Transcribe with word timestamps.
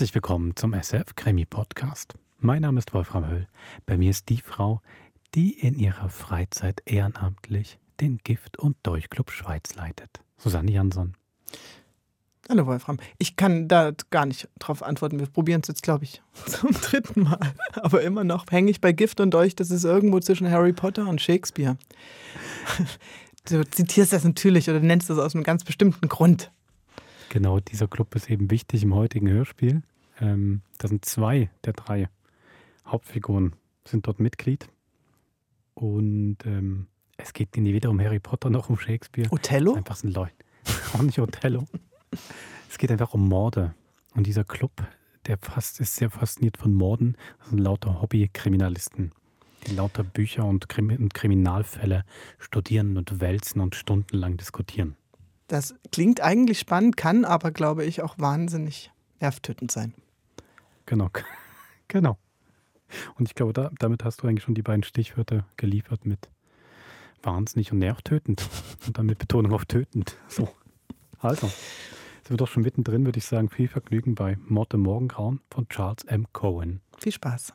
Herzlich 0.00 0.14
willkommen 0.14 0.56
zum 0.56 0.72
SF 0.72 1.14
Krimi 1.14 1.44
Podcast. 1.44 2.14
Mein 2.38 2.62
Name 2.62 2.78
ist 2.78 2.94
Wolfram 2.94 3.28
Höll. 3.28 3.46
Bei 3.84 3.98
mir 3.98 4.08
ist 4.08 4.30
die 4.30 4.40
Frau, 4.40 4.80
die 5.34 5.50
in 5.50 5.78
ihrer 5.78 6.08
Freizeit 6.08 6.80
ehrenamtlich 6.86 7.78
den 8.00 8.16
Gift- 8.24 8.58
und 8.58 8.78
Dolchclub 8.82 9.30
Schweiz 9.30 9.74
leitet. 9.74 10.22
Susanne 10.38 10.72
Jansson. 10.72 11.12
Hallo 12.48 12.64
Wolfram. 12.64 12.96
Ich 13.18 13.36
kann 13.36 13.68
da 13.68 13.92
gar 14.08 14.24
nicht 14.24 14.48
drauf 14.58 14.82
antworten. 14.82 15.18
Wir 15.18 15.26
probieren 15.26 15.60
es 15.60 15.68
jetzt, 15.68 15.82
glaube 15.82 16.04
ich, 16.04 16.22
zum 16.46 16.70
dritten 16.70 17.24
Mal. 17.24 17.52
Aber 17.74 18.00
immer 18.00 18.24
noch 18.24 18.46
hänge 18.50 18.70
ich 18.70 18.80
bei 18.80 18.92
Gift 18.92 19.20
und 19.20 19.34
Dolch. 19.34 19.54
Das 19.54 19.70
ist 19.70 19.84
irgendwo 19.84 20.18
zwischen 20.20 20.50
Harry 20.50 20.72
Potter 20.72 21.06
und 21.08 21.20
Shakespeare. 21.20 21.76
Du 23.48 23.64
zitierst 23.64 24.12
das 24.12 24.24
natürlich 24.24 24.68
oder 24.68 24.80
nennst 24.80 25.08
das 25.08 25.18
aus 25.18 25.34
einem 25.34 25.44
ganz 25.44 25.64
bestimmten 25.64 26.08
Grund. 26.08 26.52
Genau, 27.30 27.58
dieser 27.60 27.88
Club 27.88 28.14
ist 28.16 28.28
eben 28.28 28.50
wichtig 28.50 28.82
im 28.82 28.94
heutigen 28.94 29.28
Hörspiel. 29.28 29.82
Ähm, 30.20 30.62
da 30.78 30.88
sind 30.88 31.04
zwei 31.04 31.50
der 31.64 31.72
drei 31.72 32.08
Hauptfiguren 32.86 33.54
sind 33.86 34.06
dort 34.06 34.20
Mitglied. 34.20 34.68
Und 35.74 36.38
ähm, 36.44 36.86
es 37.16 37.32
geht 37.32 37.56
nie 37.56 37.72
weder 37.72 37.90
um 37.90 38.00
Harry 38.00 38.20
Potter 38.20 38.50
noch 38.50 38.68
um 38.68 38.78
Shakespeare. 38.78 39.30
Othello? 39.30 39.74
Einfach 39.74 39.96
sind 39.96 40.14
Leute. 40.14 40.34
Auch 40.92 41.02
nicht 41.02 41.18
Othello. 41.18 41.66
es 42.68 42.78
geht 42.78 42.90
einfach 42.90 43.14
um 43.14 43.28
Morde. 43.28 43.74
Und 44.14 44.26
dieser 44.26 44.44
Club, 44.44 44.72
der 45.26 45.38
fast, 45.38 45.80
ist 45.80 45.96
sehr 45.96 46.10
fasziniert 46.10 46.56
von 46.56 46.74
Morden. 46.74 47.16
Das 47.38 47.50
sind 47.50 47.58
lauter 47.58 48.02
Hobbykriminalisten, 48.02 49.12
die 49.66 49.74
lauter 49.74 50.02
Bücher 50.02 50.44
und, 50.44 50.68
Krim 50.68 50.90
und 50.90 51.14
Kriminalfälle 51.14 52.04
studieren 52.38 52.96
und 52.96 53.20
wälzen 53.20 53.60
und 53.60 53.74
stundenlang 53.74 54.36
diskutieren. 54.36 54.96
Das 55.46 55.74
klingt 55.90 56.20
eigentlich 56.20 56.60
spannend, 56.60 56.96
kann 56.96 57.24
aber, 57.24 57.50
glaube 57.50 57.84
ich, 57.84 58.02
auch 58.02 58.18
wahnsinnig 58.18 58.92
nervtötend 59.20 59.70
sein. 59.70 59.94
Genau, 60.90 61.08
genau. 61.88 62.18
Und 63.14 63.28
ich 63.28 63.36
glaube, 63.36 63.52
da, 63.52 63.70
damit 63.78 64.04
hast 64.04 64.22
du 64.22 64.26
eigentlich 64.26 64.42
schon 64.42 64.56
die 64.56 64.62
beiden 64.62 64.82
Stichwörter 64.82 65.46
geliefert 65.56 66.04
mit 66.04 66.28
wahnsinnig 67.22 67.70
und 67.70 67.78
nervtötend. 67.78 68.48
Und 68.88 68.98
dann 68.98 69.06
mit 69.06 69.18
Betonung 69.18 69.52
auf 69.52 69.66
tötend. 69.66 70.16
So. 70.26 70.48
Also, 71.20 71.46
sind 71.46 72.30
wir 72.30 72.38
doch 72.38 72.48
schon 72.48 72.64
mittendrin, 72.64 73.04
würde 73.04 73.18
ich 73.18 73.24
sagen. 73.24 73.50
Viel 73.50 73.68
Vergnügen 73.68 74.16
bei 74.16 74.36
Mord 74.48 74.74
im 74.74 74.80
Morgengrauen 74.80 75.40
von 75.48 75.68
Charles 75.68 76.02
M. 76.06 76.26
Cohen. 76.32 76.80
Viel 76.98 77.12
Spaß. 77.12 77.52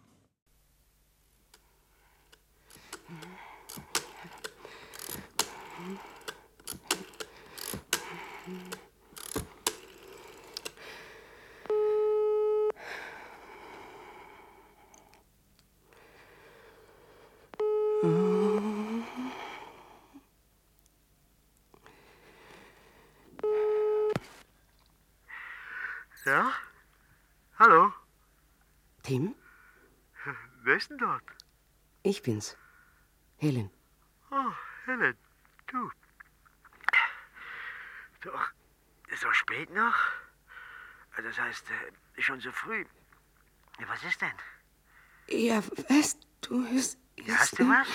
Wer 30.76 30.82
ist 30.82 30.90
denn 30.90 30.98
dort? 30.98 31.24
ich 32.04 32.22
bin's. 32.22 32.58
Helen. 33.38 33.72
Oh, 34.30 34.52
Helen, 34.86 35.16
du. 35.68 35.90
Doch, 38.20 38.50
so 39.16 39.32
spät 39.32 39.74
noch? 39.74 39.96
Das 41.16 41.40
heißt, 41.40 41.64
äh, 42.18 42.22
schon 42.22 42.42
so 42.42 42.52
früh. 42.52 42.84
Was 43.88 44.04
ist 44.04 44.20
denn? 44.20 44.34
Ja, 45.30 45.64
weißt 45.88 46.28
du, 46.42 46.66
ist... 46.66 46.98
Hast 47.26 47.58
du 47.58 47.70
was? 47.70 47.88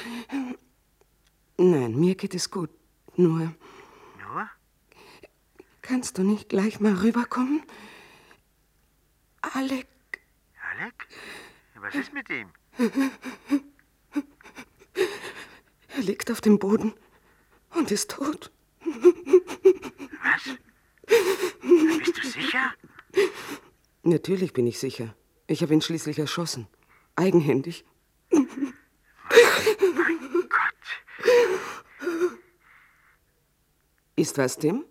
Nein, 1.58 2.00
mir 2.00 2.14
geht 2.14 2.34
es 2.34 2.50
gut. 2.50 2.70
Nur, 3.14 3.54
Nur? 4.20 4.50
kannst 5.82 6.16
du 6.16 6.22
nicht 6.22 6.48
gleich 6.48 6.80
mal 6.80 6.94
rüberkommen? 6.94 7.62
Alec, 9.42 9.86
Alec? 10.70 11.08
Was 11.74 11.94
ist 11.94 12.14
mit 12.14 12.30
ihm? 12.30 12.50
er 15.88 16.02
liegt 16.02 16.30
auf 16.30 16.40
dem 16.40 16.58
Boden 16.58 16.94
und 17.74 17.90
ist 17.90 18.10
tot. 18.10 18.50
Was? 20.22 20.56
Bist 21.98 22.16
du 22.16 22.26
sicher? 22.26 22.72
Natürlich 24.02 24.54
bin 24.54 24.66
ich 24.66 24.78
sicher. 24.78 25.14
Ich 25.46 25.60
habe 25.62 25.74
ihn 25.74 25.82
schließlich 25.82 26.18
erschossen. 26.18 26.68
Eigenhändig. 27.16 27.84
Gott. 28.30 28.46
Ist 34.16 34.38
was, 34.38 34.56
Tim? 34.56 34.86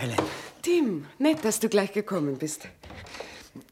Helen, 0.00 0.16
Tim, 0.62 1.06
nett, 1.18 1.44
dass 1.44 1.60
du 1.60 1.68
gleich 1.68 1.92
gekommen 1.92 2.36
bist. 2.38 2.68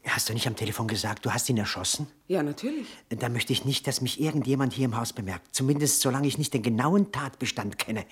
hast 0.05 0.29
du 0.29 0.33
nicht 0.33 0.47
am 0.47 0.55
Telefon 0.55 0.87
gesagt, 0.87 1.25
du 1.25 1.31
hast 1.31 1.49
ihn 1.49 1.57
erschossen? 1.57 2.07
Ja, 2.27 2.41
natürlich. 2.41 2.87
Da 3.09 3.29
möchte 3.29 3.53
ich 3.53 3.63
nicht, 3.63 3.85
dass 3.87 4.01
mich 4.01 4.19
irgendjemand 4.19 4.73
hier 4.73 4.85
im 4.85 4.97
Haus 4.97 5.13
bemerkt. 5.13 5.53
Zumindest 5.53 6.01
solange 6.01 6.27
ich 6.27 6.37
nicht 6.37 6.53
den 6.53 6.63
genauen 6.63 7.11
Tatbestand 7.11 7.77
kenne. 7.77 8.05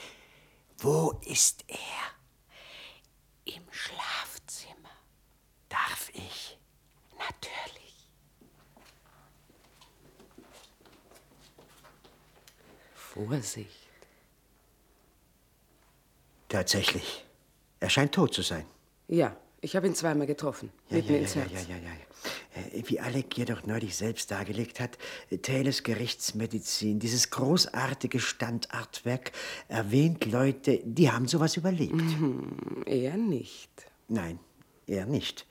Wo 0.78 1.20
ist 1.26 1.66
er? 1.68 1.78
Im 3.46 3.64
Schlafzimmer. 3.72 4.92
Darf 5.70 6.10
ich? 6.14 6.60
Natürlich. 7.18 8.12
Vorsicht. 12.94 13.90
Tatsächlich. 16.48 17.27
Er 17.80 17.90
scheint 17.90 18.14
tot 18.14 18.34
zu 18.34 18.42
sein. 18.42 18.66
Ja, 19.08 19.36
ich 19.62 19.76
habe 19.76 19.88
ihn 19.88 19.96
zweimal 19.96 20.28
getroffen. 20.28 20.72
mitten 20.90 21.14
ja, 21.14 21.20
ins 21.20 21.36
ja, 21.36 21.42
Herz. 21.42 21.68
ja, 21.68 21.76
ja, 21.76 21.82
ja. 21.82 22.72
Äh, 22.78 22.84
Wie 22.88 23.00
Alec 23.00 23.38
jedoch 23.38 23.66
neulich 23.66 23.96
selbst 23.96 24.32
dargelegt 24.32 24.80
hat, 24.80 24.98
Taylors 25.42 25.84
Gerichtsmedizin, 25.84 27.00
dieses 27.00 27.30
großartige 27.30 28.20
Standartwerk, 28.20 29.32
erwähnt 29.68 30.26
Leute, 30.26 30.82
die 30.84 31.12
haben 31.12 31.28
sowas 31.28 31.58
überlebt. 31.58 31.94
Mhm. 31.94 32.84
Er 32.86 33.18
nicht. 33.18 33.70
Nein, 34.08 34.40
er 34.88 35.06
nicht. 35.06 35.46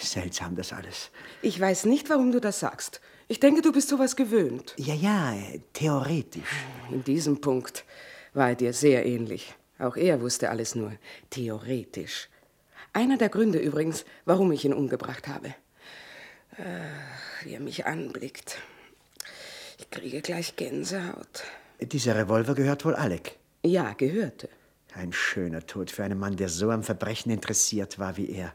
Seltsam 0.00 0.56
das 0.56 0.72
alles. 0.72 1.10
Ich 1.42 1.60
weiß 1.60 1.84
nicht, 1.86 2.08
warum 2.08 2.32
du 2.32 2.40
das 2.40 2.60
sagst. 2.60 3.00
Ich 3.28 3.40
denke, 3.40 3.62
du 3.62 3.72
bist 3.72 3.88
sowas 3.88 4.16
gewöhnt. 4.16 4.74
Ja, 4.78 4.94
ja, 4.94 5.34
äh, 5.34 5.60
theoretisch. 5.72 6.64
In 6.90 7.04
diesem 7.04 7.40
Punkt 7.40 7.84
war 8.32 8.50
er 8.50 8.54
dir 8.54 8.72
sehr 8.72 9.04
ähnlich. 9.06 9.54
Auch 9.78 9.96
er 9.96 10.20
wusste 10.20 10.50
alles 10.50 10.74
nur 10.74 10.92
theoretisch. 11.30 12.28
Einer 12.92 13.18
der 13.18 13.28
Gründe 13.28 13.58
übrigens, 13.58 14.04
warum 14.24 14.52
ich 14.52 14.64
ihn 14.64 14.72
umgebracht 14.72 15.26
habe. 15.26 15.54
Ach, 16.56 17.44
wie 17.44 17.54
er 17.54 17.60
mich 17.60 17.86
anblickt. 17.86 18.58
Ich 19.78 19.90
kriege 19.90 20.22
gleich 20.22 20.54
Gänsehaut. 20.56 21.42
Dieser 21.80 22.14
Revolver 22.14 22.54
gehört 22.54 22.84
wohl 22.84 22.94
Alec. 22.94 23.36
Ja, 23.64 23.92
gehörte. 23.94 24.48
Ein 24.94 25.12
schöner 25.12 25.66
Tod 25.66 25.90
für 25.90 26.04
einen 26.04 26.18
Mann, 26.18 26.36
der 26.36 26.48
so 26.48 26.70
am 26.70 26.84
Verbrechen 26.84 27.32
interessiert 27.32 27.98
war 27.98 28.16
wie 28.16 28.30
er. 28.30 28.52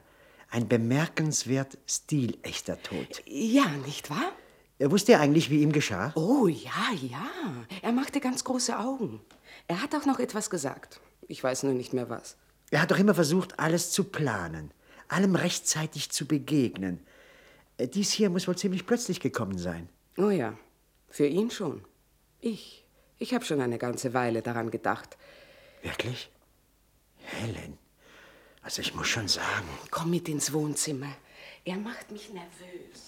Ein 0.50 0.70
bemerkenswert 0.70 1.78
stilechter 1.86 2.82
Tod. 2.82 3.22
Ja, 3.26 3.68
nicht 3.86 4.10
wahr? 4.10 4.32
Er 4.80 4.90
wusste 4.92 5.12
ja 5.12 5.20
eigentlich, 5.20 5.50
wie 5.50 5.62
ihm 5.62 5.74
geschah. 5.74 6.14
Oh, 6.16 6.48
ja, 6.48 6.94
ja. 7.02 7.30
Er 7.82 7.92
machte 7.92 8.22
ganz 8.22 8.46
große 8.46 8.80
Augen. 8.80 9.20
Er 9.68 9.84
hat 9.84 9.94
auch 9.94 10.06
noch 10.06 10.20
etwas 10.20 10.50
gesagt. 10.50 11.02
Ich 11.30 11.44
weiß 11.44 11.62
nur 11.64 11.74
nicht 11.74 11.94
mehr 11.94 12.10
was. 12.10 12.36
Er 12.72 12.82
hat 12.82 12.90
doch 12.90 12.98
immer 12.98 13.14
versucht, 13.14 13.60
alles 13.60 13.92
zu 13.92 14.04
planen, 14.04 14.72
allem 15.08 15.36
rechtzeitig 15.36 16.10
zu 16.10 16.26
begegnen. 16.26 17.06
Äh, 17.78 17.88
Dies 17.88 18.12
hier 18.12 18.32
muss 18.32 18.48
wohl 18.48 18.58
ziemlich 18.58 18.88
plötzlich 18.88 19.20
gekommen 19.20 19.60
sein. 19.60 19.88
Oh 20.18 20.32
ja, 20.32 20.58
für 21.08 21.28
ihn 21.28 21.52
schon. 21.52 21.86
Ich. 22.42 22.84
Ich 23.20 23.34
habe 23.34 23.46
schon 23.46 23.62
eine 23.62 23.78
ganze 23.78 24.14
Weile 24.16 24.42
daran 24.42 24.72
gedacht. 24.72 25.18
Wirklich? 25.84 26.32
Helen, 27.18 27.78
also 28.64 28.82
ich 28.82 28.96
muss 28.96 29.08
schon 29.08 29.28
sagen, 29.28 29.70
Komm 29.92 30.10
mit 30.10 30.28
ins 30.30 30.52
Wohnzimmer. 30.52 31.14
Er 31.64 31.78
macht 31.78 32.10
mich 32.12 32.34
nervös. 32.34 33.06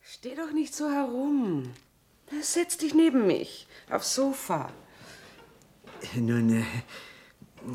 Steh 0.00 0.34
doch 0.34 0.52
nicht 0.52 0.74
so 0.74 0.90
herum. 0.90 1.74
Setz 2.42 2.76
dich 2.76 2.94
neben 2.94 3.26
mich, 3.26 3.66
aufs 3.90 4.14
Sofa. 4.14 4.70
nun, 6.14 6.60
äh, 6.60 6.64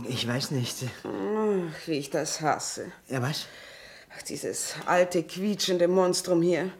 ich 0.07 0.27
weiß 0.27 0.51
nicht. 0.51 0.77
Ach, 1.03 1.87
wie 1.87 1.97
ich 1.97 2.09
das 2.09 2.41
hasse. 2.41 2.91
Ja, 3.09 3.21
was? 3.21 3.47
Ach, 4.15 4.21
dieses 4.23 4.75
alte, 4.85 5.23
quietschende 5.23 5.87
Monstrum 5.87 6.41
hier. 6.41 6.71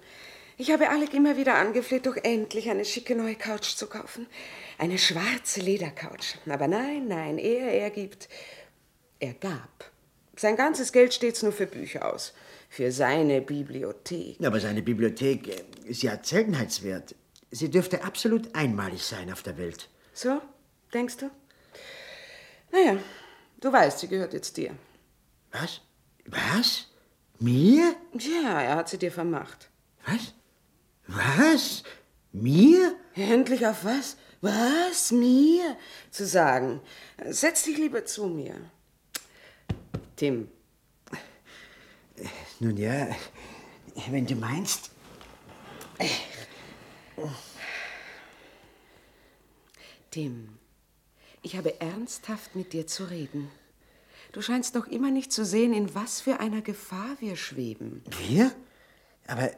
Ich 0.57 0.71
habe 0.71 0.89
Alec 0.89 1.13
immer 1.13 1.35
wieder 1.35 1.55
angefleht, 1.55 2.05
doch 2.05 2.15
endlich 2.15 2.69
eine 2.69 2.85
schicke 2.85 3.15
neue 3.15 3.35
Couch 3.35 3.75
zu 3.75 3.87
kaufen. 3.87 4.27
Eine 4.77 4.99
schwarze 4.99 5.61
Ledercouch. 5.61 6.37
Aber 6.47 6.67
nein, 6.67 7.07
nein, 7.07 7.37
er, 7.39 7.71
er 7.71 7.89
gibt. 7.89 8.29
Er 9.19 9.33
gab. 9.33 9.91
Sein 10.35 10.55
ganzes 10.55 10.91
Geld 10.91 11.13
stets 11.13 11.41
nur 11.43 11.51
für 11.51 11.65
Bücher 11.65 12.13
aus. 12.13 12.33
Für 12.69 12.91
seine 12.91 13.41
Bibliothek. 13.41 14.43
Aber 14.45 14.59
seine 14.59 14.81
Bibliothek 14.81 15.47
äh, 15.47 15.89
ist 15.89 16.03
ja 16.03 16.19
Seltenheitswert. 16.21 17.15
Sie 17.53 17.69
dürfte 17.69 18.03
absolut 18.03 18.55
einmalig 18.55 19.05
sein 19.05 19.31
auf 19.31 19.43
der 19.43 19.59
Welt. 19.59 19.87
So, 20.11 20.41
denkst 20.91 21.17
du? 21.17 21.29
Naja, 22.71 22.97
du 23.61 23.71
weißt, 23.71 23.99
sie 23.99 24.07
gehört 24.07 24.33
jetzt 24.33 24.57
dir. 24.57 24.75
Was? 25.51 25.81
Was? 26.25 26.87
Mir? 27.37 27.95
Ja, 28.17 28.59
er 28.59 28.75
hat 28.77 28.89
sie 28.89 28.97
dir 28.97 29.11
vermacht. 29.11 29.69
Was? 30.07 30.33
Was? 31.05 31.83
Mir? 32.31 32.95
Endlich 33.13 33.67
auf 33.67 33.85
was? 33.85 34.17
Was? 34.41 35.11
Mir? 35.11 35.77
Zu 36.09 36.25
sagen. 36.25 36.81
Setz 37.29 37.65
dich 37.65 37.77
lieber 37.77 38.03
zu 38.03 38.25
mir. 38.25 38.55
Tim. 40.15 40.49
Nun 42.59 42.77
ja, 42.77 43.15
wenn 44.09 44.25
du 44.25 44.33
meinst. 44.33 44.89
Tim, 50.11 50.49
ich 51.41 51.57
habe 51.57 51.79
ernsthaft 51.81 52.55
mit 52.55 52.73
dir 52.73 52.87
zu 52.87 53.05
reden. 53.05 53.49
Du 54.31 54.41
scheinst 54.41 54.75
noch 54.75 54.87
immer 54.87 55.11
nicht 55.11 55.31
zu 55.31 55.45
sehen, 55.45 55.73
in 55.73 55.93
was 55.95 56.21
für 56.21 56.39
einer 56.39 56.61
Gefahr 56.61 57.17
wir 57.19 57.35
schweben. 57.35 58.03
Wir? 58.27 58.51
Aber 59.27 59.51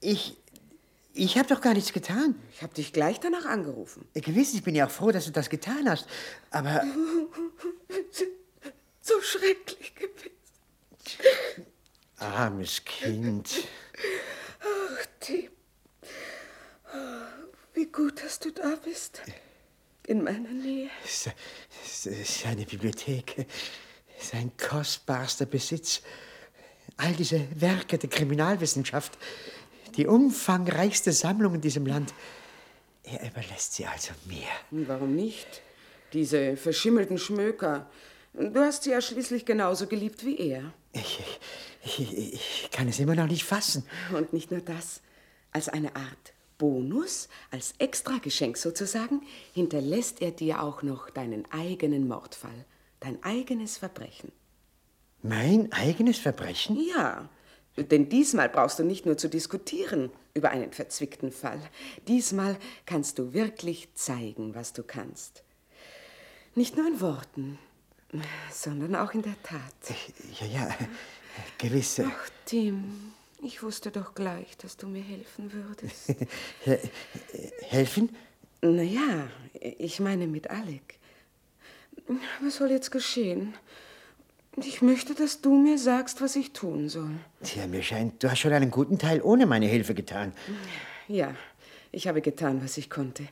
ich. 0.00 0.36
Ich 1.18 1.38
habe 1.38 1.48
doch 1.48 1.62
gar 1.62 1.72
nichts 1.72 1.94
getan. 1.94 2.34
Ich 2.52 2.62
habe 2.62 2.74
dich 2.74 2.92
gleich 2.92 3.20
danach 3.20 3.46
angerufen. 3.46 4.06
Gewiss, 4.12 4.52
ich 4.52 4.62
bin 4.62 4.74
ja 4.74 4.86
auch 4.86 4.90
froh, 4.90 5.12
dass 5.12 5.24
du 5.24 5.30
das 5.32 5.48
getan 5.48 5.88
hast. 5.88 6.06
Aber. 6.50 6.82
So 9.00 9.20
schrecklich 9.20 9.94
gewesen. 9.94 10.32
Armes 12.16 12.84
Kind. 12.84 13.68
Ach, 14.60 15.06
Tim. 15.20 15.55
Wie 17.76 17.86
gut, 17.92 18.24
dass 18.24 18.38
du 18.38 18.52
da 18.52 18.74
bist. 18.82 19.20
In 20.06 20.24
meiner 20.24 20.48
Nähe. 20.48 20.88
Seine 21.82 22.64
Bibliothek. 22.64 23.46
Sein 24.18 24.52
kostbarster 24.56 25.44
Besitz. 25.44 26.00
All 26.96 27.12
diese 27.12 27.46
Werke 27.60 27.98
der 27.98 28.08
Kriminalwissenschaft. 28.08 29.18
Die 29.96 30.06
umfangreichste 30.06 31.12
Sammlung 31.12 31.56
in 31.56 31.60
diesem 31.60 31.84
Land. 31.84 32.14
Er 33.02 33.30
überlässt 33.30 33.74
sie 33.74 33.84
also 33.84 34.12
mir. 34.24 34.48
Warum 34.86 35.14
nicht? 35.14 35.60
Diese 36.14 36.56
verschimmelten 36.56 37.18
Schmöker. 37.18 37.90
Du 38.32 38.60
hast 38.60 38.84
sie 38.84 38.92
ja 38.92 39.02
schließlich 39.02 39.44
genauso 39.44 39.86
geliebt 39.86 40.24
wie 40.24 40.38
er. 40.38 40.72
Ich, 40.92 41.20
ich, 41.84 42.34
ich 42.34 42.70
kann 42.72 42.88
es 42.88 42.98
immer 43.00 43.14
noch 43.14 43.26
nicht 43.26 43.44
fassen. 43.44 43.84
Und 44.14 44.32
nicht 44.32 44.50
nur 44.50 44.60
das. 44.62 45.02
Als 45.52 45.68
eine 45.68 45.94
Art 45.94 46.32
Bonus, 46.58 47.28
als 47.50 47.74
Extrageschenk 47.78 48.56
sozusagen, 48.56 49.22
hinterlässt 49.52 50.22
er 50.22 50.30
dir 50.30 50.62
auch 50.62 50.82
noch 50.82 51.10
deinen 51.10 51.44
eigenen 51.50 52.08
Mordfall, 52.08 52.64
dein 53.00 53.22
eigenes 53.22 53.78
Verbrechen. 53.78 54.32
Mein 55.22 55.72
eigenes 55.72 56.18
Verbrechen? 56.18 56.78
Ja, 56.94 57.28
denn 57.76 58.08
diesmal 58.08 58.48
brauchst 58.48 58.78
du 58.78 58.84
nicht 58.84 59.06
nur 59.06 59.18
zu 59.18 59.28
diskutieren 59.28 60.10
über 60.34 60.50
einen 60.50 60.72
verzwickten 60.72 61.30
Fall. 61.30 61.60
Diesmal 62.08 62.56
kannst 62.86 63.18
du 63.18 63.32
wirklich 63.32 63.94
zeigen, 63.94 64.54
was 64.54 64.72
du 64.72 64.82
kannst. 64.82 65.42
Nicht 66.54 66.76
nur 66.76 66.86
in 66.86 67.00
Worten, 67.00 67.58
sondern 68.50 68.94
auch 68.94 69.12
in 69.12 69.22
der 69.22 69.36
Tat. 69.42 69.74
Ja, 70.40 70.46
ja, 70.46 70.76
gewisse. 71.58 72.10
Ach, 72.10 72.30
Tim, 72.46 73.12
ich 73.42 73.62
wusste 73.62 73.90
doch 73.90 74.14
gleich, 74.14 74.56
dass 74.58 74.76
du 74.76 74.86
mir 74.88 75.02
helfen 75.02 75.52
würdest. 75.52 76.14
helfen? 77.68 78.16
Naja, 78.62 79.28
ich 79.60 80.00
meine 80.00 80.26
mit 80.26 80.50
Alec. 80.50 80.98
Was 82.40 82.56
soll 82.56 82.70
jetzt 82.70 82.90
geschehen? 82.90 83.54
Ich 84.56 84.80
möchte, 84.80 85.14
dass 85.14 85.42
du 85.42 85.54
mir 85.54 85.78
sagst, 85.78 86.22
was 86.22 86.34
ich 86.34 86.52
tun 86.52 86.88
soll. 86.88 87.10
Tja, 87.42 87.66
mir 87.66 87.82
scheint, 87.82 88.22
du 88.22 88.30
hast 88.30 88.38
schon 88.38 88.52
einen 88.52 88.70
guten 88.70 88.98
Teil 88.98 89.20
ohne 89.20 89.44
meine 89.44 89.66
Hilfe 89.66 89.94
getan. 89.94 90.32
Ja, 91.08 91.34
ich 91.92 92.08
habe 92.08 92.22
getan, 92.22 92.62
was 92.64 92.78
ich 92.78 92.88
konnte. 92.88 93.28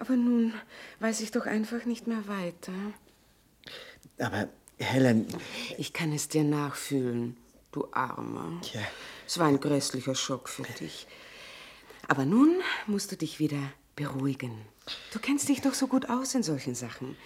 Aber 0.00 0.16
nun 0.16 0.54
weiß 1.00 1.20
ich 1.20 1.30
doch 1.30 1.46
einfach 1.46 1.84
nicht 1.84 2.06
mehr 2.06 2.26
weiter. 2.26 2.72
Aber, 4.18 4.48
Helen. 4.78 5.26
Ich 5.76 5.92
kann 5.92 6.12
es 6.12 6.28
dir 6.28 6.44
nachfühlen, 6.44 7.36
du 7.76 7.88
Armer. 7.92 8.60
Tja. 8.62 8.80
Es 9.26 9.38
war 9.38 9.46
ein 9.46 9.60
grässlicher 9.60 10.14
Schock 10.14 10.48
für 10.48 10.62
dich. 10.62 11.06
Aber 12.08 12.24
nun 12.24 12.60
musst 12.86 13.12
du 13.12 13.16
dich 13.16 13.38
wieder 13.38 13.72
beruhigen. 13.94 14.56
Du 15.12 15.18
kennst 15.18 15.48
dich 15.48 15.60
doch 15.60 15.74
so 15.74 15.86
gut 15.88 16.08
aus 16.08 16.34
in 16.34 16.42
solchen 16.42 16.74
Sachen. 16.74 17.16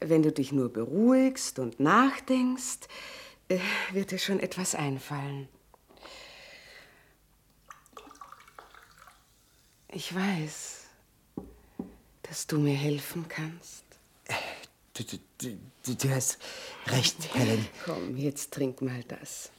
Wenn 0.00 0.22
du 0.22 0.32
dich 0.32 0.52
nur 0.52 0.72
beruhigst 0.72 1.58
und 1.58 1.80
nachdenkst, 1.80 2.88
äh, 3.48 3.58
wird 3.92 4.10
dir 4.10 4.18
schon 4.18 4.40
etwas 4.40 4.74
einfallen. 4.74 5.48
Ich 9.88 10.14
weiß, 10.14 10.88
dass 12.22 12.46
du 12.46 12.58
mir 12.58 12.74
helfen 12.74 13.26
kannst. 13.28 13.83
Du, 14.94 15.02
du, 15.02 15.18
du, 15.84 15.94
du 15.94 16.10
hast 16.10 16.38
recht, 16.86 17.16
Helen. 17.34 17.66
Komm, 17.84 18.16
jetzt 18.16 18.52
trink 18.52 18.80
mal 18.80 19.02
das. 19.08 19.50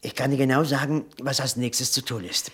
Ich 0.00 0.14
kann 0.14 0.30
dir 0.30 0.36
genau 0.36 0.62
sagen, 0.62 1.06
was 1.20 1.40
als 1.40 1.56
nächstes 1.56 1.90
zu 1.90 2.02
tun 2.02 2.22
ist. 2.24 2.52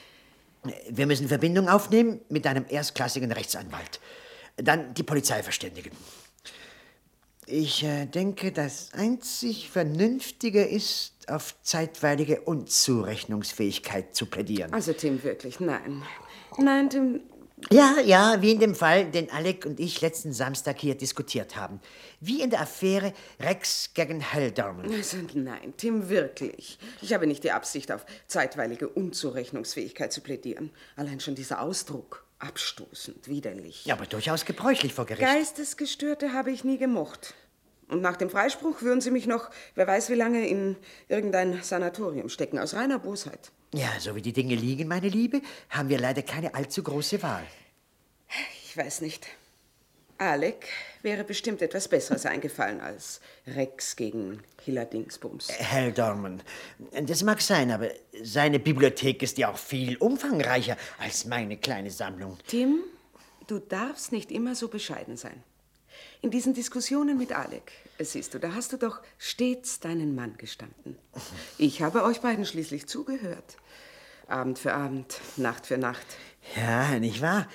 Wir 0.89 1.07
müssen 1.07 1.29
Verbindung 1.29 1.69
aufnehmen 1.69 2.21
mit 2.31 2.47
einem 2.47 2.65
erstklassigen 2.69 3.31
Rechtsanwalt. 3.33 4.01
Dann 4.57 4.95
die 4.95 5.03
Polizei 5.03 5.43
verständigen. 5.43 5.91
Ich 7.45 7.83
äh, 7.83 8.07
denke, 8.07 8.53
das 8.53 8.95
einzig 8.95 9.69
Vernünftige 9.69 10.63
ist, 10.63 11.29
auf 11.29 11.57
zeitweilige 11.63 12.43
Unzurechnungsfähigkeit 12.43 14.15
zu 14.15 14.27
plädieren. 14.27 14.73
Also, 14.73 14.93
Tim, 14.93 15.23
wirklich, 15.23 15.61
nein. 15.61 16.03
Nein, 16.59 16.91
Tim. 16.91 17.21
Ja, 17.71 17.97
ja, 18.05 18.41
wie 18.41 18.53
in 18.53 18.59
dem 18.59 18.75
Fall, 18.75 19.11
den 19.11 19.31
Alec 19.31 19.67
und 19.67 19.81
ich 19.81 20.01
letzten 20.01 20.33
Samstag 20.33 20.79
hier 20.81 20.95
diskutiert 20.95 21.57
haben. 21.57 21.81
Wie 22.21 22.41
in 22.41 22.51
der 22.51 22.63
Affäre 22.63 23.13
Rex 23.39 23.91
gegen 23.93 24.21
Heldorman. 24.21 24.91
Also, 24.91 25.19
nein, 25.35 25.75
Tim, 25.77 26.09
wirklich. 26.09 26.79
Ich 27.03 27.13
habe 27.13 27.27
nicht 27.27 27.45
die 27.45 27.53
Absicht, 27.53 27.93
auf 27.93 28.07
zeitweilige 28.27 28.89
Unzurechnungsfähigkeit 28.89 30.13
zu 30.13 30.23
plädieren. 30.23 30.71
Allein 30.97 31.21
schon 31.21 31.35
dieser 31.35 31.61
Ausdruck. 31.61 32.25
Abstoßend, 32.39 33.29
widerlich. 33.29 33.85
Ja, 33.85 33.95
aber 33.95 34.07
durchaus 34.07 34.47
gebräuchlich 34.47 34.95
vor 34.95 35.05
Gericht. 35.05 35.27
Geistesgestörte 35.27 36.33
habe 36.33 36.51
ich 36.51 36.65
nie 36.65 36.79
gemocht. 36.79 37.35
Und 37.91 38.03
nach 38.03 38.17
dem 38.17 38.31
Freispruch 38.31 38.83
würden 38.83 39.01
sie 39.01 39.11
mich 39.11 39.27
noch, 39.27 39.51
wer 39.75 39.87
weiß 39.87 40.11
wie 40.11 40.15
lange, 40.15 40.47
in 40.47 40.77
irgendein 41.09 41.61
Sanatorium 41.63 42.29
stecken, 42.29 42.59
aus 42.59 42.75
reiner 42.75 43.01
Bosheit. 43.01 43.51
Ja, 43.75 43.89
so 43.99 44.15
wie 44.15 44.23
die 44.23 44.33
Dinge 44.33 44.55
liegen, 44.55 44.87
meine 44.89 45.09
Liebe, 45.09 45.43
haben 45.69 45.89
wir 45.89 45.99
leider 45.99 46.23
keine 46.23 46.55
allzu 46.55 46.83
große 46.83 47.23
Wahl. 47.23 47.45
Ich 48.65 48.77
weiß 48.77 49.01
nicht. 49.01 49.27
Alec 50.19 50.69
wäre 51.03 51.25
bestimmt 51.25 51.63
etwas 51.63 51.89
Besseres 51.89 52.27
eingefallen 52.27 52.81
als 52.81 53.21
Rex 53.47 53.97
gegen 53.97 54.43
Hiller 54.65 54.85
Dingsbums. 54.85 55.49
Hal 55.49 55.93
Dorman, 55.93 56.43
das 57.03 57.25
mag 57.25 57.41
sein, 57.41 57.73
aber 57.73 57.89
seine 58.23 58.61
Bibliothek 58.61 59.23
ist 59.23 59.39
ja 59.39 59.51
auch 59.51 59.59
viel 59.59 59.97
umfangreicher 59.97 60.77
als 60.99 61.25
meine 61.25 61.57
kleine 61.57 61.91
Sammlung. 61.91 62.39
Tim, 62.47 62.81
du 63.47 63.59
darfst 63.59 64.13
nicht 64.13 64.31
immer 64.31 64.55
so 64.55 64.69
bescheiden 64.69 65.17
sein. 65.17 65.43
In 66.23 66.31
diesen 66.31 66.53
Diskussionen 66.53 67.17
mit 67.17 67.33
Alec, 67.33 67.73
siehst 67.99 68.35
du, 68.35 68.39
da 68.39 68.53
hast 68.55 68.73
du 68.73 68.77
doch 68.77 69.01
stets 69.17 69.81
deinen 69.81 70.15
Mann 70.15 70.37
gestanden. 70.37 70.99
Ich 71.57 71.81
habe 71.81 72.05
euch 72.05 72.21
beiden 72.21 72.45
schließlich 72.45 72.87
zugehört. 72.87 73.57
Abend 74.29 74.59
für 74.59 74.75
Abend, 74.75 75.19
Nacht 75.37 75.67
für 75.67 75.79
Nacht. 75.79 76.07
Ja, 76.57 76.99
nicht 76.99 77.23
wahr? 77.23 77.49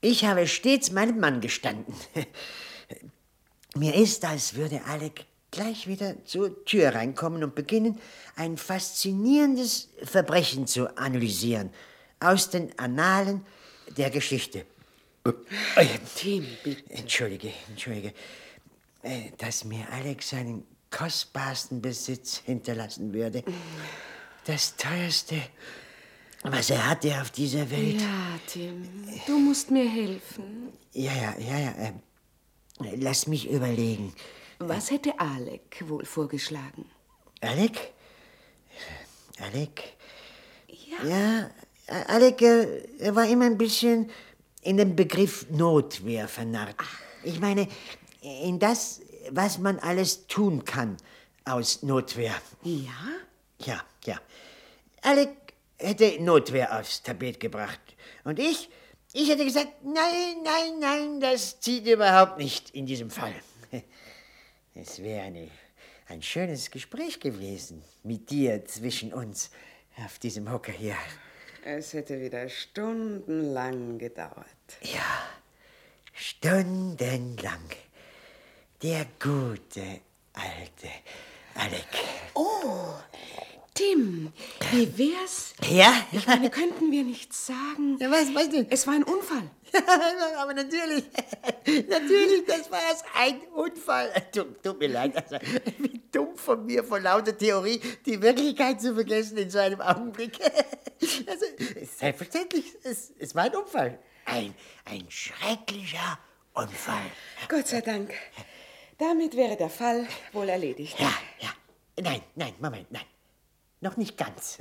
Ich 0.00 0.24
habe 0.24 0.48
stets 0.48 0.90
meinem 0.90 1.20
Mann 1.20 1.40
gestanden. 1.40 1.94
Mir 3.76 3.94
ist, 3.94 4.24
als 4.24 4.54
würde 4.54 4.82
Alec 4.86 5.24
gleich 5.52 5.86
wieder 5.86 6.16
zur 6.24 6.64
Tür 6.64 6.96
reinkommen 6.96 7.44
und 7.44 7.54
beginnen, 7.54 8.00
ein 8.34 8.56
faszinierendes 8.56 9.88
Verbrechen 10.02 10.66
zu 10.66 10.96
analysieren 10.98 11.70
aus 12.18 12.50
den 12.50 12.76
Annalen 12.76 13.46
der 13.96 14.10
Geschichte. 14.10 14.66
Tim, 16.16 16.46
bitte. 16.62 16.82
Entschuldige, 16.90 17.50
entschuldige. 17.70 18.12
äh, 19.02 19.30
dass 19.38 19.64
mir 19.64 19.86
Alex 19.90 20.30
seinen 20.30 20.64
kostbarsten 20.90 21.80
Besitz 21.80 22.38
hinterlassen 22.44 23.12
würde. 23.12 23.42
Das 24.44 24.76
teuerste, 24.76 25.36
was 26.42 26.70
er 26.70 26.88
hatte 26.90 27.20
auf 27.20 27.30
dieser 27.30 27.70
Welt. 27.70 28.00
Ja, 28.00 28.38
Tim, 28.46 28.86
du 29.26 29.38
musst 29.38 29.70
mir 29.70 29.88
helfen. 29.88 30.68
Ja, 30.92 31.12
ja, 31.12 31.34
ja, 31.38 31.58
ja. 31.58 31.70
Äh, 32.86 32.96
lass 32.96 33.26
mich 33.26 33.48
überlegen. 33.50 34.14
Was 34.58 34.90
hätte 34.90 35.18
Alec 35.18 35.82
wohl 35.88 36.04
vorgeschlagen? 36.04 36.84
Alec? 37.40 37.92
Alec? 39.40 39.82
Ja. 40.68 41.08
Ja, 41.08 41.50
Alec, 42.08 42.42
äh, 42.42 42.82
er 42.98 43.14
war 43.16 43.26
immer 43.26 43.46
ein 43.46 43.58
bisschen 43.58 44.10
in 44.64 44.76
den 44.76 44.96
Begriff 44.96 45.46
Notwehr 45.50 46.26
vernarrt. 46.26 46.76
Ich 47.22 47.40
meine, 47.40 47.68
in 48.20 48.58
das, 48.58 49.00
was 49.30 49.58
man 49.58 49.78
alles 49.78 50.26
tun 50.26 50.64
kann 50.64 50.96
aus 51.44 51.82
Notwehr. 51.82 52.34
Ja? 52.62 52.92
Ja, 53.58 53.84
ja. 54.04 54.20
Alec 55.02 55.30
hätte 55.78 56.22
Notwehr 56.22 56.78
aufs 56.78 57.02
Tapet 57.02 57.38
gebracht. 57.38 57.80
Und 58.24 58.38
ich, 58.38 58.70
ich 59.12 59.28
hätte 59.28 59.44
gesagt, 59.44 59.84
nein, 59.84 60.36
nein, 60.42 60.78
nein, 60.80 61.20
das 61.20 61.60
zieht 61.60 61.86
überhaupt 61.86 62.38
nicht 62.38 62.70
in 62.70 62.86
diesem 62.86 63.10
Fall. 63.10 63.34
Es 64.76 65.00
wäre 65.00 65.22
eine, 65.22 65.48
ein 66.08 66.20
schönes 66.20 66.68
Gespräch 66.68 67.20
gewesen 67.20 67.84
mit 68.02 68.28
dir 68.30 68.64
zwischen 68.64 69.14
uns 69.14 69.52
auf 70.04 70.18
diesem 70.18 70.50
Hocker 70.50 70.72
hier. 70.72 70.96
Es 71.64 71.92
hätte 71.92 72.20
wieder 72.20 72.48
stundenlang 72.48 73.98
gedauert. 73.98 74.53
Ja, 74.82 75.28
stundenlang. 76.12 77.70
Der 78.82 79.06
gute 79.20 80.00
alte 80.34 80.90
Alec. 81.54 81.86
Oh, 82.34 82.94
Tim, 83.74 84.32
wie 84.70 84.98
wär's? 84.98 85.54
Ja? 85.68 85.92
Ich 86.12 86.26
meine, 86.26 86.50
könnten 86.50 86.90
wir 86.92 87.02
nicht 87.02 87.32
sagen? 87.32 87.98
Ja, 87.98 88.10
was, 88.10 88.34
was 88.34 88.50
denn? 88.50 88.66
Es 88.70 88.86
war 88.86 88.94
ein 88.94 89.02
Unfall. 89.04 89.50
Aber 90.38 90.54
natürlich, 90.54 91.04
natürlich, 91.88 92.44
das 92.46 92.70
war 92.70 92.80
erst 92.88 93.04
ein 93.16 93.40
Unfall. 93.52 94.12
Tut, 94.32 94.62
tut 94.62 94.78
mir 94.78 94.88
leid, 94.88 95.16
also, 95.16 95.36
wie 95.78 96.00
dumm 96.12 96.36
von 96.36 96.64
mir, 96.64 96.84
vor 96.84 97.00
lauter 97.00 97.36
Theorie, 97.36 97.80
die 98.06 98.22
Wirklichkeit 98.22 98.80
zu 98.80 98.94
vergessen 98.94 99.38
in 99.38 99.50
so 99.50 99.58
einem 99.58 99.80
Augenblick. 99.80 100.38
Also, 101.26 101.44
selbstverständlich, 101.98 102.64
es, 102.82 103.12
es 103.18 103.34
war 103.34 103.42
ein 103.42 103.54
Unfall. 103.54 103.98
Ein, 104.24 104.54
ein 104.84 105.10
schrecklicher 105.10 106.18
Unfall. 106.54 107.10
Gott 107.48 107.66
sei 107.66 107.80
Dank. 107.80 108.12
Damit 108.98 109.36
wäre 109.36 109.56
der 109.56 109.70
Fall 109.70 110.06
wohl 110.32 110.48
erledigt. 110.48 110.98
Ja, 110.98 111.12
ja. 111.40 111.50
Nein, 112.00 112.22
nein, 112.34 112.54
Moment, 112.60 112.90
nein. 112.90 113.04
Noch 113.80 113.96
nicht 113.96 114.16
ganz. 114.16 114.58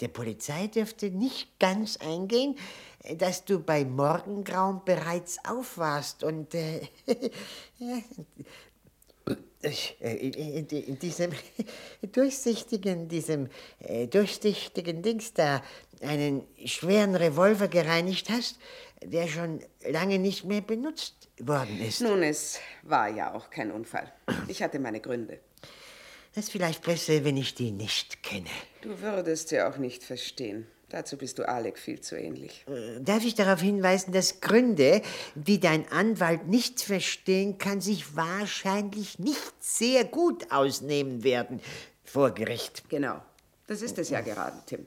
Der 0.00 0.08
Polizei 0.08 0.68
dürfte 0.68 1.10
nicht 1.10 1.58
ganz 1.58 1.96
eingehen, 1.96 2.56
dass 3.16 3.44
du 3.44 3.58
bei 3.58 3.84
Morgengrauen 3.84 4.82
bereits 4.84 5.38
aufwarst 5.44 6.22
und 6.22 6.54
äh, 6.54 6.88
in, 9.62 10.66
in 10.66 10.98
diesem 10.98 11.32
durchsichtigen, 12.12 13.08
diesem 13.08 13.48
äh, 13.80 14.06
durchsichtigen 14.06 15.02
Dings 15.02 15.34
da 15.34 15.62
einen 16.00 16.46
schweren 16.64 17.14
Revolver 17.14 17.68
gereinigt 17.68 18.30
hast, 18.30 18.58
der 19.02 19.28
schon 19.28 19.60
lange 19.88 20.18
nicht 20.18 20.44
mehr 20.44 20.60
benutzt 20.60 21.28
worden 21.38 21.80
ist. 21.80 22.00
Nun, 22.00 22.22
es 22.22 22.58
war 22.82 23.08
ja 23.08 23.34
auch 23.34 23.50
kein 23.50 23.70
Unfall. 23.70 24.12
Ich 24.48 24.62
hatte 24.62 24.78
meine 24.78 25.00
Gründe. 25.00 25.40
Das 26.34 26.44
ist 26.44 26.50
vielleicht 26.52 26.82
besser, 26.82 27.24
wenn 27.24 27.36
ich 27.36 27.54
die 27.54 27.72
nicht 27.72 28.22
kenne. 28.22 28.50
Du 28.82 29.00
würdest 29.00 29.50
ja 29.50 29.68
auch 29.68 29.78
nicht 29.78 30.04
verstehen. 30.04 30.66
Dazu 30.90 31.16
bist 31.16 31.38
du 31.38 31.48
Alec 31.48 31.78
viel 31.78 32.00
zu 32.00 32.16
ähnlich. 32.16 32.66
Darf 33.00 33.24
ich 33.24 33.36
darauf 33.36 33.60
hinweisen, 33.60 34.12
dass 34.12 34.40
Gründe, 34.40 35.02
die 35.36 35.60
dein 35.60 35.90
Anwalt 35.92 36.48
nicht 36.48 36.82
verstehen 36.82 37.58
kann, 37.58 37.80
sich 37.80 38.16
wahrscheinlich 38.16 39.20
nicht 39.20 39.54
sehr 39.60 40.04
gut 40.04 40.50
ausnehmen 40.50 41.22
werden 41.22 41.60
vor 42.04 42.32
Gericht. 42.32 42.88
Genau. 42.88 43.22
Das 43.68 43.82
ist 43.82 43.98
es 43.98 44.10
ja 44.10 44.20
gerade, 44.20 44.56
Tim. 44.66 44.84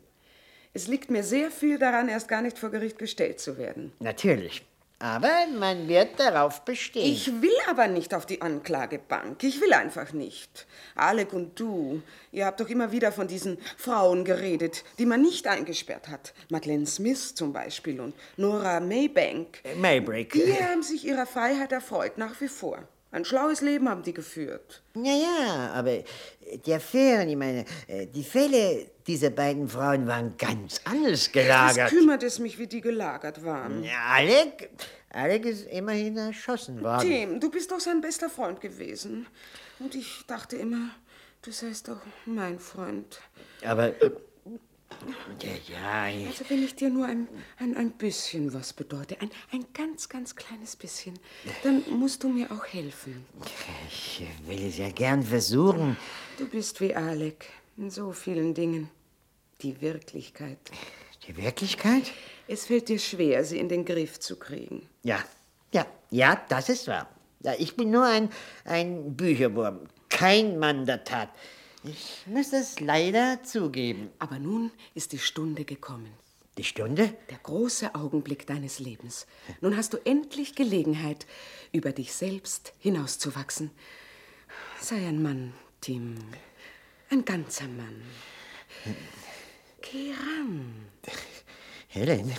Es 0.73 0.87
liegt 0.87 1.09
mir 1.09 1.23
sehr 1.23 1.51
viel 1.51 1.79
daran, 1.79 2.09
erst 2.09 2.27
gar 2.27 2.41
nicht 2.41 2.57
vor 2.57 2.69
Gericht 2.69 2.99
gestellt 2.99 3.39
zu 3.39 3.57
werden. 3.57 3.93
Natürlich. 3.99 4.63
Aber 5.03 5.47
man 5.59 5.89
wird 5.89 6.17
darauf 6.17 6.61
bestehen. 6.61 7.11
Ich 7.11 7.41
will 7.41 7.51
aber 7.67 7.89
nicht 7.89 8.13
auf 8.13 8.25
die 8.25 8.41
Anklagebank. 8.41 9.43
Ich 9.43 9.59
will 9.59 9.73
einfach 9.73 10.13
nicht. 10.13 10.65
Alec 10.95 11.33
und 11.33 11.59
du, 11.59 12.01
ihr 12.31 12.45
habt 12.45 12.61
doch 12.61 12.69
immer 12.69 12.93
wieder 12.93 13.11
von 13.11 13.27
diesen 13.27 13.57
Frauen 13.75 14.23
geredet, 14.23 14.85
die 14.97 15.05
man 15.05 15.21
nicht 15.21 15.45
eingesperrt 15.45 16.07
hat. 16.07 16.33
Madeleine 16.49 16.85
Smith 16.85 17.35
zum 17.35 17.51
Beispiel 17.51 17.99
und 17.99 18.15
Nora 18.37 18.79
Maybank. 18.79 19.59
Maybrick. 19.75 20.31
Die 20.31 20.63
haben 20.63 20.83
sich 20.83 21.03
ihrer 21.03 21.25
Freiheit 21.25 21.73
erfreut, 21.73 22.17
nach 22.17 22.39
wie 22.39 22.47
vor. 22.47 22.79
Ein 23.11 23.25
schlaues 23.25 23.59
Leben 23.59 23.89
haben 23.89 24.03
die 24.03 24.13
geführt. 24.13 24.81
Ja, 24.95 25.13
ja, 25.13 25.71
aber 25.73 26.01
die 26.65 26.73
Affären, 26.73 27.27
ich 27.27 27.35
meine, 27.35 27.65
äh, 27.87 28.07
die 28.07 28.23
Fälle 28.23 28.87
dieser 29.07 29.29
beiden 29.29 29.67
Frauen 29.67 30.07
waren 30.07 30.37
ganz 30.37 30.81
anders 30.85 31.27
Was 31.27 31.31
gelagert. 31.31 31.89
kümmert 31.89 32.23
es 32.23 32.39
mich, 32.39 32.57
wie 32.57 32.67
die 32.67 32.81
gelagert 32.81 33.43
waren? 33.43 33.83
Ja, 33.83 34.05
Alec, 34.15 34.69
Alec 35.09 35.45
ist 35.45 35.67
immerhin 35.67 36.17
erschossen 36.17 36.81
worden. 36.81 37.07
Tim, 37.07 37.39
du 37.39 37.49
bist 37.51 37.71
doch 37.71 37.79
sein 37.79 38.01
bester 38.01 38.29
Freund 38.29 38.61
gewesen. 38.61 39.27
Und 39.79 39.95
ich 39.95 40.23
dachte 40.27 40.55
immer, 40.55 40.89
du 41.41 41.51
seist 41.51 41.87
doch 41.87 41.99
mein 42.25 42.59
Freund. 42.59 43.19
Aber, 43.65 43.93
ja, 45.41 45.51
ja, 45.67 46.07
ich, 46.07 46.27
Also 46.27 46.45
wenn 46.49 46.63
ich 46.63 46.75
dir 46.75 46.89
nur 46.89 47.05
ein, 47.05 47.27
ein, 47.59 47.75
ein 47.75 47.91
bisschen 47.91 48.53
was 48.53 48.71
bedeute, 48.73 49.19
ein, 49.19 49.29
ein 49.51 49.65
ganz, 49.73 50.07
ganz 50.07 50.35
kleines 50.35 50.75
bisschen, 50.75 51.19
dann 51.63 51.83
musst 51.89 52.23
du 52.23 52.29
mir 52.29 52.49
auch 52.51 52.65
helfen. 52.65 53.25
ich 53.89 54.25
will 54.45 54.67
es 54.67 54.77
ja 54.77 54.89
gern 54.89 55.23
versuchen. 55.23 55.97
Du 56.37 56.47
bist 56.47 56.79
wie 56.79 56.95
Alec 56.95 57.45
in 57.77 57.89
so 57.89 58.11
vielen 58.11 58.53
Dingen. 58.53 58.89
Die 59.61 59.81
Wirklichkeit. 59.81 60.59
Die 61.27 61.37
Wirklichkeit? 61.37 62.11
Es 62.47 62.65
fällt 62.65 62.89
dir 62.89 62.99
schwer, 62.99 63.43
sie 63.45 63.59
in 63.59 63.69
den 63.69 63.85
Griff 63.85 64.19
zu 64.19 64.37
kriegen. 64.37 64.87
Ja, 65.03 65.23
ja, 65.71 65.85
ja, 66.09 66.41
das 66.49 66.69
ist 66.69 66.87
wahr. 66.87 67.09
Ja, 67.41 67.53
ich 67.57 67.75
bin 67.75 67.91
nur 67.91 68.05
ein, 68.05 68.29
ein 68.65 69.15
Bücherwurm, 69.15 69.81
kein 70.09 70.59
Mann 70.59 70.85
der 70.85 71.03
Tat. 71.03 71.29
Ich 71.83 72.23
muss 72.27 72.53
es 72.53 72.79
leider 72.79 73.43
zugeben. 73.43 74.09
Aber 74.19 74.39
nun 74.39 74.71
ist 74.93 75.11
die 75.11 75.19
Stunde 75.19 75.65
gekommen. 75.65 76.11
Die 76.57 76.63
Stunde? 76.63 77.13
Der 77.29 77.39
große 77.39 77.95
Augenblick 77.95 78.45
deines 78.45 78.79
Lebens. 78.79 79.25
Nun 79.59 79.75
hast 79.75 79.93
du 79.93 79.97
endlich 80.05 80.55
Gelegenheit, 80.55 81.25
über 81.71 81.91
dich 81.91 82.13
selbst 82.13 82.73
hinauszuwachsen. 82.79 83.71
Sei 84.79 85.07
ein 85.07 85.21
Mann, 85.21 85.53
Tim. 85.81 86.15
Ein 87.09 87.25
ganzer 87.25 87.67
Mann. 87.67 88.01
Geh 89.81 90.11
ran. 90.13 90.73
Helen, 91.87 92.33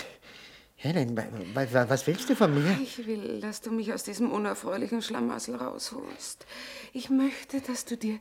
Helen, 0.76 1.16
wa- 1.16 1.26
wa- 1.54 1.72
wa- 1.72 1.88
was 1.88 2.06
willst 2.06 2.28
du 2.28 2.34
von 2.34 2.52
mir? 2.54 2.76
Ich 2.82 3.06
will, 3.06 3.40
dass 3.40 3.60
du 3.60 3.70
mich 3.70 3.92
aus 3.92 4.02
diesem 4.02 4.32
unerfreulichen 4.32 5.00
Schlamassel 5.00 5.54
rausholst. 5.56 6.44
Ich 6.92 7.08
möchte, 7.10 7.60
dass 7.60 7.84
du 7.84 7.96
dir 7.96 8.18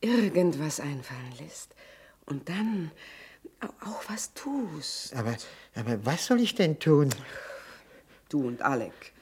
irgendwas 0.00 0.80
einfallen 0.80 1.32
lässt. 1.38 1.74
Und 2.26 2.48
dann 2.48 2.90
au- 3.60 3.88
auch 3.90 4.02
was 4.08 4.34
tust. 4.34 5.14
Aber, 5.14 5.36
aber 5.76 6.04
was 6.04 6.26
soll 6.26 6.40
ich 6.40 6.54
denn 6.54 6.78
tun? 6.80 7.10
Du 8.28 8.46
und 8.48 8.62
Alec. 8.62 9.12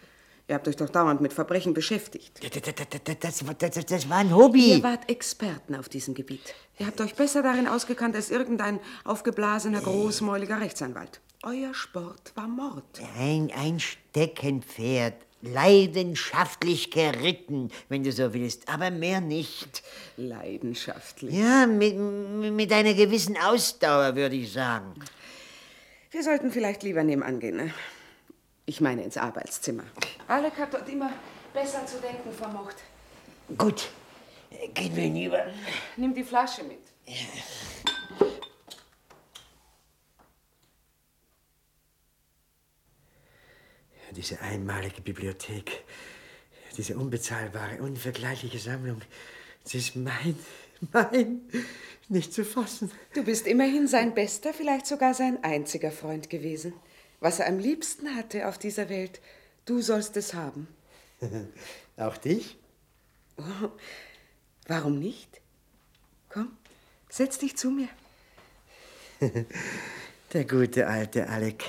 Ihr 0.52 0.56
habt 0.56 0.68
euch 0.68 0.76
doch 0.76 0.90
dauernd 0.90 1.23
mit 1.23 1.32
Verbrechen 1.32 1.73
beschäftigt. 1.73 2.38
Das, 2.42 3.71
das, 3.71 3.87
das, 3.87 4.11
war 4.11 4.18
ein 4.18 4.37
Hobby. 4.37 4.75
Ihr 4.75 4.82
wart 4.82 5.09
Experten 5.09 5.75
auf 5.75 5.88
diesem 5.88 6.12
Gebiet. 6.12 6.54
Ihr 6.78 6.87
habt 6.87 7.00
euch 7.00 7.14
besser 7.14 7.42
darin 7.42 7.66
ausgekannt 7.66 8.14
als 8.14 8.30
irgendein 8.30 8.78
aufgeblasener, 9.04 9.80
großmäuliger 9.80 10.61
Rechtsanwalt. 10.61 11.23
Euer 11.42 11.73
Sport 11.73 12.32
war 12.35 12.49
Mord. 12.49 12.85
Ein, 13.18 13.50
ein 13.56 13.80
Steckenpferd, 13.80 15.14
leidenschaftlich 15.40 16.90
geritten, 16.90 17.71
wenn 17.88 18.04
du 18.04 18.12
so 18.12 18.35
willst, 18.35 18.68
aber 18.68 18.90
mehr 18.90 19.23
nicht. 19.23 19.82
Leidenschaftlich. 20.18 21.32
Ja, 21.35 21.64
mit, 21.64 21.97
mit 21.97 22.71
einer 22.71 22.92
gewissen 22.92 23.38
Ausdauer, 23.38 24.14
würde 24.16 24.37
ich 24.37 24.52
sagen. 24.52 24.92
Wir 26.11 26.23
sollten 26.23 26.50
vielleicht 26.52 26.82
lieber 26.82 27.02
nebenan 27.02 27.40
gehen. 27.40 27.56
Ne? 27.56 27.73
Ich 28.64 28.81
meine 28.81 29.02
ins 29.02 29.16
Arbeitszimmer. 29.16 29.85
Alec 30.28 30.57
hat 30.57 30.73
dort 30.73 30.88
immer 30.88 31.12
besser 31.52 31.85
zu 31.87 31.99
denken 31.99 32.33
vermocht. 32.33 32.76
Gut, 33.59 33.88
gehen 34.73 34.95
wir 34.95 35.02
hinüber. 35.02 35.47
Nimm 35.97 36.14
die 36.14 36.25
Flasche 36.25 36.62
mit. 36.62 36.78
Diese 44.12 44.40
einmalige 44.40 45.00
Bibliothek, 45.00 45.85
Diese 46.76 46.97
unbezahlbare, 46.97 47.83
unvergleichliche 47.83 48.59
Sammlung. 48.59 49.00
Sie 49.64 49.78
ist 49.78 49.97
mein, 49.97 50.38
mein, 50.92 51.42
nicht 52.09 52.33
zu 52.33 52.45
fassen. 52.45 52.90
Du 53.14 53.25
bist 53.25 53.47
immerhin 53.47 53.88
sein 53.88 54.14
bester, 54.14 54.54
vielleicht 54.54 54.87
sogar 54.87 55.14
sein 55.14 55.42
einziger 55.42 55.90
Freund 55.90 56.31
gewesen. 56.31 56.73
Was 57.22 57.38
er 57.38 57.46
am 57.46 57.60
liebsten 57.60 58.16
hatte 58.16 58.48
auf 58.48 58.58
dieser 58.58 58.88
Welt, 58.88 59.20
du 59.64 59.80
sollst 59.80 60.16
es 60.16 60.34
haben. 60.34 60.66
Auch 61.96 62.16
dich? 62.16 62.58
Oh, 63.36 63.68
warum 64.66 64.98
nicht? 64.98 65.40
Komm, 66.28 66.56
setz 67.08 67.38
dich 67.38 67.56
zu 67.56 67.70
mir. 67.70 67.88
Der 70.32 70.44
gute 70.44 70.88
alte 70.88 71.28
Alec. 71.28 71.62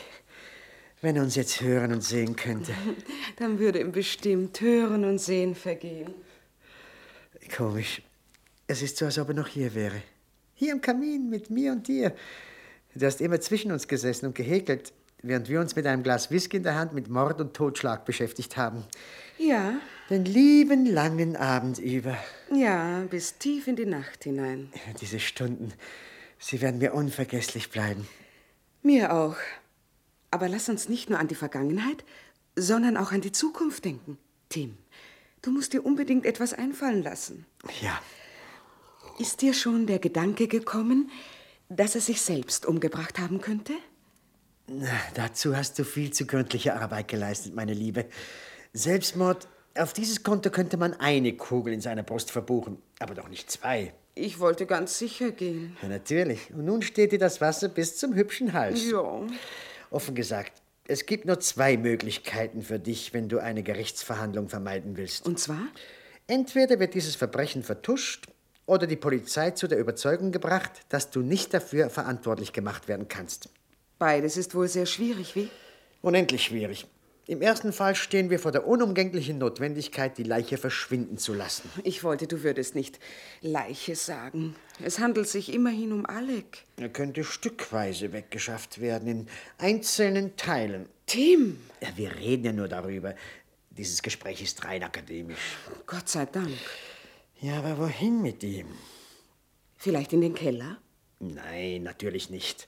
Wenn 1.02 1.18
er 1.18 1.22
uns 1.22 1.36
jetzt 1.36 1.62
hören 1.62 1.94
und 1.94 2.02
sehen 2.02 2.36
könnte. 2.36 2.74
Dann 3.36 3.60
würde 3.60 3.80
ihm 3.80 3.92
bestimmt 3.92 4.60
Hören 4.60 5.06
und 5.06 5.20
Sehen 5.20 5.54
vergehen. 5.54 6.16
Komisch. 7.56 8.02
Es 8.66 8.82
ist 8.82 8.98
so, 8.98 9.06
als 9.06 9.20
ob 9.20 9.28
er 9.28 9.36
noch 9.36 9.50
hier 9.50 9.76
wäre. 9.76 10.02
Hier 10.56 10.72
im 10.72 10.82
Kamin 10.82 11.30
mit 11.30 11.52
mir 11.52 11.74
und 11.74 11.88
dir. 11.88 12.16
Du 12.96 13.06
hast 13.06 13.22
immer 13.22 13.40
zwischen 13.40 13.72
uns 13.72 13.88
gesessen 13.88 14.26
und 14.26 14.36
gehäkelt, 14.36 14.94
während 15.24 15.50
wir 15.50 15.60
uns 15.60 15.76
mit 15.76 15.88
einem 15.88 16.04
Glas 16.04 16.30
Whisky 16.30 16.58
in 16.58 16.64
der 16.64 16.76
Hand 16.76 16.94
mit 16.94 17.08
Mord 17.10 17.42
und 17.42 17.56
Totschlag 17.56 18.06
beschäftigt 18.06 18.58
haben. 18.58 18.84
Ja. 19.38 19.76
Den 20.10 20.26
lieben 20.26 20.86
langen 20.86 21.36
Abend 21.36 21.80
über. 21.80 22.18
Ja, 22.54 23.04
bis 23.10 23.38
tief 23.40 23.68
in 23.68 23.76
die 23.76 23.86
Nacht 23.86 24.26
hinein. 24.26 24.72
Diese 25.02 25.20
Stunden, 25.20 25.74
sie 26.38 26.62
werden 26.62 26.78
mir 26.78 26.94
unvergesslich 26.94 27.72
bleiben. 27.72 28.08
Mir 28.84 29.14
auch. 29.14 29.38
Aber 30.30 30.50
lass 30.50 30.68
uns 30.68 30.90
nicht 30.90 31.10
nur 31.10 31.20
an 31.20 31.30
die 31.30 31.36
Vergangenheit, 31.36 32.04
sondern 32.56 32.98
auch 32.98 33.12
an 33.12 33.22
die 33.22 33.32
Zukunft 33.32 33.86
denken. 33.86 34.18
Tim, 34.50 34.78
du 35.42 35.52
musst 35.52 35.74
dir 35.74 35.86
unbedingt 35.86 36.26
etwas 36.26 36.54
einfallen 36.54 37.02
lassen. 37.02 37.46
Ja. 37.82 38.00
Ist 39.20 39.42
dir 39.42 39.54
schon 39.54 39.88
der 39.88 40.00
Gedanke 40.00 40.48
gekommen, 40.48 41.10
dass 41.70 41.96
er 41.96 42.02
sich 42.02 42.22
selbst 42.22 42.66
umgebracht 42.66 43.20
haben 43.20 43.42
könnte? 43.42 43.74
Dazu 45.14 45.56
hast 45.56 45.78
du 45.78 45.84
viel 45.84 46.12
zu 46.12 46.26
gründliche 46.26 46.76
Arbeit 46.76 47.08
geleistet, 47.08 47.54
meine 47.54 47.74
Liebe. 47.74 48.06
Selbstmord, 48.74 49.48
auf 49.76 49.94
dieses 49.94 50.24
Konto 50.24 50.50
könnte 50.50 50.78
man 50.78 50.94
eine 50.94 51.34
Kugel 51.34 51.74
in 51.74 51.82
seiner 51.82 52.04
Brust 52.04 52.32
verbuchen, 52.32 52.78
aber 53.00 53.14
doch 53.14 53.28
nicht 53.28 53.52
zwei. 53.52 53.94
Ich 54.16 54.40
wollte 54.40 54.66
ganz 54.66 54.98
sicher 55.00 55.32
gehen. 55.32 55.76
Ja, 55.82 55.90
natürlich. 55.90 56.54
Und 56.54 56.66
nun 56.66 56.82
steht 56.82 57.12
dir 57.12 57.20
das 57.20 57.42
Wasser 57.42 57.68
bis 57.68 57.98
zum 57.98 58.14
hübschen 58.14 58.54
Hals. 58.54 58.90
Ja. 58.90 59.22
Offen 59.90 60.16
gesagt, 60.16 60.62
es 60.88 61.06
gibt 61.06 61.26
nur 61.26 61.40
zwei 61.40 61.78
Möglichkeiten 61.78 62.62
für 62.62 62.80
dich, 62.80 63.14
wenn 63.14 63.30
du 63.30 63.40
eine 63.40 63.64
Gerichtsverhandlung 63.64 64.50
vermeiden 64.50 64.98
willst. 64.98 65.26
Und 65.26 65.40
zwar? 65.40 65.68
Entweder 66.28 66.80
wird 66.80 66.94
dieses 66.94 67.16
Verbrechen 67.16 67.64
vertuscht 67.64 68.28
oder 68.66 68.88
die 68.88 68.96
Polizei 68.96 69.52
zu 69.52 69.68
der 69.68 69.80
Überzeugung 69.80 70.32
gebracht, 70.32 70.72
dass 70.90 71.10
du 71.10 71.22
nicht 71.22 71.54
dafür 71.54 71.90
verantwortlich 71.90 72.54
gemacht 72.54 72.88
werden 72.88 73.08
kannst. 73.08 73.50
Beides 74.04 74.36
ist 74.36 74.54
wohl 74.54 74.68
sehr 74.68 74.86
schwierig, 74.86 75.34
wie? 75.34 75.50
Unendlich 76.02 76.44
schwierig. 76.44 76.86
Im 77.26 77.42
ersten 77.42 77.72
Fall 77.72 77.96
stehen 77.96 78.30
wir 78.30 78.38
vor 78.38 78.52
der 78.52 78.68
unumgänglichen 78.68 79.38
Notwendigkeit, 79.38 80.18
die 80.18 80.24
Leiche 80.24 80.58
verschwinden 80.58 81.18
zu 81.18 81.34
lassen. 81.34 81.70
Ich 81.86 82.04
wollte, 82.04 82.28
du 82.28 82.44
würdest 82.44 82.76
nicht 82.76 83.00
Leiche 83.40 83.96
sagen. 83.96 84.58
Es 84.84 85.00
handelt 85.00 85.30
sich 85.30 85.54
immerhin 85.54 85.94
um 85.94 86.06
Alec. 86.06 86.66
Er 86.76 86.90
könnte 86.90 87.24
stückweise 87.24 88.12
weggeschafft 88.12 88.82
werden, 88.82 89.08
in 89.08 89.28
einzelnen 89.58 90.36
Teilen. 90.36 90.90
Tim! 91.06 91.62
Ja, 91.80 91.88
wir 91.96 92.14
reden 92.14 92.44
ja 92.44 92.52
nur 92.52 92.68
darüber. 92.68 93.16
Dieses 93.70 94.02
Gespräch 94.02 94.42
ist 94.42 94.66
rein 94.66 94.84
akademisch. 94.84 95.40
Gott 95.88 96.10
sei 96.10 96.26
Dank. 96.26 96.52
Ja, 97.40 97.60
aber 97.60 97.78
wohin 97.78 98.22
mit 98.22 98.44
ihm? 98.44 98.68
Vielleicht 99.78 100.12
in 100.12 100.20
den 100.20 100.34
Keller? 100.34 100.78
Nein, 101.20 101.84
natürlich 101.84 102.30
nicht. 102.30 102.68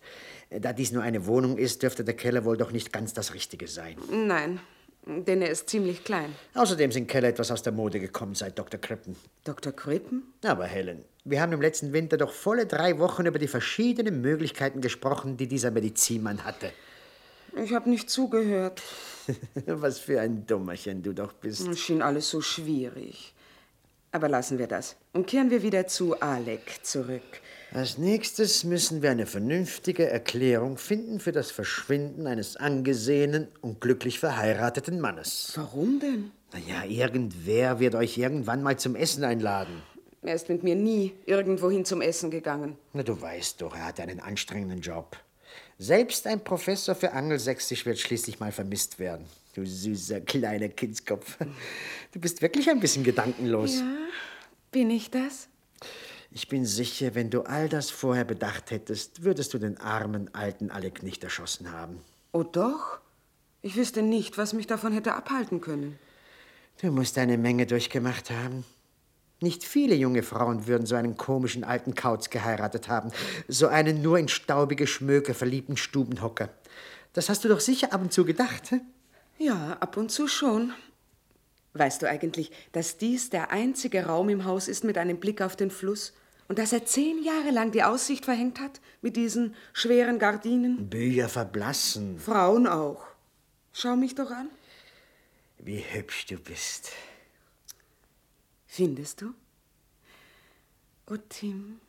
Da 0.60 0.74
dies 0.74 0.91
nur 0.91 1.04
eine 1.04 1.26
Wohnung 1.26 1.58
ist, 1.58 1.84
dürfte 1.84 2.04
der 2.04 2.15
Keller 2.15 2.46
wohl 2.46 2.58
doch 2.58 2.72
nicht 2.72 2.94
ganz 2.94 3.13
das 3.13 3.34
Richtige 3.34 3.68
sein. 3.68 3.98
Nein, 4.12 4.60
denn 5.06 5.41
er 5.41 5.50
ist 5.50 5.70
ziemlich 5.70 6.04
klein. 6.04 6.34
Außerdem 6.54 6.91
sind 6.91 7.08
Keller 7.08 7.30
etwas 7.30 7.52
aus 7.52 7.62
der 7.62 7.74
Mode 7.74 8.00
gekommen 8.00 8.36
seit 8.36 8.58
Dr. 8.58 8.80
Crippen. 8.80 9.15
Dr. 9.44 9.72
Crippen? 9.74 10.34
Aber 10.44 10.65
Helen, 10.65 11.04
wir 11.24 11.41
haben 11.41 11.54
im 11.54 11.62
letzten 11.62 11.94
Winter 11.94 12.18
doch 12.18 12.32
volle 12.32 12.65
drei 12.65 13.00
Wochen 13.00 13.26
über 13.26 13.39
die 13.39 13.48
verschiedenen 13.48 14.22
Möglichkeiten 14.22 14.82
gesprochen, 14.82 15.38
die 15.38 15.48
dieser 15.48 15.72
Medizinmann 15.72 16.44
hatte. 16.44 16.72
Ich 17.63 17.74
habe 17.74 17.89
nicht 17.89 18.10
zugehört. 18.10 18.82
Was 19.65 20.00
für 20.00 20.22
ein 20.22 20.46
Dummerchen 20.46 21.02
du 21.02 21.13
doch 21.13 21.34
bist. 21.34 21.68
Es 21.68 21.80
schien 21.80 22.02
alles 22.02 22.30
so 22.30 22.41
schwierig. 22.41 23.34
Aber 24.12 24.30
lassen 24.30 24.60
wir 24.60 24.68
das 24.68 24.96
und 25.13 25.28
kehren 25.28 25.50
wir 25.50 25.62
wieder 25.62 25.88
zu 25.88 26.20
Alec 26.22 26.84
zurück. 26.84 27.41
Als 27.76 27.98
nächstes 27.98 28.64
müssen 28.64 29.02
wir 29.02 29.12
eine 29.12 29.26
vernünftige 29.26 30.10
Erklärung 30.10 30.78
finden 30.78 31.20
für 31.20 31.34
das 31.34 31.52
Verschwinden 31.52 32.26
eines 32.26 32.56
angesehenen 32.56 33.50
und 33.60 33.82
glücklich 33.82 34.18
verheirateten 34.18 35.02
Mannes. 35.02 35.52
Warum 35.56 36.00
denn? 36.00 36.32
Na 36.54 36.60
ja, 36.60 36.86
irgendwer 36.86 37.82
wird 37.82 37.96
euch 37.96 38.18
irgendwann 38.18 38.64
mal 38.64 38.80
zum 38.80 38.96
Essen 38.96 39.26
einladen. 39.26 39.84
Er 40.22 40.36
ist 40.36 40.48
mit 40.48 40.64
mir 40.64 40.76
nie 40.76 41.16
irgendwohin 41.26 41.84
zum 41.84 42.00
Essen 42.00 42.32
gegangen. 42.32 42.78
Na, 42.94 43.04
du 43.04 43.22
weißt 43.22 43.62
doch, 43.62 43.76
er 43.76 43.88
hat 43.88 44.00
einen 44.00 44.22
anstrengenden 44.22 44.80
Job. 44.80 45.18
Selbst 45.78 46.28
ein 46.28 46.42
Professor 46.42 46.96
für 46.96 47.12
Angelsächsisch 47.12 47.86
wird 47.86 48.00
schließlich 48.00 48.40
mal 48.40 48.54
vermisst 48.54 49.00
werden. 49.00 49.26
Du 49.54 49.66
süßer 49.66 50.22
kleiner 50.22 50.70
Kindskopf. 50.70 51.40
Du 52.14 52.22
bist 52.22 52.42
wirklich 52.42 52.70
ein 52.70 52.80
bisschen 52.80 53.04
gedankenlos. 53.04 53.80
Ja, 53.80 53.98
bin 54.72 54.90
ich 54.92 55.12
das? 55.12 55.50
Ich 56.38 56.50
bin 56.50 56.65
sicher, 56.65 57.15
wenn 57.15 57.30
du 57.30 57.43
all 57.43 57.69
das 57.69 57.89
vorher 57.89 58.26
bedacht 58.26 58.69
hättest, 58.69 59.24
würdest 59.24 59.54
du 59.54 59.58
den 59.58 59.78
armen 59.78 60.30
alten 60.36 60.69
Alec 60.69 61.02
nicht 61.02 61.24
erschossen 61.24 61.71
haben. 61.71 62.02
Oh 62.34 62.43
doch? 62.43 63.00
Ich 63.62 63.78
wüsste 63.78 64.02
nicht, 64.02 64.38
was 64.38 64.52
mich 64.52 64.67
davon 64.67 64.91
hätte 64.91 65.13
abhalten 65.13 65.62
können. 65.62 65.98
Du 66.82 66.91
musst 66.91 67.17
eine 67.17 67.38
Menge 67.38 67.65
durchgemacht 67.65 68.32
haben. 68.32 68.65
Nicht 69.39 69.63
viele 69.63 69.95
junge 69.95 70.24
Frauen 70.24 70.67
würden 70.67 70.86
so 70.86 70.95
einen 70.95 71.15
komischen 71.15 71.63
alten 71.63 71.95
Kauz 71.95 72.30
geheiratet 72.30 72.89
haben. 72.89 73.13
So 73.48 73.67
einen 73.67 74.02
nur 74.02 74.19
in 74.19 74.28
staubige 74.28 74.88
Schmöke 74.88 75.34
verliebten 75.34 75.78
Stubenhocker. 75.78 76.50
Das 77.13 77.30
hast 77.30 77.45
du 77.45 77.48
doch 77.48 77.62
sicher 77.62 77.93
ab 77.93 78.02
und 78.02 78.12
zu 78.12 78.26
gedacht, 78.26 78.71
hä? 78.71 78.82
Ja, 79.38 79.78
ab 79.80 79.95
und 79.95 80.12
zu 80.12 80.28
schon. 80.28 80.74
Weißt 81.76 82.02
du 82.02 82.10
eigentlich, 82.10 82.52
dass 82.74 82.98
dies 82.98 83.30
der 83.30 83.52
einzige 83.52 84.08
Raum 84.08 84.28
im 84.28 84.43
Haus 84.43 84.67
ist 84.67 84.84
mit 84.84 84.98
einem 84.98 85.17
Blick 85.21 85.41
auf 85.41 85.56
den 85.56 85.71
Fluss? 85.71 86.12
Und 86.48 86.60
dass 86.60 86.74
er 86.74 86.86
zehn 86.86 87.24
Jahre 87.24 87.50
lang 87.52 87.72
die 87.72 87.84
Aussicht 87.84 88.26
verhängt 88.26 88.60
hat 88.60 88.80
mit 89.02 89.16
diesen 89.16 89.56
schweren 89.74 90.20
Gardinen? 90.20 90.90
Bücher 90.90 91.28
verblassen. 91.28 92.20
Frauen 92.20 92.68
auch. 92.68 93.04
Schau 93.74 93.96
mich 93.96 94.14
doch 94.16 94.30
an. 94.30 94.50
Wie 95.58 95.80
hübsch 95.80 96.28
du 96.28 96.38
bist. 96.38 96.92
Findest 98.68 99.22
du? 99.22 99.34
Oh, 101.08 101.18
Tim, 101.30 101.80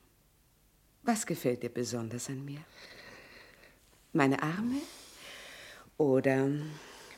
was 1.02 1.26
gefällt 1.26 1.62
dir 1.62 1.70
besonders 1.70 2.28
an 2.28 2.44
mir? 2.44 2.60
Meine 4.12 4.42
Arme? 4.42 4.80
Oder 5.98 6.48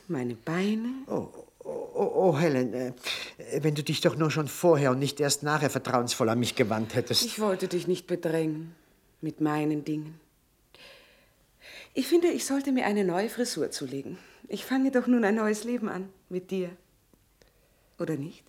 meine 0.07 0.35
Beine? 0.35 0.89
Oh, 1.07 1.48
oh, 1.93 2.11
oh 2.15 2.37
Helen, 2.37 2.73
äh, 2.73 2.93
wenn 3.61 3.75
du 3.75 3.83
dich 3.83 4.01
doch 4.01 4.15
nur 4.15 4.31
schon 4.31 4.47
vorher 4.47 4.91
und 4.91 4.99
nicht 4.99 5.19
erst 5.19 5.43
nachher 5.43 5.69
vertrauensvoll 5.69 6.29
an 6.29 6.39
mich 6.39 6.55
gewandt 6.55 6.95
hättest. 6.95 7.25
Ich 7.25 7.39
wollte 7.39 7.67
dich 7.67 7.87
nicht 7.87 8.07
bedrängen 8.07 8.75
mit 9.21 9.41
meinen 9.41 9.83
Dingen. 9.83 10.19
Ich 11.93 12.07
finde, 12.07 12.27
ich 12.27 12.45
sollte 12.45 12.71
mir 12.71 12.85
eine 12.85 13.03
neue 13.03 13.29
Frisur 13.29 13.71
zulegen. 13.71 14.17
Ich 14.47 14.65
fange 14.65 14.91
doch 14.91 15.07
nun 15.07 15.23
ein 15.23 15.35
neues 15.35 15.63
Leben 15.63 15.89
an 15.89 16.09
mit 16.29 16.51
dir. 16.51 16.69
Oder 17.97 18.15
nicht? 18.15 18.43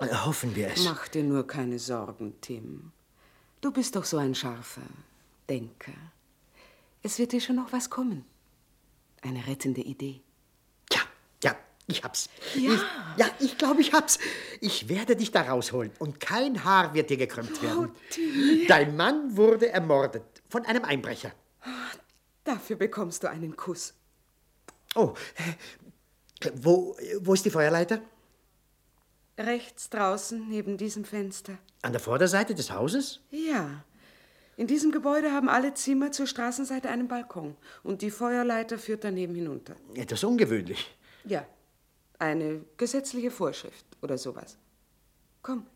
Hoffen 0.00 0.54
wir 0.54 0.68
es. 0.68 0.84
Mach 0.84 1.08
dir 1.08 1.22
nur 1.22 1.46
keine 1.46 1.78
Sorgen, 1.78 2.34
Tim. 2.40 2.92
Du 3.60 3.72
bist 3.72 3.96
doch 3.96 4.04
so 4.04 4.18
ein 4.18 4.34
scharfer 4.34 4.82
Denker. 5.48 5.92
Es 7.02 7.18
wird 7.18 7.32
dir 7.32 7.40
schon 7.40 7.56
noch 7.56 7.72
was 7.72 7.88
kommen. 7.88 8.24
Eine 9.22 9.46
rettende 9.46 9.80
Idee. 9.80 10.20
Ja, 10.92 11.00
ja, 11.42 11.56
ich 11.86 12.02
hab's. 12.02 12.28
Ja. 12.54 12.72
Ich, 12.72 12.80
ja, 13.16 13.26
ich 13.38 13.58
glaube, 13.58 13.80
ich 13.80 13.92
hab's. 13.92 14.18
Ich 14.60 14.88
werde 14.88 15.14
dich 15.14 15.30
da 15.30 15.42
rausholen 15.42 15.92
und 15.98 16.18
kein 16.18 16.64
Haar 16.64 16.94
wird 16.94 17.10
dir 17.10 17.16
gekrümmt 17.16 17.62
werden. 17.62 17.92
Tim. 18.10 18.66
Dein 18.66 18.96
Mann 18.96 19.36
wurde 19.36 19.68
ermordet 19.68 20.24
von 20.48 20.64
einem 20.66 20.84
Einbrecher. 20.84 21.32
Dafür 22.44 22.76
bekommst 22.76 23.22
du 23.22 23.30
einen 23.30 23.56
Kuss. 23.56 23.94
Oh, 24.94 25.14
äh, 26.40 26.50
wo, 26.54 26.96
wo 27.20 27.34
ist 27.34 27.44
die 27.44 27.50
Feuerleiter? 27.50 28.00
Rechts 29.38 29.90
draußen 29.90 30.48
neben 30.48 30.78
diesem 30.78 31.04
Fenster. 31.04 31.58
An 31.82 31.92
der 31.92 32.00
Vorderseite 32.00 32.54
des 32.54 32.70
Hauses? 32.70 33.20
Ja. 33.30 33.84
In 34.56 34.66
diesem 34.66 34.90
Gebäude 34.90 35.32
haben 35.32 35.50
alle 35.50 35.74
Zimmer 35.74 36.12
zur 36.12 36.26
Straßenseite 36.26 36.88
einen 36.88 37.08
Balkon 37.08 37.56
und 37.82 38.00
die 38.00 38.10
Feuerleiter 38.10 38.78
führt 38.78 39.04
daneben 39.04 39.34
hinunter. 39.34 39.76
Etwas 39.94 40.24
ungewöhnlich. 40.24 40.96
Ja. 41.24 41.46
Eine 42.18 42.64
gesetzliche 42.76 43.30
Vorschrift 43.30 43.84
oder 44.02 44.16
sowas. 44.18 44.56
Komm, 45.42 45.66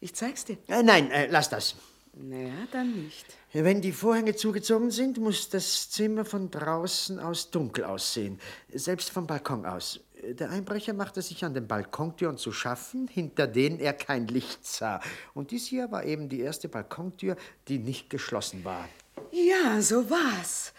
ich 0.00 0.14
zeig's 0.14 0.44
dir. 0.44 0.58
Äh, 0.68 0.82
nein, 0.82 1.10
äh, 1.10 1.26
lass 1.26 1.48
das. 1.48 1.76
Naja, 2.18 2.66
dann 2.72 3.04
nicht. 3.04 3.26
Wenn 3.52 3.82
die 3.82 3.92
Vorhänge 3.92 4.34
zugezogen 4.34 4.90
sind, 4.90 5.18
muss 5.18 5.50
das 5.50 5.90
Zimmer 5.90 6.24
von 6.24 6.50
draußen 6.50 7.20
aus 7.20 7.50
dunkel 7.50 7.84
aussehen, 7.84 8.40
selbst 8.72 9.10
vom 9.10 9.26
Balkon 9.26 9.66
aus. 9.66 10.00
Der 10.22 10.48
Einbrecher 10.48 10.94
machte 10.94 11.20
sich 11.20 11.44
an 11.44 11.52
den 11.52 11.68
Balkontüren 11.68 12.38
zu 12.38 12.52
schaffen, 12.52 13.06
hinter 13.06 13.46
denen 13.46 13.78
er 13.78 13.92
kein 13.92 14.28
Licht 14.28 14.66
sah. 14.66 15.00
Und 15.34 15.50
dies 15.50 15.66
hier 15.66 15.90
war 15.92 16.04
eben 16.04 16.30
die 16.30 16.40
erste 16.40 16.70
Balkontür, 16.70 17.36
die 17.68 17.78
nicht 17.78 18.08
geschlossen 18.08 18.64
war. 18.64 18.88
Ja, 19.30 19.80
so 19.82 20.08
war's. 20.08 20.72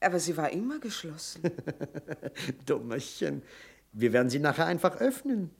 Aber 0.00 0.18
sie 0.18 0.36
war 0.36 0.50
immer 0.50 0.80
geschlossen. 0.80 1.42
Dummerchen. 2.66 3.42
Wir 3.92 4.12
werden 4.12 4.30
sie 4.30 4.38
nachher 4.38 4.66
einfach 4.66 4.96
öffnen. 4.96 5.50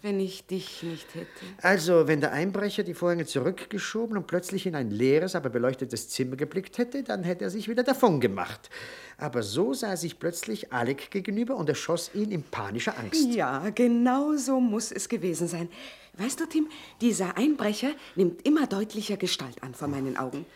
Wenn 0.00 0.20
ich 0.20 0.46
dich 0.46 0.84
nicht 0.84 1.12
hätte. 1.14 1.26
Also, 1.60 2.06
wenn 2.06 2.20
der 2.20 2.30
Einbrecher 2.30 2.84
die 2.84 2.94
Vorhänge 2.94 3.26
zurückgeschoben 3.26 4.16
und 4.16 4.28
plötzlich 4.28 4.66
in 4.66 4.76
ein 4.76 4.90
leeres, 4.92 5.34
aber 5.34 5.50
beleuctetes 5.50 6.08
Zimmer 6.08 6.36
geblickt 6.36 6.78
hätte, 6.78 7.02
dann 7.02 7.24
hätte 7.24 7.44
er 7.44 7.50
sich 7.50 7.68
wieder 7.68 7.82
davon 7.82 8.20
gemacht. 8.20 8.70
Aber 9.16 9.42
so 9.42 9.74
sah 9.74 9.88
er 9.88 9.96
sich 9.96 10.20
plötzlich 10.20 10.72
Alec 10.72 11.10
gegenüber 11.10 11.56
und 11.56 11.68
erschoss 11.68 12.12
ihn 12.14 12.30
in 12.30 12.44
panischer 12.44 12.96
Angst. 12.96 13.34
Ja, 13.34 13.70
genau 13.70 14.36
so 14.36 14.60
muss 14.60 14.92
es 14.92 15.08
gewesen 15.08 15.48
sein. 15.48 15.68
Weißt 16.16 16.38
du, 16.38 16.46
Tim, 16.46 16.68
dieser 17.00 17.36
Einbrecher 17.36 17.90
nimmt 18.14 18.46
immer 18.46 18.68
deutlicher 18.68 19.16
Gestalt 19.16 19.62
an 19.64 19.74
vor 19.74 19.88
meinen 19.88 20.16
Augen. 20.16 20.46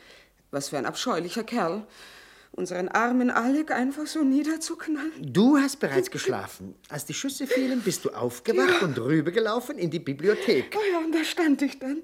Was 0.52 0.68
für 0.68 0.78
ein 0.78 0.86
abscheulicher 0.86 1.42
Kerl. 1.42 1.84
Unseren 2.54 2.88
armen 2.88 3.30
Alec 3.30 3.70
einfach 3.70 4.06
so 4.06 4.22
niederzuknallen. 4.22 5.12
Du 5.20 5.56
hast 5.56 5.80
bereits 5.80 6.10
geschlafen. 6.10 6.74
Als 6.90 7.06
die 7.06 7.14
Schüsse 7.14 7.46
fielen, 7.46 7.80
bist 7.80 8.04
du 8.04 8.10
aufgewacht 8.10 8.82
und 8.82 8.98
rübergelaufen 8.98 9.78
in 9.78 9.90
die 9.90 9.98
Bibliothek. 9.98 10.76
Oh 10.76 10.92
ja, 10.92 10.98
und 10.98 11.14
da 11.14 11.24
stand 11.24 11.62
ich 11.62 11.78
dann 11.78 12.02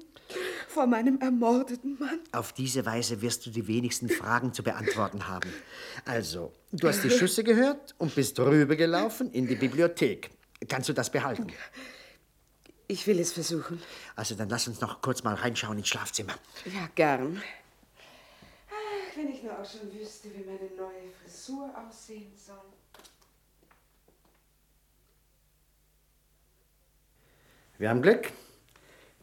vor 0.69 0.87
meinem 0.87 1.21
ermordeten 1.21 1.99
Mann. 1.99 2.21
Auf 2.33 2.55
diese 2.55 2.87
Weise 2.87 3.21
wirst 3.21 3.45
du 3.45 3.51
die 3.51 3.67
wenigsten 3.67 4.09
Fragen 4.09 4.55
zu 4.55 4.63
beantworten 4.63 5.29
haben. 5.29 5.53
Also, 6.07 6.53
du 6.73 6.89
hast 6.89 7.05
die 7.05 7.11
Schüsse 7.11 7.45
gehört 7.45 7.95
und 7.99 8.15
bist 8.15 8.41
rübergelaufen 8.41 9.31
in 9.33 9.47
die 9.47 9.57
Bibliothek. 9.57 10.31
Kannst 10.67 10.89
du 10.89 10.95
das 10.95 11.11
behalten? 11.11 11.49
Ich 12.87 13.07
will 13.07 13.19
es 13.21 13.33
versuchen. 13.33 13.83
Also, 14.17 14.35
dann 14.35 14.49
lass 14.49 14.67
uns 14.67 14.81
noch 14.81 15.03
kurz 15.03 15.23
mal 15.25 15.35
reinschauen 15.35 15.77
ins 15.77 15.89
Schlafzimmer. 15.89 16.35
Ja, 16.65 16.89
gern. 16.95 17.43
Wenn 19.19 19.31
ich 19.31 19.43
nur 19.43 19.59
auch 19.59 19.65
schon 19.65 19.93
wüsste, 19.93 20.29
wie 20.33 20.45
meine 20.45 20.71
neue 20.77 21.11
Frisur 21.21 21.75
aussehen 21.77 22.33
soll. 22.37 22.55
Wir 27.79 27.91
haben 27.91 28.01
Glück. 28.01 28.31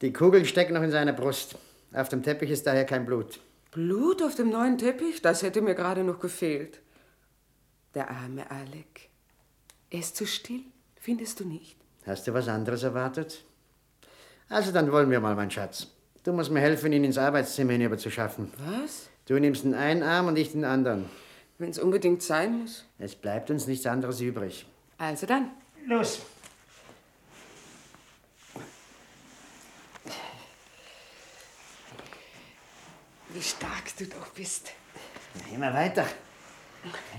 Die 0.01 0.11
Kugeln 0.11 0.43
stecken 0.43 0.73
noch 0.73 0.81
in 0.81 0.91
seiner 0.91 1.13
Brust. 1.13 1.57
Auf 1.93 2.09
dem 2.09 2.23
Teppich 2.23 2.49
ist 2.49 2.67
daher 2.67 2.83
kein 2.85 3.05
Blut. 3.05 3.39
Blut 3.71 4.21
auf 4.21 4.35
dem 4.35 4.49
neuen 4.49 4.77
Teppich? 4.77 5.21
Das 5.21 5.43
hätte 5.43 5.61
mir 5.61 5.75
gerade 5.75 6.03
noch 6.03 6.19
gefehlt. 6.19 6.81
Der 7.93 8.09
arme 8.09 8.51
Alec. 8.51 9.09
Er 9.91 9.99
ist 9.99 10.17
zu 10.17 10.27
still, 10.27 10.63
findest 10.99 11.39
du 11.39 11.45
nicht? 11.45 11.77
Hast 12.05 12.27
du 12.27 12.33
was 12.33 12.49
anderes 12.49 12.83
erwartet? 12.83 13.45
Also, 14.49 14.73
dann 14.73 14.91
wollen 14.91 15.09
wir 15.09 15.21
mal, 15.21 15.35
mein 15.35 15.51
Schatz. 15.51 15.87
Du 16.23 16.33
musst 16.33 16.51
mir 16.51 16.59
helfen, 16.59 16.91
ihn 16.91 17.05
ins 17.05 17.17
Arbeitszimmer 17.17 17.71
hinüber 17.71 17.97
zu 17.97 18.11
schaffen. 18.11 18.51
Was? 18.57 19.07
Du 19.25 19.39
nimmst 19.39 19.63
den 19.63 19.73
einen 19.73 20.03
Arm 20.03 20.27
und 20.27 20.37
ich 20.37 20.51
den 20.51 20.65
anderen. 20.65 21.09
Wenn 21.57 21.69
es 21.69 21.79
unbedingt 21.79 22.21
sein 22.21 22.61
muss. 22.61 22.85
Es 22.99 23.15
bleibt 23.15 23.49
uns 23.49 23.65
nichts 23.65 23.85
anderes 23.87 24.21
übrig. 24.21 24.65
Also 24.97 25.25
dann. 25.25 25.49
Los! 25.87 26.21
Wie 33.29 33.41
stark 33.41 33.97
du 33.97 34.05
doch 34.05 34.27
bist. 34.29 34.71
Immer 35.53 35.73
weiter. 35.73 36.05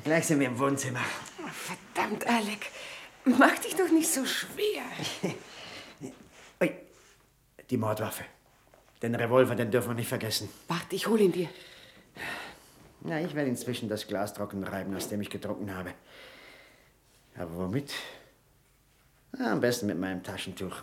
Gleich 0.05 0.27
sind 0.27 0.41
wir 0.41 0.47
im 0.47 0.59
Wohnzimmer. 0.59 1.01
Verdammt, 1.53 2.27
Alec. 2.27 2.71
Mach 3.25 3.59
dich 3.59 3.75
doch 3.75 3.91
nicht 3.91 4.09
so 4.09 4.25
schwer. 4.25 4.83
Ui, 6.61 6.73
die 7.69 7.77
Mordwaffe. 7.77 8.25
Den 9.03 9.15
Revolver, 9.15 9.57
den 9.57 9.71
dürfen 9.71 9.91
wir 9.91 9.95
nicht 9.95 10.09
vergessen. 10.09 10.49
Warte, 10.69 10.95
ich 10.95 11.07
hol 11.07 11.21
ihn 11.21 11.33
dir. 11.33 11.49
Na, 13.07 13.21
ich 13.21 13.37
werde 13.37 13.49
inzwischen 13.49 13.89
das 13.89 14.09
Glas 14.09 14.35
trocken 14.35 14.65
reiben, 14.65 14.95
aus 14.97 15.09
dem 15.09 15.21
ich 15.21 15.31
getrunken 15.31 15.73
habe. 15.73 15.93
Aber 17.39 17.57
womit? 17.57 17.93
Na, 19.39 19.53
am 19.53 19.61
besten 19.61 19.87
mit 19.87 19.99
meinem 19.99 20.25
Taschentuch. 20.25 20.83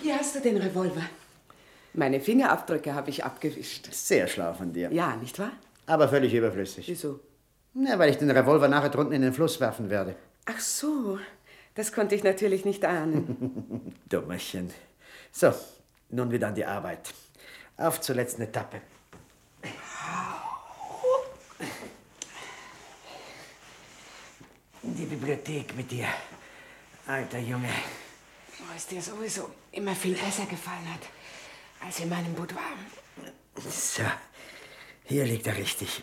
Hier 0.00 0.16
hast 0.16 0.36
du 0.36 0.40
den 0.40 0.58
Revolver. 0.58 1.02
Meine 1.92 2.20
Fingerabdrücke 2.20 2.94
habe 2.94 3.10
ich 3.10 3.24
abgewischt. 3.24 3.92
Sehr 3.92 4.28
schlau 4.28 4.52
von 4.52 4.72
dir. 4.72 4.92
Ja, 4.92 5.16
nicht 5.16 5.40
wahr? 5.40 5.52
Aber 5.86 6.08
völlig 6.08 6.32
überflüssig. 6.32 6.86
Wieso? 6.86 7.18
Na, 7.74 7.98
weil 7.98 8.10
ich 8.10 8.18
den 8.18 8.30
Revolver 8.30 8.68
nachher 8.68 8.90
drunten 8.90 9.14
in 9.14 9.22
den 9.22 9.32
Fluss 9.32 9.58
werfen 9.58 9.90
werde. 9.90 10.14
Ach 10.44 10.60
so, 10.60 11.18
das 11.74 11.92
konnte 11.92 12.14
ich 12.14 12.22
natürlich 12.22 12.64
nicht 12.64 12.84
ahnen. 12.84 13.94
Dummerchen. 14.08 14.70
So, 15.40 15.54
nun 16.10 16.32
wieder 16.32 16.48
an 16.48 16.54
die 16.56 16.64
Arbeit. 16.64 17.14
Auf 17.76 18.00
zur 18.00 18.16
letzten 18.16 18.42
Etappe. 18.42 18.80
In 24.82 24.96
die 24.96 25.04
Bibliothek 25.04 25.76
mit 25.76 25.92
dir, 25.92 26.08
alter 27.06 27.38
Junge. 27.38 27.68
Wo 28.58 28.74
es 28.76 28.88
dir 28.88 29.00
sowieso 29.00 29.48
immer 29.70 29.94
viel 29.94 30.16
besser 30.16 30.46
gefallen 30.46 30.92
hat, 30.92 31.06
als 31.86 32.00
in 32.00 32.08
meinem 32.08 32.34
Boudoir. 32.34 32.76
So, 33.58 34.02
hier 35.04 35.24
liegt 35.24 35.46
er 35.46 35.56
richtig. 35.56 36.02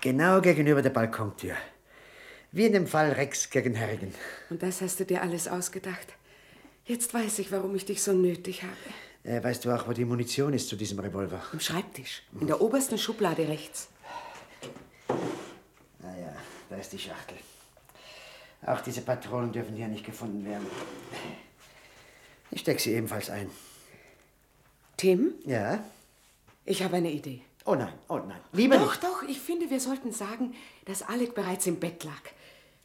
Genau 0.00 0.40
gegenüber 0.40 0.82
der 0.82 0.90
Balkontür. 0.90 1.54
Wie 2.50 2.66
in 2.66 2.72
dem 2.72 2.88
Fall 2.88 3.12
Rex 3.12 3.48
gegen 3.48 3.78
Harrigan. 3.78 4.12
Und 4.50 4.60
das 4.60 4.80
hast 4.80 4.98
du 4.98 5.04
dir 5.04 5.22
alles 5.22 5.46
ausgedacht. 5.46 6.08
Jetzt 6.84 7.14
weiß 7.14 7.38
ich, 7.38 7.52
warum 7.52 7.74
ich 7.74 7.84
dich 7.84 8.02
so 8.02 8.12
nötig 8.12 8.62
habe. 8.62 8.76
Äh, 9.24 9.42
weißt 9.42 9.64
du 9.64 9.70
auch, 9.74 9.86
wo 9.86 9.92
die 9.92 10.04
Munition 10.04 10.52
ist 10.52 10.68
zu 10.68 10.76
diesem 10.76 10.98
Revolver? 10.98 11.40
Im 11.52 11.60
Schreibtisch, 11.60 12.22
in 12.40 12.46
der 12.48 12.60
obersten 12.60 12.98
Schublade 12.98 13.46
rechts. 13.46 13.88
Ah 15.08 16.16
ja, 16.20 16.34
da 16.68 16.76
ist 16.76 16.92
die 16.92 16.98
Schachtel. 16.98 17.36
Auch 18.66 18.80
diese 18.80 19.00
Patronen 19.02 19.52
dürfen 19.52 19.76
hier 19.76 19.88
nicht 19.88 20.04
gefunden 20.04 20.44
werden. 20.44 20.66
Ich 22.50 22.60
steck 22.60 22.80
sie 22.80 22.92
ebenfalls 22.94 23.30
ein. 23.30 23.50
Tim, 24.96 25.34
Ja? 25.46 25.82
ich 26.64 26.82
habe 26.82 26.96
eine 26.96 27.10
Idee. 27.10 27.42
Oh 27.64 27.74
nein, 27.76 27.92
oh 28.08 28.18
nein. 28.18 28.40
Lieber 28.52 28.76
Doch, 28.76 28.90
nicht. 28.90 29.04
doch, 29.04 29.22
ich 29.28 29.40
finde, 29.40 29.70
wir 29.70 29.78
sollten 29.80 30.12
sagen, 30.12 30.54
dass 30.84 31.02
Alec 31.02 31.34
bereits 31.34 31.66
im 31.66 31.78
Bett 31.78 32.02
lag. 32.04 32.20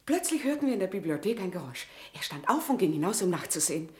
Plötzlich 0.08 0.44
hörten 0.44 0.66
wir 0.66 0.72
in 0.72 0.80
der 0.80 0.86
Bibliothek 0.86 1.38
ein 1.38 1.50
Geräusch. 1.50 1.86
Er 2.14 2.22
stand 2.22 2.48
auf 2.48 2.70
und 2.70 2.78
ging 2.78 2.92
hinaus, 2.92 3.20
um 3.20 3.28
nachzusehen. 3.28 3.90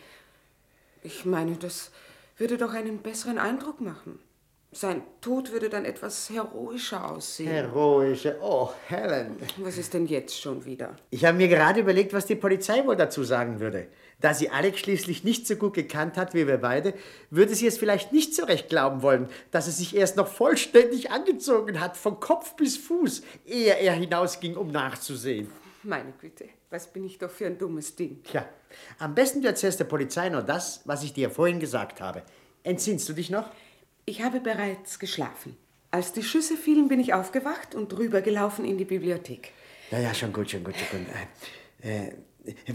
Ich 1.02 1.26
meine, 1.26 1.56
das 1.56 1.90
würde 2.38 2.56
doch 2.56 2.72
einen 2.72 3.02
besseren 3.02 3.36
Eindruck 3.36 3.82
machen. 3.82 4.18
Sein 4.72 5.02
Tod 5.20 5.52
würde 5.52 5.68
dann 5.68 5.84
etwas 5.84 6.30
heroischer 6.30 7.10
aussehen. 7.10 7.50
Heroische. 7.50 8.38
Oh, 8.40 8.70
Helen. 8.86 9.36
Was 9.58 9.76
ist 9.76 9.92
denn 9.92 10.06
jetzt 10.06 10.40
schon 10.40 10.64
wieder? 10.64 10.96
Ich 11.10 11.26
habe 11.26 11.36
mir 11.36 11.48
gerade 11.48 11.80
überlegt, 11.80 12.14
was 12.14 12.24
die 12.24 12.36
Polizei 12.36 12.86
wohl 12.86 12.96
dazu 12.96 13.22
sagen 13.22 13.60
würde. 13.60 13.88
Da 14.22 14.32
sie 14.32 14.48
Alex 14.48 14.78
schließlich 14.80 15.24
nicht 15.24 15.46
so 15.46 15.56
gut 15.56 15.74
gekannt 15.74 16.16
hat 16.16 16.32
wie 16.32 16.46
wir 16.46 16.56
beide, 16.56 16.94
würde 17.28 17.54
sie 17.54 17.66
es 17.66 17.76
vielleicht 17.76 18.14
nicht 18.14 18.34
so 18.34 18.46
recht 18.46 18.70
glauben 18.70 19.02
wollen, 19.02 19.28
dass 19.50 19.66
er 19.66 19.74
sich 19.74 19.94
erst 19.94 20.16
noch 20.16 20.28
vollständig 20.28 21.10
angezogen 21.10 21.80
hat, 21.80 21.98
von 21.98 22.18
Kopf 22.18 22.56
bis 22.56 22.78
Fuß, 22.78 23.20
ehe 23.44 23.74
er 23.74 23.92
hinausging, 23.92 24.56
um 24.56 24.72
nachzusehen. 24.72 25.50
Meine 25.88 26.12
Güte, 26.12 26.50
was 26.68 26.92
bin 26.92 27.06
ich 27.06 27.16
doch 27.16 27.30
für 27.30 27.46
ein 27.46 27.56
dummes 27.56 27.96
Ding. 27.96 28.22
Tja, 28.22 28.46
am 28.98 29.14
besten 29.14 29.40
du 29.40 29.48
erzählst 29.48 29.80
der 29.80 29.86
Polizei 29.86 30.28
nur 30.28 30.42
das, 30.42 30.82
was 30.84 31.02
ich 31.02 31.14
dir 31.14 31.30
vorhin 31.30 31.60
gesagt 31.60 32.02
habe. 32.02 32.24
Entsinnst 32.62 33.08
du 33.08 33.14
dich 33.14 33.30
noch? 33.30 33.50
Ich 34.04 34.22
habe 34.22 34.40
bereits 34.40 34.98
geschlafen. 34.98 35.56
Als 35.90 36.12
die 36.12 36.22
Schüsse 36.22 36.58
fielen, 36.58 36.88
bin 36.88 37.00
ich 37.00 37.14
aufgewacht 37.14 37.74
und 37.74 37.96
rübergelaufen 37.96 38.66
in 38.66 38.76
die 38.76 38.84
Bibliothek. 38.84 39.54
Ja, 39.90 39.98
ja, 39.98 40.12
schon 40.12 40.30
gut, 40.30 40.50
schon 40.50 40.62
gut, 40.62 40.74
schon 40.76 41.06
gut. 41.06 41.14
Äh, 41.80 42.08
äh, 42.08 42.12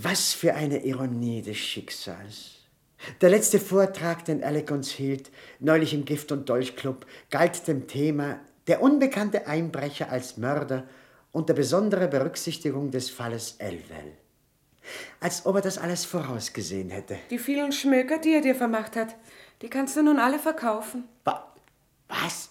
was 0.02 0.34
für 0.34 0.56
eine 0.56 0.84
Ironie 0.84 1.44
des 1.44 1.58
Schicksals. 1.58 2.62
Der 3.22 3.30
letzte 3.30 3.60
Vortrag, 3.60 4.26
den 4.26 4.44
Alec 4.44 4.72
uns 4.72 4.90
hielt, 4.90 5.30
neulich 5.60 5.94
im 5.94 6.06
Gift- 6.06 6.32
und 6.32 6.50
Dolchclub, 6.50 7.06
galt 7.30 7.68
dem 7.68 7.86
Thema 7.86 8.40
der 8.66 8.82
unbekannte 8.82 9.46
Einbrecher 9.46 10.10
als 10.10 10.38
Mörder 10.38 10.88
unter 11.34 11.54
besonderer 11.54 12.08
Berücksichtigung 12.08 12.92
des 12.92 13.10
Falles 13.10 13.56
Elwell. 13.58 14.14
Als 15.20 15.46
ob 15.46 15.56
er 15.56 15.62
das 15.62 15.78
alles 15.78 16.06
vorausgesehen 16.06 16.90
hätte. 16.90 17.18
Die 17.30 17.40
vielen 17.40 17.72
Schmöker, 17.72 18.20
die 18.20 18.34
er 18.34 18.42
dir 18.42 18.56
vermacht 18.56 18.96
hat, 18.96 19.16
die 19.62 19.70
kannst 19.70 19.98
du 19.98 20.04
nun 20.04 20.20
alle 20.20 20.40
verkaufen. 20.40 21.06
Wa 21.26 21.54
was? 22.08 22.50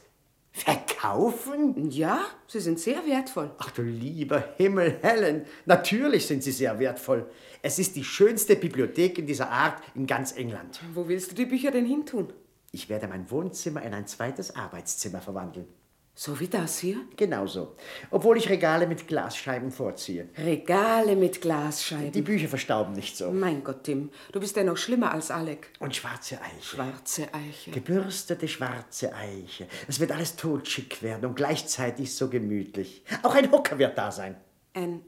Verkaufen? 0.52 1.90
Ja, 1.90 2.20
sie 2.46 2.60
sind 2.60 2.78
sehr 2.78 3.06
wertvoll. 3.06 3.50
Ach 3.58 3.70
du 3.70 3.82
lieber 3.82 4.54
Himmel, 4.56 4.98
Helen, 5.00 5.46
natürlich 5.64 6.26
sind 6.26 6.42
sie 6.42 6.52
sehr 6.52 6.78
wertvoll. 6.78 7.30
Es 7.62 7.78
ist 7.78 7.96
die 7.96 8.04
schönste 8.04 8.56
Bibliothek 8.56 9.18
in 9.18 9.26
dieser 9.26 9.50
Art 9.50 9.82
in 9.94 10.06
ganz 10.06 10.32
England. 10.32 10.80
Wo 10.94 11.08
willst 11.08 11.30
du 11.30 11.34
die 11.34 11.46
Bücher 11.46 11.70
denn 11.70 11.86
hintun? 11.86 12.32
Ich 12.70 12.88
werde 12.88 13.08
mein 13.08 13.30
Wohnzimmer 13.30 13.82
in 13.82 13.94
ein 13.94 14.06
zweites 14.06 14.54
Arbeitszimmer 14.56 15.20
verwandeln. 15.20 15.68
So 16.14 16.38
wie 16.40 16.48
das 16.48 16.78
hier? 16.78 16.98
Genauso. 17.16 17.74
Obwohl 18.10 18.36
ich 18.36 18.50
Regale 18.50 18.86
mit 18.86 19.08
Glasscheiben 19.08 19.70
vorziehe. 19.70 20.28
Regale 20.36 21.16
mit 21.16 21.40
Glasscheiben. 21.40 22.12
Die 22.12 22.20
Bücher 22.20 22.48
verstauben 22.48 22.92
nicht 22.92 23.16
so. 23.16 23.30
Mein 23.32 23.64
Gott, 23.64 23.84
Tim, 23.84 24.10
du 24.30 24.38
bist 24.38 24.54
ja 24.56 24.62
noch 24.62 24.76
schlimmer 24.76 25.12
als 25.12 25.30
Alec. 25.30 25.72
Und 25.78 25.96
schwarze 25.96 26.38
Eiche. 26.42 26.62
Schwarze 26.62 27.32
Eiche. 27.32 27.70
Gebürstete 27.70 28.46
schwarze 28.46 29.14
Eiche. 29.14 29.66
Es 29.88 30.00
wird 30.00 30.12
alles 30.12 30.36
totschick 30.36 31.02
werden 31.02 31.24
und 31.24 31.34
gleichzeitig 31.34 32.14
so 32.14 32.28
gemütlich. 32.28 33.04
Auch 33.22 33.34
ein 33.34 33.50
Hocker 33.50 33.78
wird 33.78 33.96
da 33.96 34.12
sein. 34.12 34.36
Ein. 34.74 35.02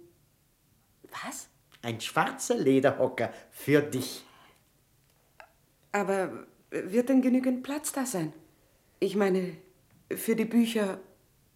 Was? 1.27 1.49
Ein 1.83 2.01
schwarzer 2.01 2.57
Lederhocker 2.57 3.31
für 3.51 3.83
dich. 3.83 4.25
Aber 5.93 6.47
wird 6.71 7.11
denn 7.11 7.21
genügend 7.21 7.63
Platz 7.63 7.93
da 7.93 8.07
sein? 8.07 8.33
Ich 9.01 9.17
meine, 9.17 9.55
für 10.11 10.37
die 10.37 10.45
Bücher 10.45 10.99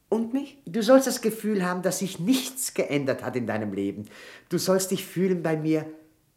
und 0.08 0.32
mich? 0.32 0.58
Du 0.66 0.82
sollst 0.82 1.06
das 1.06 1.20
Gefühl 1.20 1.64
haben, 1.64 1.82
dass 1.82 1.98
sich 2.00 2.18
nichts 2.18 2.74
geändert 2.74 3.22
hat 3.22 3.36
in 3.36 3.46
deinem 3.46 3.72
Leben. 3.72 4.06
Du 4.48 4.58
sollst 4.58 4.90
dich 4.90 5.04
fühlen 5.04 5.42
bei 5.42 5.56
mir 5.56 5.86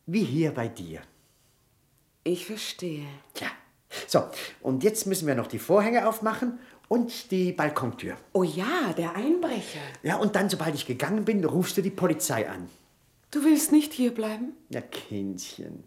wie 0.06 0.24
hier 0.24 0.52
bei 0.52 0.68
dir. 0.68 1.02
Ich 2.24 2.46
verstehe. 2.46 3.06
Tja. 3.34 3.48
So, 4.08 4.24
und 4.62 4.84
jetzt 4.84 5.08
müssen 5.08 5.28
wir 5.28 5.36
noch 5.36 5.48
die 5.48 5.60
Vorhänge 5.60 6.08
aufmachen 6.08 6.60
und 6.88 7.32
die 7.32 7.52
Balkontür. 7.52 8.18
Oh 8.34 8.44
ja, 8.44 8.94
der 8.98 9.16
Einbrecher. 9.16 9.80
Ja, 10.04 10.18
und 10.18 10.36
dann, 10.36 10.50
sobald 10.50 10.76
ich 10.76 10.86
gegangen 10.86 11.26
bin, 11.26 11.44
rufst 11.44 11.78
du 11.78 11.82
die 11.82 11.90
Polizei 11.90 12.50
an. 12.50 12.70
Du 13.32 13.44
willst 13.44 13.72
nicht 13.72 13.94
hier 13.94 14.14
bleiben? 14.14 14.54
Na, 14.70 14.82
Kindchen. 14.82 15.84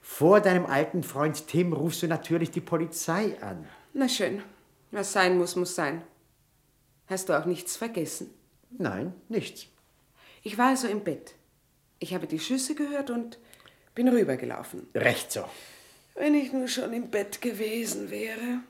Vor 0.00 0.40
deinem 0.40 0.64
alten 0.64 1.02
Freund 1.02 1.46
Tim 1.48 1.74
rufst 1.74 2.02
du 2.02 2.06
natürlich 2.06 2.50
die 2.50 2.62
Polizei 2.62 3.36
an. 3.42 3.66
Na 3.92 4.08
schön. 4.08 4.42
Was 4.90 5.12
sein 5.12 5.38
muss, 5.38 5.56
muss 5.56 5.74
sein. 5.74 6.02
Hast 7.06 7.28
du 7.28 7.38
auch 7.38 7.44
nichts 7.44 7.76
vergessen? 7.76 8.32
Nein, 8.70 9.14
nichts. 9.28 9.66
Ich 10.42 10.58
war 10.58 10.68
also 10.68 10.88
im 10.88 11.04
Bett. 11.04 11.34
Ich 11.98 12.14
habe 12.14 12.26
die 12.26 12.38
Schüsse 12.38 12.74
gehört 12.74 13.10
und 13.10 13.38
bin 13.94 14.08
rübergelaufen. 14.08 14.86
Recht 14.94 15.32
so. 15.32 15.44
Wenn 16.14 16.34
ich 16.34 16.52
nur 16.52 16.68
schon 16.68 16.92
im 16.92 17.10
Bett 17.10 17.40
gewesen 17.40 18.10
wäre. 18.10 18.60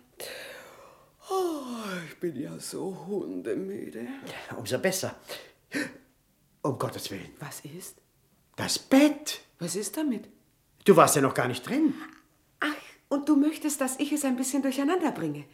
Oh, 1.30 1.84
ich 2.08 2.18
bin 2.20 2.36
ja 2.36 2.58
so 2.58 3.06
hundemüde. 3.06 4.06
Umso 4.56 4.78
besser. 4.78 5.14
Um 6.62 6.78
Gottes 6.78 7.10
Willen. 7.10 7.30
Was 7.40 7.60
ist? 7.60 7.96
Das 8.56 8.78
Bett. 8.78 9.40
Was 9.58 9.76
ist 9.76 9.96
damit? 9.96 10.24
Du 10.84 10.96
warst 10.96 11.16
ja 11.16 11.22
noch 11.22 11.34
gar 11.34 11.48
nicht 11.48 11.68
drin. 11.68 11.94
Ach, 12.60 12.74
und 13.08 13.28
du 13.28 13.36
möchtest, 13.36 13.80
dass 13.80 13.98
ich 13.98 14.12
es 14.12 14.24
ein 14.24 14.36
bisschen 14.36 14.62
durcheinander 14.62 15.12
bringe. 15.12 15.44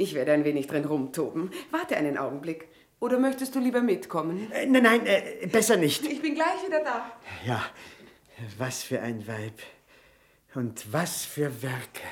Ich 0.00 0.14
werde 0.14 0.32
ein 0.32 0.44
wenig 0.44 0.68
drin 0.68 0.84
rumtoben. 0.84 1.50
Warte 1.72 1.96
einen 1.96 2.16
Augenblick. 2.18 2.68
Oder 3.00 3.18
möchtest 3.18 3.56
du 3.56 3.58
lieber 3.58 3.80
mitkommen? 3.80 4.50
Äh, 4.52 4.66
nein, 4.66 4.84
nein, 4.84 5.06
äh, 5.06 5.48
besser 5.50 5.76
nicht. 5.76 6.04
Ich 6.06 6.22
bin 6.22 6.36
gleich 6.36 6.64
wieder 6.64 6.84
da. 6.84 7.18
Ja, 7.44 7.64
was 8.58 8.84
für 8.84 9.02
ein 9.02 9.26
Weib. 9.26 9.60
Und 10.54 10.92
was 10.92 11.24
für 11.24 11.62
Werke. 11.62 12.06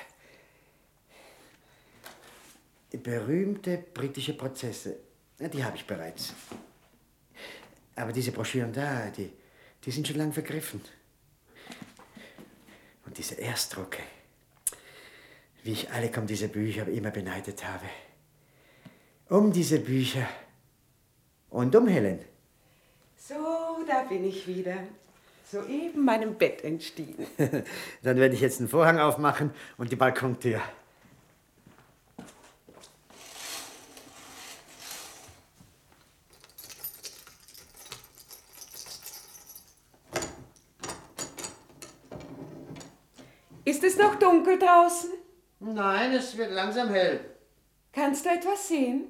Berühmte 2.90 3.84
britische 3.94 4.36
Prozesse. 4.36 4.96
Die 5.38 5.62
habe 5.62 5.76
ich 5.76 5.86
bereits. 5.86 6.34
Aber 7.94 8.12
diese 8.12 8.32
Broschüren 8.32 8.72
da, 8.72 9.10
die, 9.10 9.30
die 9.84 9.90
sind 9.92 10.08
schon 10.08 10.16
lang 10.16 10.32
vergriffen. 10.32 10.80
Und 13.04 13.16
diese 13.16 13.36
Erstdrucke. 13.36 14.02
Wie 15.66 15.72
ich 15.72 15.90
alle 15.90 16.08
um 16.16 16.28
diese 16.28 16.46
Bücher 16.46 16.86
immer 16.86 17.10
beneidet 17.10 17.66
habe. 17.66 17.86
Um 19.28 19.52
diese 19.52 19.80
Bücher. 19.80 20.28
Und 21.50 21.74
um 21.74 21.88
Helen. 21.88 22.20
So, 23.16 23.34
da 23.84 24.04
bin 24.04 24.24
ich 24.24 24.46
wieder. 24.46 24.76
Soeben 25.50 26.04
meinem 26.04 26.36
Bett 26.38 26.62
entstiegen. 26.62 27.26
Dann 28.04 28.16
werde 28.16 28.36
ich 28.36 28.42
jetzt 28.42 28.60
den 28.60 28.68
Vorhang 28.68 29.00
aufmachen 29.00 29.50
und 29.76 29.90
die 29.90 29.96
Balkontür. 29.96 30.62
Ist 43.64 43.82
es 43.82 43.98
noch 43.98 44.14
dunkel 44.14 44.60
draußen? 44.60 45.15
Nein, 45.66 46.12
es 46.12 46.36
wird 46.36 46.52
langsam 46.52 46.90
hell. 46.90 47.20
Kannst 47.92 48.24
du 48.24 48.30
etwas 48.30 48.68
sehen? 48.68 49.04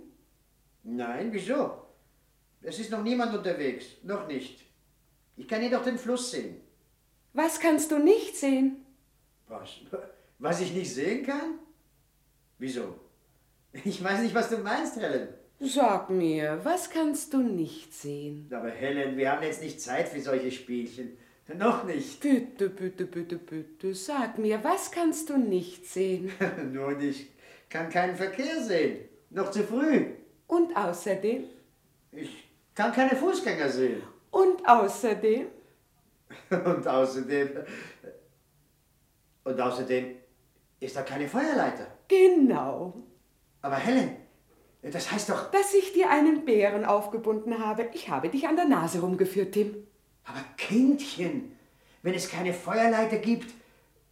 Nein, 0.85 1.33
wieso? 1.33 1.83
Es 2.63 2.79
ist 2.79 2.91
noch 2.91 3.03
niemand 3.03 3.35
unterwegs. 3.37 3.87
Noch 4.03 4.27
nicht. 4.27 4.65
Ich 5.37 5.47
kann 5.47 5.63
jedoch 5.63 5.83
den 5.83 5.99
Fluss 5.99 6.31
sehen. 6.31 6.61
Was 7.35 7.61
kannst 7.61 7.91
du 7.91 7.99
nicht 7.99 8.37
sehen? 8.37 8.87
Was? 9.49 9.71
Was 10.39 10.61
ich 10.61 10.73
nicht 10.73 10.93
sehen 10.93 11.25
kann? 11.25 11.59
Wieso? 12.59 12.95
Ich 13.85 14.03
weiß 14.03 14.21
nicht, 14.21 14.35
was 14.35 14.51
du 14.51 14.59
meinst, 14.59 14.97
Helen. 14.97 15.29
Sag 15.61 16.11
mir, 16.11 16.61
was 16.63 16.91
kannst 16.91 17.33
du 17.33 17.39
nicht 17.39 17.95
sehen? 17.95 18.51
Aber 18.53 18.71
Helen, 18.71 19.17
wir 19.17 19.33
haben 19.33 19.43
jetzt 19.43 19.63
nicht 19.63 19.81
Zeit 19.81 20.09
für 20.09 20.21
solche 20.21 20.51
Spielchen. 20.51 21.17
Noch 21.55 21.85
nicht. 21.85 22.21
Bitte, 22.21 22.69
bitte, 22.69 23.07
bitte, 23.07 23.37
bitte, 23.37 23.95
sag 23.95 24.39
mir, 24.39 24.63
was 24.65 24.91
kannst 24.91 25.31
du 25.31 25.39
nicht 25.39 25.87
sehen? 25.87 26.33
Nun, 26.73 27.01
ich 27.01 27.31
kann 27.69 27.89
keinen 27.89 28.17
Verkehr 28.17 28.63
sehen. 28.63 29.09
Noch 29.31 29.51
zu 29.51 29.63
früh. 29.63 30.07
Und 30.49 30.77
außerdem? 30.77 31.45
Ich 32.13 32.49
kann 32.75 32.93
keine 32.93 33.15
Fußgänger 33.15 33.69
sehen. 33.69 34.03
Und 34.31 34.69
außerdem? 34.69 35.47
Und 36.51 36.89
außerdem. 36.89 37.51
Und 39.45 39.61
außerdem 39.61 40.17
ist 40.81 40.97
da 40.97 41.03
keine 41.03 41.29
Feuerleiter. 41.29 41.87
Genau. 42.09 42.95
Aber 43.63 43.77
Helen, 43.77 44.17
das 44.83 45.11
heißt 45.11 45.31
doch. 45.31 45.51
Dass 45.53 45.75
ich 45.75 45.93
dir 45.93 46.11
einen 46.11 46.45
Bären 46.45 46.85
aufgebunden 46.85 47.65
habe. 47.65 47.89
Ich 47.95 48.09
habe 48.09 48.29
dich 48.29 48.49
an 48.49 48.57
der 48.57 48.67
Nase 48.67 49.01
rumgeführt, 49.01 49.53
Tim. 49.53 49.87
Aber 50.27 50.45
Kindchen, 50.57 51.57
wenn 52.03 52.15
es 52.15 52.29
keine 52.29 52.53
Feuerleiter 52.53 53.19
gibt, 53.19 53.53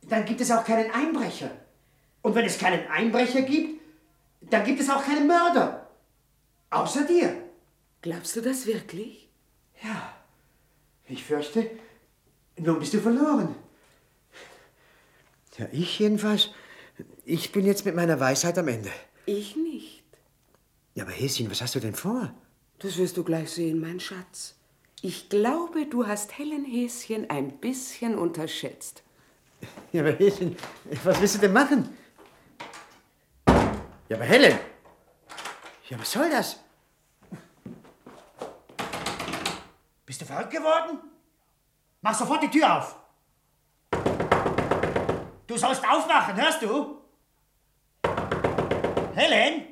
dann 0.03 0.24
gibt 0.24 0.40
es 0.40 0.50
auch 0.50 0.64
keinen 0.64 0.90
Einbrecher. 0.90 1.50
Und 2.22 2.35
wenn 2.35 2.46
es 2.46 2.59
keinen 2.59 2.87
Einbrecher 2.88 3.42
gibt, 3.42 3.81
dann 4.40 4.64
gibt 4.64 4.81
es 4.81 4.90
auch 4.90 5.05
keinen 5.05 5.27
Mörder. 5.27 5.90
Außer 6.70 7.05
dir. 7.05 7.37
Glaubst 8.03 8.37
du 8.37 8.40
das 8.40 8.66
wirklich? 8.66 9.29
Ja, 9.83 10.14
ich 11.07 11.24
fürchte, 11.24 11.70
nun 12.57 12.79
bist 12.79 12.94
du 12.94 13.00
verloren. 13.00 13.55
Ja, 15.59 15.66
ich 15.72 15.98
jedenfalls, 15.98 16.50
ich 17.24 17.53
bin 17.53 17.64
jetzt 17.66 17.85
mit 17.85 17.94
meiner 17.94 18.18
Weisheit 18.18 18.59
am 18.59 18.68
Ende. 18.68 18.90
Ich 19.27 19.57
nicht. 19.57 20.03
Ja, 20.94 21.05
aber 21.05 21.12
Häschen, 21.12 21.50
was 21.50 21.61
hast 21.61 21.74
du 21.74 21.81
denn 21.81 21.94
vor? 21.94 22.33
Das 22.79 22.96
wirst 22.98 23.16
du 23.16 23.24
gleich 23.24 23.50
sehen, 23.50 23.81
mein 23.81 24.00
Schatz. 24.00 24.57
Ich 25.06 25.28
glaube, 25.28 25.84
du 25.84 26.06
hast 26.06 26.38
Helen 26.38 26.64
Häschen 26.64 27.28
ein 27.28 27.58
bisschen 27.58 28.16
unterschätzt. 28.16 29.02
Ja, 29.92 30.00
aber 30.00 30.12
Häschen, 30.12 30.56
was 31.04 31.20
willst 31.20 31.34
du 31.34 31.40
denn 31.40 31.52
machen? 31.52 31.94
Ja, 34.08 34.16
aber 34.16 34.24
Helen! 34.24 34.58
Ja, 35.90 36.00
was 36.00 36.10
soll 36.10 36.30
das? 36.30 36.58
Bist 40.06 40.22
du 40.22 40.24
verrückt 40.24 40.52
geworden? 40.52 40.98
Mach 42.00 42.18
sofort 42.18 42.42
die 42.42 42.48
Tür 42.48 42.78
auf! 42.78 42.96
Du 45.46 45.58
sollst 45.58 45.86
aufwachen, 45.86 46.34
hörst 46.34 46.62
du? 46.62 47.02
Helen? 49.14 49.66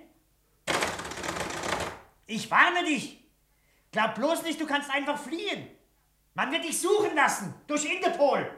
Ich 2.27 2.51
warne 2.51 2.85
dich! 2.85 3.22
Glaub 3.93 4.15
bloß 4.15 4.43
nicht, 4.43 4.59
du 4.59 4.67
kannst 4.67 4.91
einfach 4.91 5.19
fliehen! 5.19 5.69
Man 6.33 6.51
wird 6.51 6.65
dich 6.65 6.81
suchen 6.81 7.15
lassen, 7.15 7.55
durch 7.67 7.85
Interpol! 7.85 8.51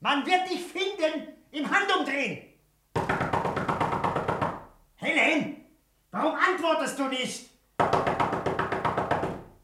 Man 0.00 0.24
wird 0.24 0.48
dich 0.48 0.62
finden 0.64 1.28
im 1.50 1.70
Handumdrehen! 1.70 2.54
Helen, 4.96 5.66
warum 6.10 6.34
antwortest 6.34 6.98
du 6.98 7.04
nicht? 7.04 7.50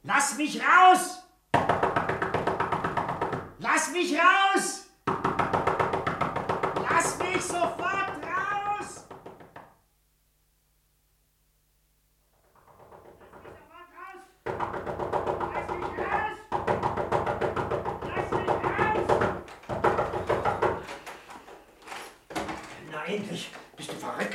Lass 0.03 0.37
mich 0.37 0.61
raus! 0.61 1.23
Lass 3.59 3.91
mich 3.93 4.15
raus! 4.15 4.82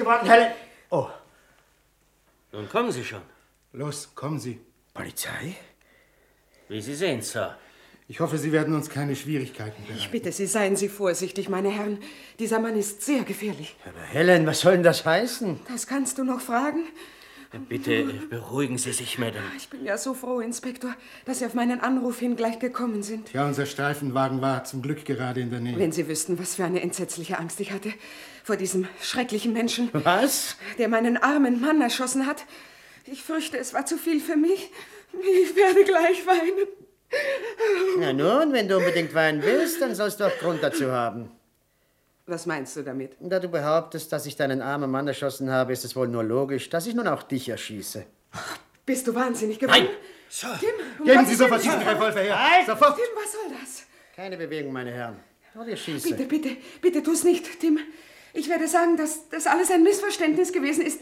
Geworden, 0.07 0.29
Helen? 0.29 0.51
Oh, 0.89 1.07
Nun 2.51 2.69
kommen 2.69 2.91
Sie 2.91 3.03
schon. 3.03 3.21
Los, 3.73 4.09
kommen 4.15 4.39
Sie. 4.39 4.59
Polizei? 4.93 5.55
Wie 6.69 6.81
Sie 6.81 6.95
sehen, 6.95 7.21
Sir. 7.21 7.57
Ich 8.07 8.21
hoffe, 8.21 8.37
Sie 8.37 8.53
werden 8.53 8.73
uns 8.73 8.89
keine 8.89 9.15
Schwierigkeiten 9.17 9.81
Ich 9.83 9.87
bereiten. 9.89 10.11
bitte 10.11 10.31
Sie, 10.31 10.45
seien 10.47 10.77
Sie 10.77 10.87
vorsichtig, 10.87 11.49
meine 11.49 11.69
Herren. 11.69 11.99
Dieser 12.39 12.59
Mann 12.59 12.77
ist 12.77 13.01
sehr 13.01 13.23
gefährlich. 13.23 13.75
Aber 13.85 14.01
Helen, 14.01 14.45
was 14.47 14.61
soll 14.61 14.73
denn 14.73 14.83
das 14.83 15.05
heißen? 15.05 15.59
Das 15.67 15.87
kannst 15.87 16.17
du 16.17 16.23
noch 16.23 16.39
fragen? 16.39 16.83
Bitte 17.69 18.03
beruhigen 18.29 18.77
Sie 18.77 18.91
sich, 18.91 19.17
Madame. 19.17 19.45
Ich 19.55 19.69
bin 19.69 19.85
ja 19.85 19.97
so 19.97 20.13
froh, 20.13 20.41
Inspektor, 20.41 20.93
dass 21.25 21.39
Sie 21.39 21.45
auf 21.45 21.53
meinen 21.53 21.79
Anruf 21.79 22.19
hin 22.19 22.35
gleich 22.35 22.59
gekommen 22.59 23.03
sind. 23.03 23.31
Ja, 23.33 23.45
unser 23.45 23.65
Streifenwagen 23.65 24.41
war 24.41 24.65
zum 24.65 24.81
Glück 24.81 25.05
gerade 25.05 25.39
in 25.39 25.49
der 25.49 25.61
Nähe. 25.61 25.77
Wenn 25.79 25.93
Sie 25.93 26.07
wüssten, 26.09 26.37
was 26.39 26.55
für 26.55 26.65
eine 26.65 26.81
entsetzliche 26.81 27.39
Angst 27.39 27.59
ich 27.61 27.71
hatte 27.71 27.93
vor 28.43 28.57
diesem 28.57 28.87
schrecklichen 29.01 29.53
Menschen, 29.53 29.89
Was? 29.93 30.57
der 30.77 30.89
meinen 30.89 31.17
armen 31.17 31.61
Mann 31.61 31.81
erschossen 31.81 32.25
hat. 32.27 32.45
Ich 33.05 33.23
fürchte, 33.23 33.57
es 33.57 33.73
war 33.73 33.85
zu 33.85 33.97
viel 33.97 34.19
für 34.19 34.35
mich. 34.35 34.69
Ich 35.13 35.55
werde 35.55 35.83
gleich 35.85 36.27
weinen. 36.27 36.67
Na 37.99 38.11
nun, 38.11 38.51
wenn 38.51 38.67
du 38.67 38.77
unbedingt 38.77 39.13
weinen 39.13 39.41
willst, 39.41 39.81
dann 39.81 39.95
sollst 39.95 40.19
du 40.19 40.25
auch 40.25 40.37
Grund 40.39 40.61
dazu 40.61 40.91
haben. 40.91 41.31
Was 42.29 42.45
meinst 42.45 42.75
du 42.75 42.83
damit? 42.83 43.13
Da 43.21 43.39
du 43.39 43.47
behauptest, 43.47 44.11
dass 44.11 44.25
ich 44.25 44.35
deinen 44.35 44.61
armen 44.61 44.91
Mann 44.91 45.07
erschossen 45.07 45.49
habe, 45.49 45.71
ist 45.71 45.85
es 45.85 45.95
wohl 45.95 46.09
nur 46.09 46.25
logisch, 46.25 46.69
dass 46.69 46.85
ich 46.85 46.93
nun 46.93 47.07
auch 47.07 47.23
dich 47.23 47.47
erschieße. 47.47 48.05
Bist 48.85 49.07
du 49.07 49.15
wahnsinnig 49.15 49.57
geworden? 49.57 49.85
Nein! 49.85 49.95
Sir! 50.29 50.59
Tim, 50.59 50.69
um 50.99 51.05
Geben 51.05 51.25
Sie 51.25 51.35
sofort 51.35 51.63
diesen 51.63 51.79
Revolver 51.79 52.19
her! 52.19 52.51
Halt! 52.51 52.65
Sofort! 52.65 52.97
Tim, 52.97 53.05
was 53.15 53.31
soll 53.31 53.57
das? 53.57 53.83
Keine 54.13 54.35
Bewegung, 54.35 54.73
meine 54.73 54.91
Herren. 54.91 55.15
Oder 55.55 55.69
ich 55.69 55.81
schieße. 55.81 56.09
Bitte, 56.09 56.25
bitte, 56.25 56.57
bitte 56.81 57.01
tu's 57.01 57.23
nicht, 57.23 57.61
Tim. 57.61 57.79
Ich 58.33 58.49
werde 58.49 58.67
sagen, 58.67 58.97
dass 58.97 59.29
das 59.29 59.47
alles 59.47 59.71
ein 59.71 59.83
Missverständnis 59.83 60.51
gewesen 60.51 60.85
ist, 60.85 60.99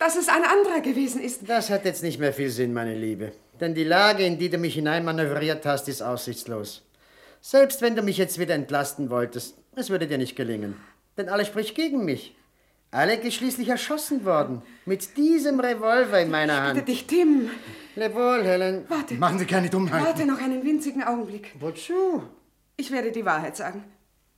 dass 0.00 0.16
es 0.16 0.28
ein 0.28 0.42
anderer 0.42 0.80
gewesen 0.80 1.22
ist. 1.22 1.48
Das 1.48 1.70
hat 1.70 1.84
jetzt 1.84 2.02
nicht 2.02 2.18
mehr 2.18 2.32
viel 2.32 2.50
Sinn, 2.50 2.72
meine 2.72 2.96
Liebe. 2.96 3.30
Denn 3.60 3.74
die 3.74 3.84
Lage, 3.84 4.24
in 4.26 4.38
die 4.38 4.50
du 4.50 4.58
mich 4.58 4.74
hineinmanövriert 4.74 5.64
hast, 5.66 5.88
ist 5.88 6.02
aussichtslos. 6.02 6.82
Selbst 7.40 7.80
wenn 7.80 7.94
du 7.94 8.02
mich 8.02 8.18
jetzt 8.18 8.38
wieder 8.38 8.54
entlasten 8.54 9.08
wolltest, 9.10 9.56
es 9.76 9.90
würde 9.90 10.06
dir 10.06 10.18
nicht 10.18 10.36
gelingen. 10.36 10.76
Denn 11.16 11.28
alles 11.28 11.48
spricht 11.48 11.74
gegen 11.74 12.04
mich. 12.04 12.34
Alec 12.90 13.24
ist 13.24 13.34
schließlich 13.34 13.68
erschossen 13.68 14.24
worden. 14.24 14.62
Mit 14.86 15.16
diesem 15.16 15.58
Revolver 15.58 16.20
in 16.20 16.30
meiner 16.30 16.60
Bitte 16.68 16.78
Hand. 16.78 16.88
dich, 16.88 17.06
Tim. 17.06 17.50
Leb 17.96 18.14
wohl, 18.14 18.44
Helen. 18.44 18.84
Warte, 18.88 19.14
Machen 19.14 19.38
Sie 19.38 19.46
keine 19.46 19.68
Dummheiten. 19.68 20.06
warte 20.06 20.26
noch 20.26 20.40
einen 20.40 20.64
winzigen 20.64 21.02
Augenblick. 21.02 21.52
Wozu? 21.58 22.22
Ich 22.76 22.90
werde 22.92 23.10
die 23.12 23.24
Wahrheit 23.24 23.56
sagen. 23.56 23.84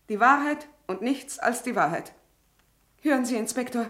Die 0.09 0.20
Wahrheit 0.20 0.66
und 0.87 1.03
nichts 1.03 1.38
als 1.38 1.62
die 1.62 1.75
Wahrheit. 1.77 2.12
Hören 3.03 3.25
Sie, 3.27 3.37
Inspektor. 3.37 3.87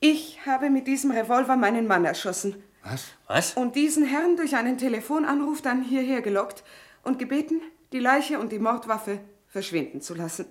Ich 0.00 0.44
habe 0.46 0.70
mit 0.70 0.86
diesem 0.86 1.10
Revolver 1.10 1.56
meinen 1.56 1.86
Mann 1.86 2.04
erschossen 2.04 2.62
Was? 2.84 3.06
Was? 3.26 3.54
und 3.54 3.74
diesen 3.74 4.04
Herrn 4.06 4.36
durch 4.36 4.54
einen 4.56 4.78
Telefonanruf 4.78 5.62
dann 5.62 5.82
hierher 5.82 6.20
gelockt 6.22 6.62
und 7.02 7.18
gebeten, 7.18 7.60
die 7.92 7.98
Leiche 7.98 8.38
und 8.38 8.52
die 8.52 8.58
Mordwaffe 8.58 9.20
verschwinden 9.48 10.00
zu 10.00 10.14
lassen. 10.14 10.46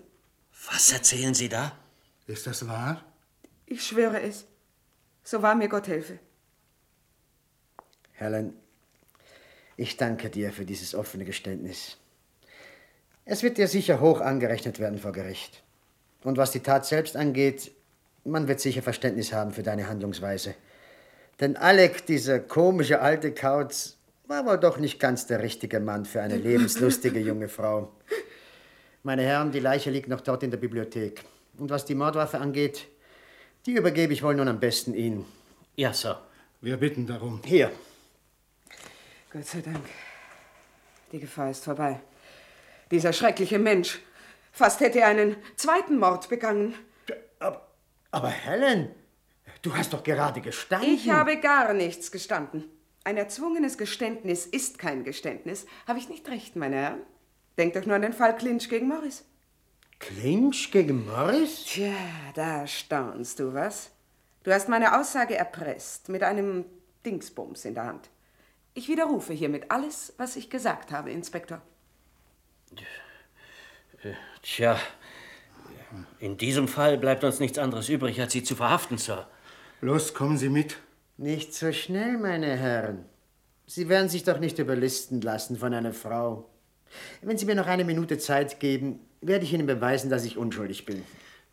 Was 0.72 0.92
erzählen 0.92 1.34
Sie 1.34 1.50
da? 1.50 1.78
Ist 2.28 2.48
das 2.48 2.68
wahr? 2.68 3.04
Ich 3.66 3.86
schwöre 3.86 4.22
es. 4.22 4.46
So 5.24 5.42
wahr 5.42 5.56
mir 5.56 5.70
Gott 5.70 5.88
helfe. 5.88 6.20
Helen, 8.14 8.54
ich 9.78 9.98
danke 9.98 10.30
dir 10.30 10.54
für 10.54 10.66
dieses 10.66 10.96
offene 10.96 11.26
Geständnis. 11.26 11.98
Es 13.26 13.44
wird 13.44 13.58
dir 13.58 13.68
sicher 13.68 14.00
hoch 14.00 14.22
angerechnet 14.22 14.80
werden 14.80 15.00
vor 15.00 15.12
Gericht. 15.12 15.64
Und 16.24 16.38
was 16.38 16.52
die 16.52 16.62
Tat 16.62 16.86
selbst 16.86 17.18
angeht, 17.18 17.72
man 18.24 18.48
wird 18.48 18.60
sicher 18.60 18.82
Verständnis 18.82 19.34
haben 19.34 19.52
für 19.52 19.64
deine 19.64 19.88
Handlungsweise. 19.88 20.56
Denn 21.40 21.58
Alec, 21.58 22.06
dieser 22.06 22.40
komische 22.40 23.02
alte 23.02 23.34
Kauz, 23.34 23.98
war 24.28 24.46
wohl 24.46 24.58
doch 24.58 24.78
nicht 24.78 25.00
ganz 25.00 25.28
der 25.28 25.44
richtige 25.44 25.80
Mann 25.80 26.06
für 26.06 26.22
eine 26.22 26.38
lebenslustige 26.50 27.20
junge 27.20 27.50
Frau. 27.50 27.92
Meine 29.06 29.22
Herren, 29.22 29.52
die 29.52 29.60
Leiche 29.60 29.92
liegt 29.92 30.08
noch 30.10 30.22
dort 30.22 30.42
in 30.42 30.50
der 30.50 30.58
Bibliothek. 30.58 31.24
Und 31.60 31.70
was 31.70 31.86
die 31.86 31.94
Mordwaffe 31.94 32.40
angeht, 32.40 32.88
die 33.68 33.74
übergebe 33.74 34.12
ich 34.12 34.24
wohl 34.24 34.34
nun 34.34 34.48
am 34.48 34.60
besten 34.60 34.96
Ihnen. 34.96 35.28
Ja, 35.76 35.94
Sir. 35.94 36.20
Wir 36.60 36.78
bitten 36.78 37.06
darum. 37.06 37.40
Hier, 37.46 37.72
Gott 39.32 39.46
sei 39.46 39.62
Dank. 39.62 39.86
Die 41.12 41.20
Gefahr 41.20 41.52
ist 41.52 41.64
vorbei. 41.64 42.00
Dieser 42.90 43.14
schreckliche 43.14 43.60
Mensch. 43.60 44.00
Fast 44.52 44.80
hätte 44.80 45.02
er 45.02 45.10
einen 45.10 45.36
zweiten 45.56 46.00
Mord 46.00 46.28
begangen. 46.28 46.74
Aber, 47.38 47.68
aber 48.10 48.30
Helen, 48.30 48.90
du 49.62 49.76
hast 49.76 49.94
doch 49.94 50.04
gerade 50.04 50.42
gestanden. 50.42 50.92
Ich 50.92 51.12
habe 51.12 51.38
gar 51.38 51.74
nichts 51.74 52.12
gestanden. 52.12 52.64
Ein 53.04 53.18
erzwungenes 53.18 53.78
Geständnis 53.78 54.48
ist 54.48 54.80
kein 54.80 55.04
Geständnis. 55.04 55.68
Habe 55.86 56.00
ich 56.00 56.10
nicht 56.10 56.28
recht, 56.28 56.56
meine 56.56 56.78
Herren? 56.78 57.02
Denkt 57.58 57.76
doch 57.76 57.86
nur 57.86 57.96
an 57.96 58.02
den 58.02 58.14
Fall 58.14 58.36
Clinch 58.36 58.70
gegen 58.70 58.88
Morris. 58.88 59.24
Clinch 60.00 60.72
gegen 60.72 61.06
Morris? 61.06 61.66
Tja, 61.66 61.94
da 62.34 62.68
staunst 62.68 63.40
du, 63.40 63.54
was? 63.54 63.92
Du 64.44 64.52
hast 64.54 64.70
meine 64.70 65.00
Aussage 65.00 65.36
erpresst 65.36 66.10
mit 66.10 66.22
einem 66.22 66.66
Dingsbums 67.06 67.66
in 67.66 67.74
der 67.76 67.86
Hand. 67.86 68.10
Ich 68.74 68.90
widerrufe 68.90 69.34
hiermit 69.34 69.72
alles, 69.72 70.14
was 70.18 70.36
ich 70.36 70.50
gesagt 70.50 70.92
habe, 70.92 71.12
Inspektor. 71.12 71.62
Tja, 74.42 74.78
in 76.20 76.38
diesem 76.38 76.68
Fall 76.68 76.98
bleibt 76.98 77.24
uns 77.24 77.40
nichts 77.40 77.58
anderes 77.58 77.90
übrig, 77.90 78.20
als 78.20 78.34
Sie 78.34 78.44
zu 78.44 78.56
verhaften, 78.56 78.98
Sir. 78.98 79.28
Los, 79.82 80.14
kommen 80.14 80.38
Sie 80.38 80.50
mit. 80.50 80.78
Nicht 81.18 81.54
so 81.54 81.72
schnell, 81.72 82.18
meine 82.18 82.56
Herren. 82.58 83.06
Sie 83.66 83.90
werden 83.90 84.10
sich 84.10 84.24
doch 84.24 84.40
nicht 84.40 84.60
überlisten 84.60 85.22
lassen 85.22 85.58
von 85.58 85.74
einer 85.74 85.94
Frau. 85.94 86.50
Wenn 87.22 87.38
Sie 87.38 87.46
mir 87.46 87.56
noch 87.56 87.68
eine 87.68 87.84
Minute 87.84 88.18
Zeit 88.18 88.60
geben, 88.60 89.00
werde 89.22 89.46
ich 89.46 89.54
Ihnen 89.54 89.68
beweisen, 89.68 90.10
dass 90.10 90.26
ich 90.26 90.38
unschuldig 90.38 90.86
bin. 90.86 91.04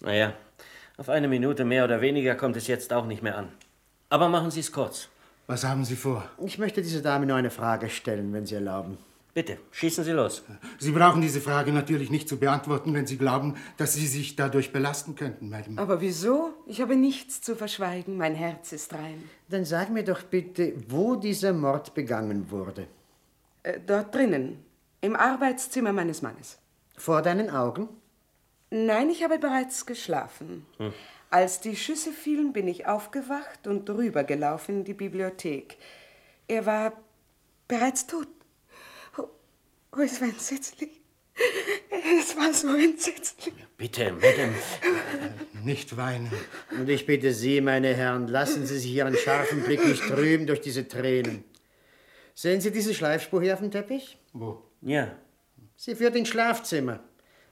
Naja, 0.01 0.35
auf 0.97 1.09
eine 1.09 1.29
Minute 1.29 1.64
mehr 1.64 1.85
oder 1.85 2.01
weniger 2.01 2.35
kommt 2.35 2.57
es 2.57 2.66
jetzt 2.66 2.92
auch 2.92 3.07
nicht 3.07 3.23
mehr 3.23 3.37
an. 3.37 3.49
Aber 4.09 4.29
machen 4.29 4.51
Sie 4.51 4.61
es 4.61 4.73
kurz. 4.73 5.09
Was 5.47 5.64
haben 5.64 5.85
Sie 5.85 5.97
vor? 5.97 6.29
Ich 6.45 6.59
möchte 6.59 6.83
dieser 6.83 7.01
Dame 7.01 7.27
nur 7.27 7.37
eine 7.37 7.51
Frage 7.51 7.88
stellen, 7.88 8.33
wenn 8.33 8.47
Sie 8.47 8.55
erlauben. 8.55 8.99
Bitte, 9.35 9.57
schießen 9.71 10.05
Sie 10.05 10.11
los. 10.11 10.42
Sie 10.79 10.90
brauchen 10.90 11.23
diese 11.23 11.40
Frage 11.40 11.73
natürlich 11.73 12.11
nicht 12.11 12.29
zu 12.29 12.37
beantworten, 12.37 12.92
wenn 12.92 13.07
Sie 13.07 13.16
glauben, 13.16 13.57
dass 13.79 13.95
Sie 13.95 14.07
sich 14.07 14.37
dadurch 14.37 14.73
belasten 14.73 15.14
könnten, 15.14 15.49
Madame. 15.49 15.81
Aber 15.81 16.03
wieso? 16.03 16.53
Ich 16.66 16.83
habe 16.83 16.97
nichts 16.97 17.40
zu 17.40 17.57
verschweigen. 17.57 18.18
Mein 18.18 18.35
Herz 18.35 18.73
ist 18.73 18.92
rein. 18.92 19.23
Dann 19.49 19.64
sag 19.64 19.88
mir 19.88 20.05
doch 20.05 20.23
bitte, 20.23 20.75
wo 20.88 21.16
dieser 21.16 21.55
Mord 21.55 21.95
begangen 21.95 22.51
wurde. 22.51 22.87
Äh, 23.62 23.81
dort 23.87 24.14
drinnen, 24.14 24.59
im 25.03 25.17
Arbeitszimmer 25.17 25.93
meines 25.93 26.23
Mannes. 26.23 26.59
Vor 26.97 27.21
deinen 27.21 27.51
Augen? 27.51 27.88
Nein, 28.71 29.11
ich 29.11 29.23
habe 29.23 29.38
bereits 29.38 29.85
geschlafen. 29.85 30.65
Als 31.29 31.61
die 31.61 31.77
Schüsse 31.77 32.12
fielen, 32.12 32.55
bin 32.55 32.69
ich 32.69 32.87
aufgewacht 32.87 33.67
und 33.67 33.88
rübergelaufen 33.91 34.79
in 34.79 34.85
die 34.85 34.95
Bibliothek. 34.95 35.77
Er 36.49 36.65
war 36.65 36.92
bereits 37.69 38.07
tot. 38.07 38.29
Oh, 39.19 39.25
oh, 39.96 40.00
es 40.00 40.21
war 40.21 40.29
entsetzlich. 40.29 40.90
Es 42.21 42.37
war 42.37 42.53
so 42.53 42.75
entsetzlich. 42.75 43.55
Bitte, 43.77 44.13
Madame. 44.13 44.55
Nicht 45.65 45.96
weinen. 45.96 46.31
Und 46.71 46.88
ich 46.88 47.07
bitte 47.07 47.33
Sie, 47.33 47.61
meine 47.61 47.94
Herren, 47.94 48.29
lassen 48.29 48.67
Sie 48.67 48.79
sich 48.79 48.92
Ihren 48.92 49.17
scharfen 49.17 49.63
Blick 49.63 49.85
nicht 49.85 50.03
trüben 50.03 50.46
durch 50.46 50.61
diese 50.61 50.87
Tränen. 50.87 51.44
Sehen 52.35 52.61
Sie 52.61 52.71
diese 52.71 52.94
Schleifspur 52.94 53.42
hier 53.42 53.55
auf 53.55 53.61
dem 53.61 53.71
Teppich? 53.71 54.19
Wo? 54.33 54.63
Ja, 54.83 55.09
Sie 55.77 55.97
führt 55.97 56.15
ins 56.15 56.29
Schlafzimmer. 56.29 57.01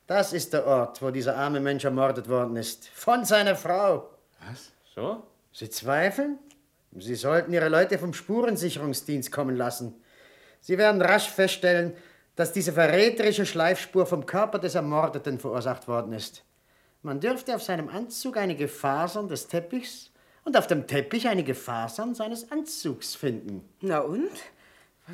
Das 0.07 0.33
ist 0.33 0.53
der 0.53 0.67
Ort, 0.67 1.03
wo 1.03 1.11
dieser 1.11 1.37
arme 1.37 1.59
Mensch 1.59 1.85
ermordet 1.85 2.29
worden 2.29 2.57
ist. 2.57 2.89
Von 2.89 3.25
seiner 3.25 3.57
Frau. 3.57 4.09
Was? 4.47 4.71
so? 4.95 5.23
Sie 5.53 5.69
zweifeln? 5.69 6.39
Sie 6.97 7.15
sollten 7.15 7.53
Ihre 7.53 7.69
Leute 7.69 7.99
vom 7.99 8.13
Spurensicherungsdienst 8.13 9.33
kommen 9.33 9.57
lassen. 9.57 9.95
Sie 10.61 10.79
werden 10.79 11.01
rasch 11.01 11.29
feststellen, 11.29 11.97
dass 12.37 12.53
diese 12.53 12.73
verräterische 12.73 13.47
Schleifspur 13.47 14.07
vom 14.07 14.27
Körper 14.27 14.59
des 14.59 14.75
Ermordeten 14.75 15.39
verursacht 15.39 15.89
worden 15.89 16.13
ist. 16.13 16.45
Man 17.03 17.21
dürfte 17.21 17.55
auf 17.55 17.63
seinem 17.63 17.89
Anzug 17.89 18.37
einige 18.37 18.69
Fasern 18.69 19.29
des 19.29 19.47
Teppichs 19.47 20.11
und 20.45 20.57
auf 20.57 20.67
dem 20.67 20.87
Teppich 20.87 21.29
einige 21.29 21.55
Fasern 21.55 22.15
seines 22.15 22.51
Anzugs 22.53 23.15
finden. 23.15 23.69
Na 23.81 24.01
und? 24.01 24.31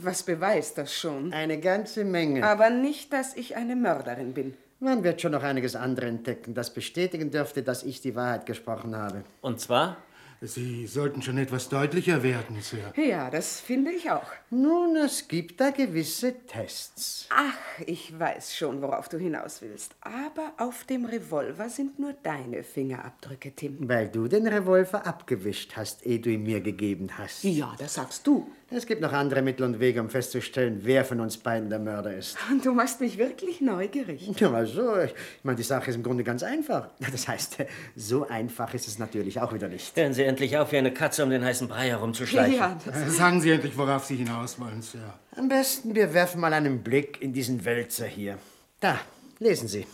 Was 0.02 0.22
beweist 0.22 0.78
das 0.78 0.94
schon? 0.94 1.32
Eine 1.32 1.58
ganze 1.60 2.04
Menge. 2.04 2.44
Aber 2.44 2.70
nicht, 2.70 3.12
dass 3.12 3.36
ich 3.36 3.56
eine 3.56 3.76
Mörderin 3.76 4.34
bin. 4.34 4.54
Man 4.78 5.04
wird 5.04 5.22
schon 5.22 5.32
noch 5.32 5.42
einiges 5.42 5.74
andere 5.74 6.06
entdecken, 6.06 6.52
das 6.52 6.74
bestätigen 6.74 7.30
dürfte, 7.30 7.62
dass 7.62 7.82
ich 7.82 8.02
die 8.02 8.14
Wahrheit 8.14 8.44
gesprochen 8.44 8.94
habe. 8.94 9.24
Und 9.40 9.58
zwar? 9.58 9.96
Sie 10.42 10.86
sollten 10.86 11.22
schon 11.22 11.38
etwas 11.38 11.70
deutlicher 11.70 12.22
werden, 12.22 12.60
Sir. 12.60 12.92
Ja, 12.96 13.30
das 13.30 13.58
finde 13.58 13.90
ich 13.90 14.10
auch. 14.10 14.26
Nun, 14.50 14.94
es 14.96 15.28
gibt 15.28 15.60
da 15.62 15.70
gewisse 15.70 16.34
Tests. 16.46 17.26
Ach, 17.30 17.80
ich 17.86 18.18
weiß 18.18 18.54
schon, 18.54 18.82
worauf 18.82 19.08
du 19.08 19.16
hinaus 19.16 19.62
willst. 19.62 19.94
Aber 20.02 20.52
auf 20.58 20.84
dem 20.84 21.06
Revolver 21.06 21.70
sind 21.70 21.98
nur 21.98 22.12
deine 22.22 22.62
Fingerabdrücke, 22.64 23.52
Tim. 23.56 23.88
Weil 23.88 24.08
du 24.08 24.28
den 24.28 24.46
Revolver 24.46 25.06
abgewischt 25.06 25.72
hast, 25.74 26.04
ehe 26.04 26.20
du 26.20 26.28
ihn 26.28 26.42
mir 26.42 26.60
gegeben 26.60 27.08
hast. 27.16 27.42
Ja, 27.42 27.74
das 27.78 27.94
sagst 27.94 28.26
du. 28.26 28.46
Es 28.68 28.84
gibt 28.84 29.00
noch 29.00 29.12
andere 29.12 29.42
Mittel 29.42 29.62
und 29.62 29.78
Wege, 29.78 30.00
um 30.00 30.10
festzustellen, 30.10 30.80
wer 30.82 31.04
von 31.04 31.20
uns 31.20 31.36
beiden 31.36 31.70
der 31.70 31.78
Mörder 31.78 32.12
ist. 32.12 32.36
Und 32.50 32.66
du 32.66 32.72
machst 32.72 33.00
mich 33.00 33.16
wirklich 33.16 33.60
neugierig. 33.60 34.28
Ja, 34.40 34.52
also, 34.52 34.98
ich 34.98 35.14
meine, 35.44 35.56
die 35.56 35.62
Sache 35.62 35.90
ist 35.90 35.96
im 35.96 36.02
Grunde 36.02 36.24
ganz 36.24 36.42
einfach. 36.42 36.88
Das 37.12 37.28
heißt, 37.28 37.58
so 37.94 38.26
einfach 38.26 38.74
ist 38.74 38.88
es 38.88 38.98
natürlich 38.98 39.40
auch 39.40 39.54
wieder 39.54 39.68
nicht. 39.68 39.96
Hören 39.96 40.12
Sie 40.12 40.24
endlich 40.24 40.58
auf, 40.58 40.72
wie 40.72 40.78
eine 40.78 40.92
Katze 40.92 41.22
um 41.22 41.30
den 41.30 41.44
heißen 41.44 41.68
Brei 41.68 41.90
herumzuschleichen. 41.90 42.56
Ja, 42.56 42.76
das 42.84 43.16
Sagen 43.16 43.40
Sie 43.40 43.52
endlich, 43.52 43.78
worauf 43.78 44.04
Sie 44.04 44.16
hinaus 44.16 44.58
wollen, 44.58 44.82
Sir. 44.82 45.14
Am 45.36 45.48
besten, 45.48 45.94
wir 45.94 46.12
werfen 46.12 46.40
mal 46.40 46.52
einen 46.52 46.82
Blick 46.82 47.22
in 47.22 47.32
diesen 47.32 47.64
Wälzer 47.64 48.06
hier. 48.06 48.36
Da, 48.80 48.98
lesen 49.38 49.68
Sie. 49.68 49.86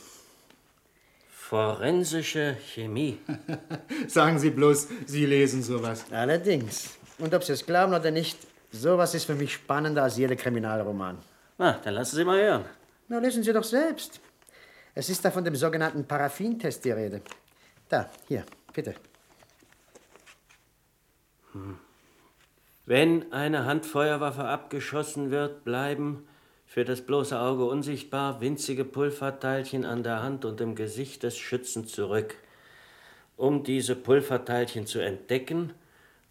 Forensische 1.31 2.57
Chemie. 2.73 3.19
Sagen 4.09 4.39
Sie 4.39 4.51
bloß, 4.51 4.89
Sie 5.05 5.27
lesen 5.27 5.63
sowas. 5.63 6.07
Allerdings. 6.11 6.97
Und 7.19 7.35
ob 7.35 7.45
Sie 7.45 7.53
es 7.53 7.67
glauben 7.67 7.93
oder 7.93 8.11
nicht, 8.11 8.39
sowas 8.73 9.15
ist 9.15 9.25
für 9.25 9.35
mich 9.35 9.53
spannender 9.53 10.03
als 10.03 10.17
jeder 10.17 10.37
Kriminalroman. 10.37 11.19
Na, 11.59 11.79
dann 11.85 11.95
lassen 11.95 12.17
Sie 12.17 12.25
mal 12.25 12.41
hören. 12.41 12.65
Na, 13.09 13.19
lesen 13.19 13.43
Sie 13.43 13.53
doch 13.53 13.65
selbst. 13.65 14.21
Es 14.95 15.09
ist 15.09 15.25
da 15.25 15.31
von 15.31 15.45
dem 15.45 15.55
sogenannten 15.55 16.05
Paraffintest 16.07 16.85
die 16.85 16.91
Rede. 16.91 17.23
Da, 17.89 18.11
hier, 18.29 18.45
bitte. 18.73 18.95
Wenn 22.87 23.33
eine 23.33 23.65
Handfeuerwaffe 23.65 24.45
abgeschossen 24.45 25.31
wird, 25.31 25.65
bleiben 25.65 26.27
für 26.67 26.85
das 26.85 27.03
bloße 27.03 27.39
Auge 27.39 27.67
unsichtbar 27.67 28.41
winzige 28.41 28.85
Pulverteilchen 28.85 29.85
an 29.85 30.03
der 30.03 30.23
Hand 30.23 30.45
und 30.45 30.61
im 30.61 30.75
Gesicht 30.75 31.23
des 31.23 31.37
Schützen 31.37 31.87
zurück. 31.87 32.35
Um 33.37 33.63
diese 33.63 33.95
Pulverteilchen 33.95 34.87
zu 34.87 34.99
entdecken, 35.01 35.75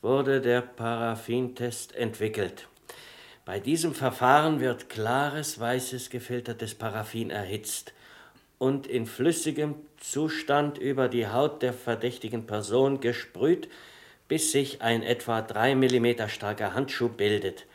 wurde 0.01 0.41
der 0.41 0.61
Paraffintest 0.61 1.95
entwickelt. 1.95 2.67
Bei 3.45 3.59
diesem 3.59 3.93
Verfahren 3.93 4.59
wird 4.59 4.89
klares, 4.89 5.59
weißes, 5.59 6.09
gefiltertes 6.09 6.75
Paraffin 6.75 7.29
erhitzt 7.29 7.93
und 8.57 8.87
in 8.87 9.05
flüssigem 9.05 9.75
Zustand 9.97 10.77
über 10.77 11.07
die 11.07 11.27
Haut 11.27 11.61
der 11.61 11.73
verdächtigen 11.73 12.45
Person 12.45 12.99
gesprüht, 12.99 13.69
bis 14.27 14.51
sich 14.51 14.81
ein 14.81 15.03
etwa 15.03 15.41
3 15.41 15.75
mm 15.75 16.27
starker 16.27 16.73
Handschuh 16.73 17.09
bildet. 17.09 17.65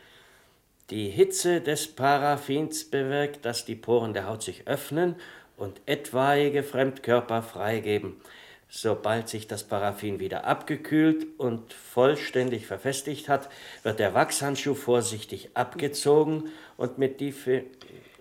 Die 0.90 1.08
Hitze 1.08 1.60
des 1.60 1.88
Paraffins 1.88 2.84
bewirkt, 2.84 3.44
dass 3.44 3.64
die 3.64 3.74
Poren 3.74 4.14
der 4.14 4.28
Haut 4.28 4.42
sich 4.42 4.68
öffnen 4.68 5.16
und 5.56 5.80
etwaige 5.86 6.62
Fremdkörper 6.62 7.42
freigeben. 7.42 8.20
Sobald 8.68 9.28
sich 9.28 9.46
das 9.46 9.62
Paraffin 9.64 10.18
wieder 10.18 10.44
abgekühlt 10.44 11.26
und 11.38 11.72
vollständig 11.72 12.66
verfestigt 12.66 13.28
hat, 13.28 13.48
wird 13.84 14.00
der 14.00 14.12
Wachshandschuh 14.12 14.74
vorsichtig 14.74 15.50
abgezogen 15.54 16.50
und 16.76 16.98
mit 16.98 17.20
Dife, 17.20 17.64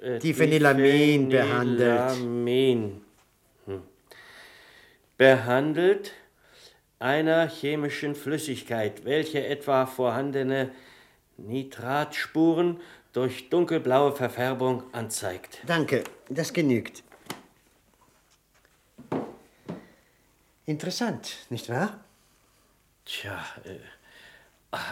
äh, 0.01 0.19
Diphenylamin 0.19 1.29
behandelt. 1.29 2.11
Diphenylamin, 2.11 3.01
hm. 3.65 3.81
behandelt 5.17 6.13
einer 6.99 7.47
chemischen 7.47 8.15
Flüssigkeit, 8.15 9.03
welche 9.03 9.45
etwa 9.45 9.87
vorhandene 9.87 10.71
Nitratspuren 11.37 12.79
durch 13.13 13.49
dunkelblaue 13.49 14.11
Verfärbung 14.11 14.83
anzeigt. 14.91 15.59
Danke, 15.65 16.03
das 16.29 16.53
genügt. 16.53 17.04
Interessant, 20.65 21.45
nicht 21.49 21.69
wahr? 21.69 22.03
Tja, 23.05 23.45
äh, 23.65 23.77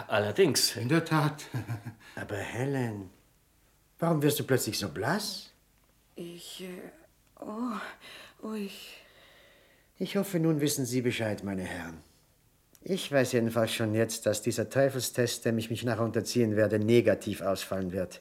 allerdings. 0.06 0.76
In 0.76 0.88
der 0.88 1.04
Tat. 1.04 1.44
Aber 2.14 2.36
Helen, 2.36 3.10
warum 3.98 4.22
wirst 4.22 4.38
du 4.38 4.44
plötzlich 4.44 4.78
so 4.78 4.88
blass? 4.88 5.50
Ich. 6.14 6.62
Äh, 6.62 6.90
oh, 7.40 7.78
oh, 8.42 8.54
ich. 8.54 9.00
Ich 9.98 10.16
hoffe, 10.16 10.38
nun 10.38 10.60
wissen 10.60 10.86
Sie 10.86 11.02
Bescheid, 11.02 11.42
meine 11.42 11.62
Herren. 11.62 11.98
Ich 12.82 13.10
weiß 13.10 13.32
jedenfalls 13.32 13.72
schon 13.72 13.94
jetzt, 13.94 14.26
dass 14.26 14.42
dieser 14.42 14.68
Teufelstest, 14.68 15.44
dem 15.44 15.58
ich 15.58 15.70
mich 15.70 15.84
nachher 15.84 16.04
unterziehen 16.04 16.54
werde, 16.54 16.78
negativ 16.78 17.40
ausfallen 17.40 17.92
wird. 17.92 18.20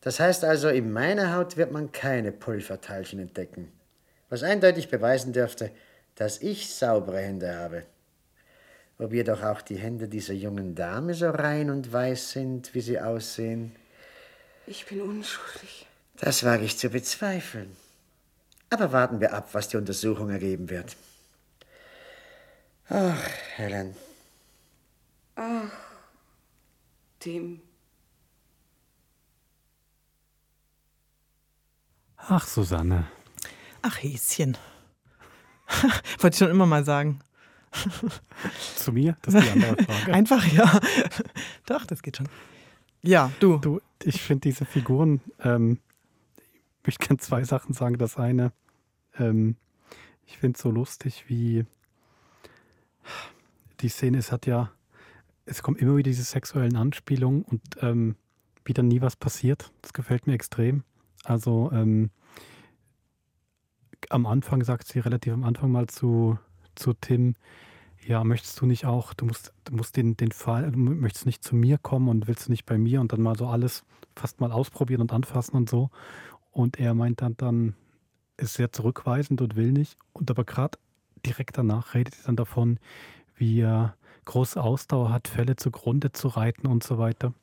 Das 0.00 0.20
heißt 0.20 0.44
also, 0.44 0.68
in 0.68 0.92
meiner 0.92 1.34
Haut 1.34 1.56
wird 1.56 1.72
man 1.72 1.90
keine 1.90 2.30
Pulverteilchen 2.30 3.18
entdecken. 3.18 3.72
Was 4.28 4.42
eindeutig 4.42 4.90
beweisen 4.90 5.32
dürfte, 5.32 5.70
dass 6.18 6.42
ich 6.42 6.74
saubere 6.74 7.20
Hände 7.20 7.54
habe. 7.56 7.86
Ob 8.98 9.12
jedoch 9.12 9.44
auch 9.44 9.62
die 9.62 9.76
Hände 9.76 10.08
dieser 10.08 10.34
jungen 10.34 10.74
Dame 10.74 11.14
so 11.14 11.30
rein 11.30 11.70
und 11.70 11.92
weiß 11.92 12.32
sind, 12.32 12.74
wie 12.74 12.80
sie 12.80 13.00
aussehen, 13.00 13.76
Ich 14.66 14.84
bin 14.86 15.00
unschuldig. 15.00 15.86
das 16.16 16.42
wage 16.44 16.64
ich 16.64 16.76
zu 16.76 16.90
bezweifeln. 16.90 17.76
Aber 18.70 18.92
warten 18.92 19.20
wir 19.20 19.32
ab, 19.32 19.50
was 19.52 19.68
die 19.68 19.76
Untersuchung 19.76 20.30
ergeben 20.30 20.68
wird. 20.68 20.96
Ach, 22.88 23.28
Helen, 23.54 23.94
Tim. 27.20 27.60
Ach, 32.16 32.46
Susanne. 32.46 33.06
Ach, 33.82 34.02
Häschen. 34.02 34.56
Wollte 36.18 36.34
ich 36.34 36.38
schon 36.38 36.50
immer 36.50 36.66
mal 36.66 36.84
sagen. 36.84 37.20
Zu 38.76 38.92
mir? 38.92 39.16
Das 39.22 39.34
ist 39.34 39.44
die 39.44 39.50
andere 39.50 39.82
Frage. 39.84 40.12
Einfach 40.14 40.46
ja. 40.46 40.80
Doch, 41.66 41.84
das 41.84 42.02
geht 42.02 42.16
schon. 42.16 42.28
Ja, 43.02 43.30
du. 43.40 43.58
Du, 43.58 43.80
ich 44.02 44.22
finde 44.22 44.42
diese 44.42 44.64
Figuren, 44.64 45.20
ähm, 45.40 45.78
ich 46.80 46.86
möchte 46.86 47.06
gerne 47.06 47.18
zwei 47.18 47.44
Sachen 47.44 47.74
sagen. 47.74 47.98
Das 47.98 48.16
eine, 48.16 48.52
ähm, 49.18 49.56
ich 50.26 50.38
finde 50.38 50.56
es 50.56 50.62
so 50.62 50.70
lustig, 50.70 51.24
wie 51.28 51.64
die 53.80 53.88
Szene, 53.88 54.18
es 54.18 54.32
hat 54.32 54.46
ja, 54.46 54.72
es 55.44 55.62
kommen 55.62 55.76
immer 55.76 55.96
wieder 55.96 56.10
diese 56.10 56.24
sexuellen 56.24 56.76
Anspielungen 56.76 57.42
und 57.42 57.62
ähm, 57.80 58.16
wie 58.64 58.74
dann 58.74 58.88
nie 58.88 59.00
was 59.00 59.16
passiert. 59.16 59.72
Das 59.82 59.92
gefällt 59.92 60.26
mir 60.26 60.34
extrem. 60.34 60.84
Also 61.24 61.70
ähm, 61.72 62.10
am 64.10 64.26
Anfang 64.26 64.62
sagt 64.64 64.88
sie 64.88 65.00
relativ 65.00 65.32
am 65.32 65.44
Anfang 65.44 65.72
mal 65.72 65.86
zu, 65.86 66.38
zu 66.74 66.92
Tim, 66.94 67.34
ja, 68.06 68.24
möchtest 68.24 68.60
du 68.60 68.66
nicht 68.66 68.86
auch, 68.86 69.12
du 69.12 69.26
musst, 69.26 69.52
du 69.64 69.74
musst 69.74 69.96
den, 69.96 70.16
den 70.16 70.32
Fall, 70.32 70.70
du 70.70 70.78
möchtest 70.78 71.26
nicht 71.26 71.44
zu 71.44 71.54
mir 71.54 71.78
kommen 71.78 72.08
und 72.08 72.26
willst 72.26 72.48
nicht 72.48 72.64
bei 72.64 72.78
mir 72.78 73.00
und 73.00 73.12
dann 73.12 73.20
mal 73.20 73.36
so 73.36 73.46
alles 73.46 73.84
fast 74.16 74.40
mal 74.40 74.52
ausprobieren 74.52 75.00
und 75.00 75.12
anfassen 75.12 75.56
und 75.56 75.68
so. 75.68 75.90
Und 76.50 76.78
er 76.80 76.94
meint 76.94 77.20
dann, 77.20 77.36
dann 77.36 77.74
ist 78.36 78.54
sehr 78.54 78.72
zurückweisend 78.72 79.40
und 79.40 79.56
will 79.56 79.72
nicht. 79.72 79.98
Und 80.12 80.30
aber 80.30 80.44
gerade 80.44 80.78
direkt 81.26 81.58
danach 81.58 81.94
redet 81.94 82.16
er 82.20 82.26
dann 82.26 82.36
davon, 82.36 82.78
wie 83.36 83.60
er 83.60 83.94
große 84.24 84.62
Ausdauer 84.62 85.10
hat, 85.10 85.28
Fälle 85.28 85.56
zugrunde 85.56 86.12
zu 86.12 86.28
reiten 86.28 86.66
und 86.66 86.84
so 86.84 86.98
weiter. 86.98 87.34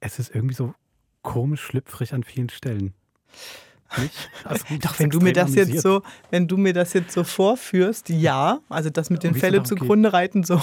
Es 0.00 0.18
ist 0.18 0.34
irgendwie 0.34 0.54
so 0.54 0.74
komisch 1.22 1.60
schlüpfrig 1.60 2.14
an 2.14 2.22
vielen 2.22 2.48
Stellen. 2.48 2.94
Doch, 4.82 4.98
wenn 4.98 5.10
du 5.10 5.20
mir 5.20 5.32
das 5.32 5.54
jetzt 5.54 5.80
so, 5.80 6.02
wenn 6.30 6.46
du 6.46 6.56
mir 6.56 6.72
das 6.72 6.92
jetzt 6.92 7.12
so 7.12 7.24
vorführst, 7.24 8.08
ja, 8.08 8.60
also 8.68 8.90
das 8.90 9.10
mit 9.10 9.22
den 9.24 9.34
Fälle 9.34 9.62
zugrunde 9.62 10.12
reiten, 10.12 10.44
so, 10.44 10.60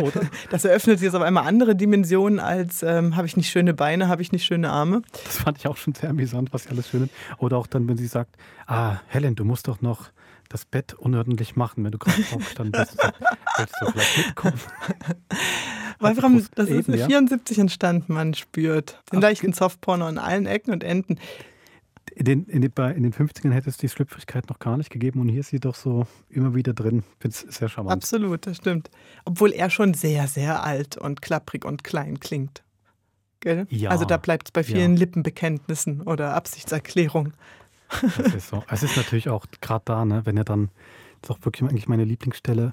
Oder? 0.00 0.22
das 0.50 0.64
eröffnet 0.64 1.00
jetzt 1.00 1.14
auf 1.14 1.22
einmal 1.22 1.46
andere 1.46 1.76
Dimensionen 1.76 2.40
als 2.40 2.82
ähm, 2.82 3.16
habe 3.16 3.26
ich 3.26 3.36
nicht 3.36 3.50
schöne 3.50 3.74
Beine, 3.74 4.08
habe 4.08 4.22
ich 4.22 4.32
nicht 4.32 4.44
schöne 4.44 4.70
Arme. 4.70 5.02
Das 5.24 5.38
fand 5.38 5.58
ich 5.58 5.66
auch 5.66 5.76
schon 5.76 5.94
sehr 5.94 6.10
amüsant, 6.10 6.52
was 6.52 6.64
sie 6.64 6.70
alles 6.70 6.88
schön 6.88 7.08
Oder 7.38 7.58
auch 7.58 7.66
dann, 7.66 7.88
wenn 7.88 7.96
sie 7.96 8.06
sagt, 8.06 8.36
ah, 8.66 8.96
Helen, 9.06 9.36
du 9.36 9.44
musst 9.44 9.68
doch 9.68 9.80
noch 9.80 10.10
das 10.48 10.64
Bett 10.64 10.94
unordentlich 10.94 11.56
machen, 11.56 11.84
wenn 11.84 11.92
du 11.92 11.98
gerade 11.98 12.22
aufgestanden 12.32 12.72
bist. 12.72 12.96
Willst 13.56 13.74
du 13.80 13.90
vielleicht 13.90 14.18
mitkommen? 14.18 14.60
Wolfram, 16.00 16.46
das 16.54 16.68
ist 16.68 16.88
eine 16.88 16.98
ja. 16.98 17.06
74 17.06 17.58
entstanden, 17.58 18.12
man 18.12 18.34
spürt 18.34 19.00
den 19.12 19.20
leichten 19.20 19.52
Softporno 19.52 20.06
an 20.06 20.18
allen 20.18 20.46
Ecken 20.46 20.72
und 20.72 20.84
Enden. 20.84 21.18
In 22.16 22.24
den, 22.24 22.46
in, 22.46 22.60
den, 22.60 22.72
in 22.72 23.02
den 23.02 23.12
50ern 23.12 23.50
hätte 23.50 23.68
es 23.68 23.76
die 23.76 23.88
Schlüpfrigkeit 23.88 24.48
noch 24.48 24.60
gar 24.60 24.76
nicht 24.76 24.90
gegeben 24.90 25.20
und 25.20 25.28
hier 25.28 25.40
ist 25.40 25.48
sie 25.48 25.58
doch 25.58 25.74
so 25.74 26.06
immer 26.28 26.54
wieder 26.54 26.72
drin. 26.72 27.02
Finde 27.18 27.36
es 27.36 27.56
sehr 27.56 27.68
charmant. 27.68 27.92
Absolut, 27.92 28.46
das 28.46 28.58
stimmt. 28.58 28.88
Obwohl 29.24 29.52
er 29.52 29.68
schon 29.68 29.94
sehr, 29.94 30.28
sehr 30.28 30.62
alt 30.62 30.96
und 30.96 31.22
klapprig 31.22 31.64
und 31.64 31.82
klein 31.82 32.20
klingt. 32.20 32.62
Gell? 33.40 33.66
Ja, 33.68 33.90
also 33.90 34.04
da 34.04 34.16
bleibt 34.16 34.48
es 34.48 34.52
bei 34.52 34.60
ja. 34.60 34.66
vielen 34.66 34.96
Lippenbekenntnissen 34.96 36.02
oder 36.02 36.34
Absichtserklärungen. 36.34 37.34
Das 38.16 38.34
ist 38.34 38.48
so. 38.48 38.64
Es 38.68 38.82
ist 38.82 38.96
natürlich 38.96 39.28
auch 39.28 39.46
gerade 39.60 39.82
da, 39.84 40.04
ne, 40.04 40.24
wenn 40.24 40.36
er 40.36 40.44
dann, 40.44 40.70
das 41.20 41.30
ist 41.30 41.36
auch 41.36 41.44
wirklich 41.44 41.68
eigentlich 41.68 41.88
meine 41.88 42.04
Lieblingsstelle, 42.04 42.72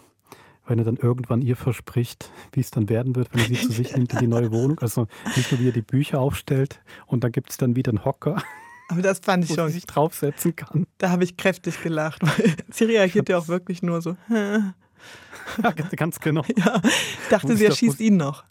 wenn 0.68 0.80
er 0.80 0.86
dann 0.86 0.98
irgendwann 0.98 1.42
ihr 1.42 1.56
verspricht, 1.56 2.32
wie 2.54 2.62
es 2.62 2.72
dann 2.72 2.89
werden 2.89 3.16
wird, 3.16 3.34
wenn 3.34 3.42
er 3.42 3.48
sie 3.48 3.56
zu 3.56 3.72
sich 3.72 3.96
nimmt 3.96 4.14
in 4.14 4.20
die 4.20 4.28
neue 4.28 4.52
Wohnung. 4.52 4.80
Also 4.80 5.08
nicht 5.36 5.52
nur, 5.52 5.60
wie 5.60 5.70
er 5.70 5.74
die 5.74 5.82
Bücher 5.82 6.20
aufstellt 6.20 6.80
und 7.08 7.24
dann 7.24 7.32
gibt 7.32 7.50
es 7.50 7.58
dann 7.58 7.76
wieder 7.76 7.89
einen 7.89 8.06
Hocker, 8.06 8.42
Aber 8.92 9.02
das 9.02 9.20
fand 9.20 9.46
ich 9.46 9.52
wo 9.52 9.56
schon. 9.56 9.68
sie 9.68 9.76
sich 9.76 9.86
draufsetzen 9.86 10.56
kann. 10.56 10.86
Da 10.98 11.10
habe 11.10 11.24
ich 11.24 11.38
kräftig 11.38 11.82
gelacht, 11.82 12.22
sie 12.72 12.84
reagiert 12.84 13.30
ja 13.30 13.38
auch 13.38 13.48
wirklich 13.48 13.82
nur 13.82 14.02
so. 14.02 14.16
Ja, 15.64 15.72
ganz 15.72 16.20
genau. 16.20 16.44
Ja, 16.56 16.80
ich 16.84 17.30
dachte, 17.30 17.58
sie 17.58 17.66
erschießt 17.66 18.00
ihn 18.00 18.18
noch. 18.18 18.44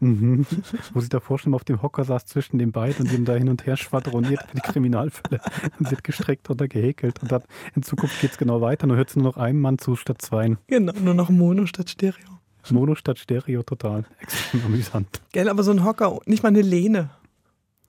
Mhm. 0.00 0.46
Wo 0.92 1.00
sie 1.00 1.10
davor 1.10 1.38
schon 1.38 1.54
auf 1.54 1.64
dem 1.64 1.82
Hocker 1.82 2.04
saß 2.04 2.24
zwischen 2.24 2.58
den 2.58 2.72
beiden 2.72 3.06
und 3.06 3.12
ihm 3.12 3.26
da 3.26 3.34
hin 3.34 3.50
und 3.50 3.66
her 3.66 3.76
schwadroniert 3.76 4.42
für 4.48 4.56
die 4.56 4.60
Kriminalfälle. 4.60 5.40
Und 5.78 5.86
sie 5.86 5.90
wird 5.92 6.02
gestreckt 6.04 6.50
oder 6.50 6.66
gehäkelt. 6.66 7.22
Und 7.22 7.30
dann 7.30 7.42
in 7.76 7.82
Zukunft 7.82 8.20
geht 8.20 8.32
es 8.32 8.38
genau 8.38 8.60
weiter. 8.60 8.86
Nur 8.86 8.96
hört 8.96 9.10
es 9.10 9.16
nur 9.16 9.24
noch 9.24 9.36
einem 9.36 9.60
Mann 9.60 9.78
zu 9.78 9.94
statt 9.96 10.20
zweien. 10.20 10.58
Genau, 10.66 10.92
nur 11.00 11.14
noch 11.14 11.30
Mono 11.30 11.66
statt 11.66 11.90
Stereo. 11.90 12.40
Mono 12.70 12.94
statt 12.94 13.18
Stereo, 13.18 13.62
total. 13.62 14.04
Extrem 14.20 14.64
amüsant. 14.64 15.20
Gell, 15.32 15.48
aber 15.48 15.62
so 15.62 15.70
ein 15.70 15.84
Hocker, 15.84 16.18
nicht 16.26 16.42
mal 16.42 16.48
eine 16.48 16.62
Lehne. 16.62 17.10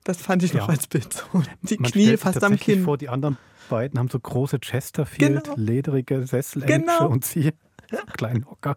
Das 0.06 0.18
fand 0.18 0.42
ich 0.44 0.54
noch 0.54 0.68
Ja. 0.68 0.74
als 0.74 0.86
Bild. 0.86 1.12
So, 1.12 1.42
die 1.62 1.78
Man 1.78 1.90
Knie 1.90 2.16
fast 2.16 2.42
am 2.44 2.56
Kinn. 2.56 2.84
vor, 2.84 2.96
die 2.96 3.08
anderen 3.08 3.36
beiden 3.68 3.98
haben 3.98 4.08
so 4.08 4.20
große 4.20 4.60
Chesterfield, 4.60 5.44
Genau. 5.44 5.56
lederige 5.56 6.24
Sessel 6.26 6.62
Genau. 6.62 7.08
und 7.08 7.24
sie 7.24 7.52
kleinen 8.12 8.48
Hocker. 8.48 8.76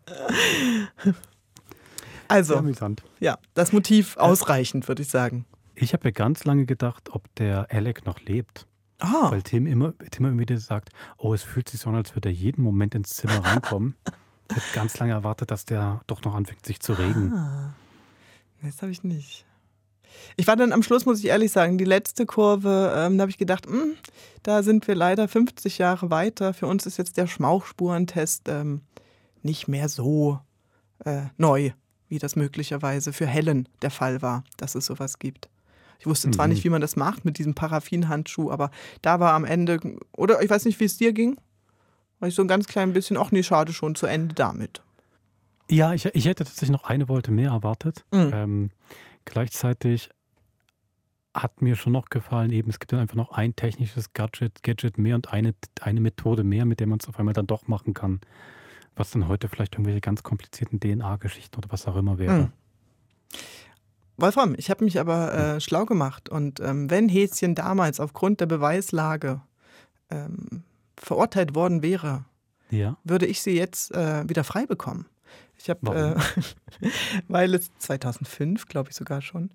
Also, 2.27 2.55
amüsant. 2.57 3.03
ja, 3.19 3.37
das 3.53 3.71
Motiv 3.73 4.17
ausreichend, 4.17 4.87
würde 4.87 5.01
ich 5.01 5.07
sagen. 5.09 5.45
Ich 5.75 5.93
habe 5.93 6.05
ja 6.05 6.11
ganz 6.11 6.43
lange 6.45 6.65
gedacht, 6.65 7.09
ob 7.11 7.23
der 7.35 7.67
Alec 7.71 8.05
noch 8.05 8.19
lebt. 8.21 8.67
Ah, 8.99 9.31
Weil 9.31 9.41
Tim 9.43 9.65
immer, 9.65 9.93
Tim 10.11 10.25
immer 10.25 10.39
wieder 10.39 10.57
sagt, 10.57 10.89
oh, 11.17 11.33
es 11.33 11.41
fühlt 11.43 11.69
sich 11.69 11.79
so 11.79 11.89
an, 11.89 11.95
als 11.95 12.15
würde 12.15 12.29
er 12.29 12.33
jeden 12.33 12.63
Moment 12.63 12.95
ins 12.95 13.15
Zimmer 13.15 13.43
reinkommen. 13.45 13.95
Ich 14.49 14.55
habe 14.57 14.65
ganz 14.73 14.97
lange 14.99 15.13
erwartet, 15.13 15.51
dass 15.51 15.65
der 15.65 16.01
doch 16.07 16.23
noch 16.23 16.35
anfängt, 16.35 16.65
sich 16.65 16.79
zu 16.81 16.93
regen. 16.93 17.31
ah. 17.33 17.73
das 18.61 18.81
habe 18.81 18.91
ich 18.91 19.03
nicht. 19.03 19.45
Ich 20.37 20.47
war 20.47 20.55
dann 20.55 20.71
am 20.71 20.83
Schluss, 20.83 21.05
muss 21.05 21.19
ich 21.19 21.25
ehrlich 21.25 21.51
sagen, 21.51 21.77
die 21.77 21.85
letzte 21.85 22.25
Kurve, 22.25 22.93
ähm, 22.95 23.17
da 23.17 23.23
habe 23.23 23.31
ich 23.31 23.37
gedacht, 23.37 23.65
hm, 23.67 23.93
da 24.43 24.63
sind 24.63 24.87
wir 24.87 24.95
leider 24.95 25.27
50 25.27 25.77
Jahre 25.77 26.09
weiter. 26.11 26.53
Für 26.53 26.67
uns 26.67 26.85
ist 26.85 26.97
jetzt 26.97 27.17
der 27.17 27.27
Schmauchspurentest 27.27 28.47
ähm, 28.49 28.81
nicht 29.43 29.67
mehr 29.67 29.89
so 29.89 30.39
äh, 31.05 31.23
neu, 31.37 31.71
wie 32.07 32.19
das 32.19 32.35
möglicherweise 32.35 33.13
für 33.13 33.27
Helen 33.27 33.67
der 33.81 33.91
Fall 33.91 34.21
war, 34.21 34.43
dass 34.57 34.75
es 34.75 34.85
sowas 34.85 35.19
gibt. 35.19 35.49
Ich 35.99 36.07
wusste 36.07 36.31
zwar 36.31 36.47
Mhm. 36.47 36.53
nicht, 36.53 36.63
wie 36.63 36.69
man 36.69 36.81
das 36.81 36.95
macht 36.95 37.25
mit 37.25 37.37
diesem 37.37 37.55
Paraffinhandschuh, 37.55 38.51
aber 38.51 38.71
da 39.01 39.19
war 39.19 39.33
am 39.33 39.43
Ende, 39.45 39.79
oder 40.15 40.41
ich 40.41 40.49
weiß 40.49 40.65
nicht, 40.65 40.79
wie 40.79 40.85
es 40.85 40.97
dir 40.97 41.11
ging, 41.13 41.37
war 42.19 42.29
ich 42.29 42.35
so 42.35 42.41
ein 42.41 42.47
ganz 42.47 42.67
klein 42.67 42.93
bisschen, 42.93 43.17
ach 43.17 43.31
nee, 43.31 43.43
schade 43.43 43.73
schon, 43.73 43.95
zu 43.95 44.05
Ende 44.05 44.33
damit. 44.35 44.81
Ja, 45.69 45.93
ich, 45.93 46.05
ich 46.05 46.25
hätte 46.25 46.45
tatsächlich 46.45 46.71
noch 46.71 46.83
eine 46.85 47.07
Wolte 47.09 47.31
mehr 47.31 47.51
erwartet. 47.51 48.03
Mhm. 48.11 48.31
Ähm, 48.33 48.69
gleichzeitig 49.29 50.09
hat 51.33 51.61
mir 51.61 51.75
schon 51.75 51.93
noch 51.93 52.09
gefallen, 52.09 52.51
eben 52.51 52.69
es 52.69 52.79
gibt 52.79 52.91
dann 52.91 52.99
einfach 52.99 53.15
noch 53.15 53.31
ein 53.31 53.55
technisches 53.55 54.13
Gadget, 54.13 54.63
Gadget 54.63 54.97
mehr 54.97 55.15
und 55.15 55.31
eine, 55.31 55.53
eine 55.81 56.01
Methode 56.01 56.43
mehr, 56.43 56.65
mit 56.65 56.79
der 56.79 56.87
man 56.87 56.99
es 56.99 57.07
auf 57.07 57.17
einmal 57.19 57.33
dann 57.33 57.47
doch 57.47 57.67
machen 57.67 57.93
kann. 57.93 58.19
Was 58.95 59.11
dann 59.11 59.27
heute 59.27 59.47
vielleicht 59.47 59.75
irgendwelche 59.75 60.01
ganz 60.01 60.23
komplizierten 60.23 60.79
DNA-Geschichten 60.79 61.57
oder 61.57 61.71
was 61.71 61.87
auch 61.87 61.95
immer 61.95 62.17
wäre. 62.17 62.33
Mhm. 62.41 62.51
Wolfram, 64.17 64.53
ich 64.57 64.69
habe 64.69 64.83
mich 64.83 64.99
aber 64.99 65.33
äh, 65.33 65.61
schlau 65.61 65.85
gemacht 65.85 66.27
und 66.27 66.59
ähm, 66.59 66.89
wenn 66.89 67.07
Häschen 67.07 67.55
damals 67.55 67.99
aufgrund 68.01 68.41
der 68.41 68.47
Beweislage 68.47 69.39
ähm, 70.09 70.63
verurteilt 70.97 71.55
worden 71.55 71.81
wäre, 71.81 72.25
Ja. 72.69 72.97
würde 73.05 73.25
ich 73.27 73.41
sie 73.41 73.55
jetzt 73.55 73.93
äh, 73.95 74.27
wieder 74.27 74.43
frei 74.43 74.65
bekommen. 74.65 75.05
Ich 75.61 75.69
habe, 75.69 76.15
äh, 76.81 76.87
weil 77.27 77.53
es 77.53 77.69
2005, 77.79 78.67
glaube 78.67 78.89
ich 78.89 78.95
sogar 78.95 79.21
schon, 79.21 79.49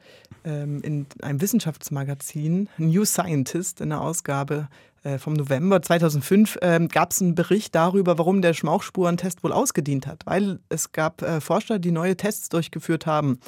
ähm, 0.45 0.83
in 0.83 1.07
einem 1.23 1.41
Wissenschaftsmagazin 1.41 2.69
New 2.77 3.05
Scientist 3.05 3.81
in 3.81 3.89
der 3.89 4.01
Ausgabe 4.01 4.69
äh, 5.03 5.19
vom 5.19 5.33
November 5.33 5.81
2005 5.81 6.59
ähm, 6.63 6.89
gab 6.89 7.13
es 7.13 7.23
einen 7.23 7.35
Bericht 7.35 7.75
darüber, 7.75 8.19
warum 8.19 8.43
der 8.43 8.55
Schmauchspurentest 8.55 9.43
wohl 9.43 9.53
ausgedient 9.53 10.07
hat. 10.07 10.27
Weil 10.27 10.61
es 10.69 10.93
gab 10.93 11.23
äh, 11.23 11.41
Forscher, 11.41 11.79
die 11.79 11.91
neue 11.93 12.17
Tests 12.17 12.49
durchgeführt 12.49 13.07
haben. 13.07 13.39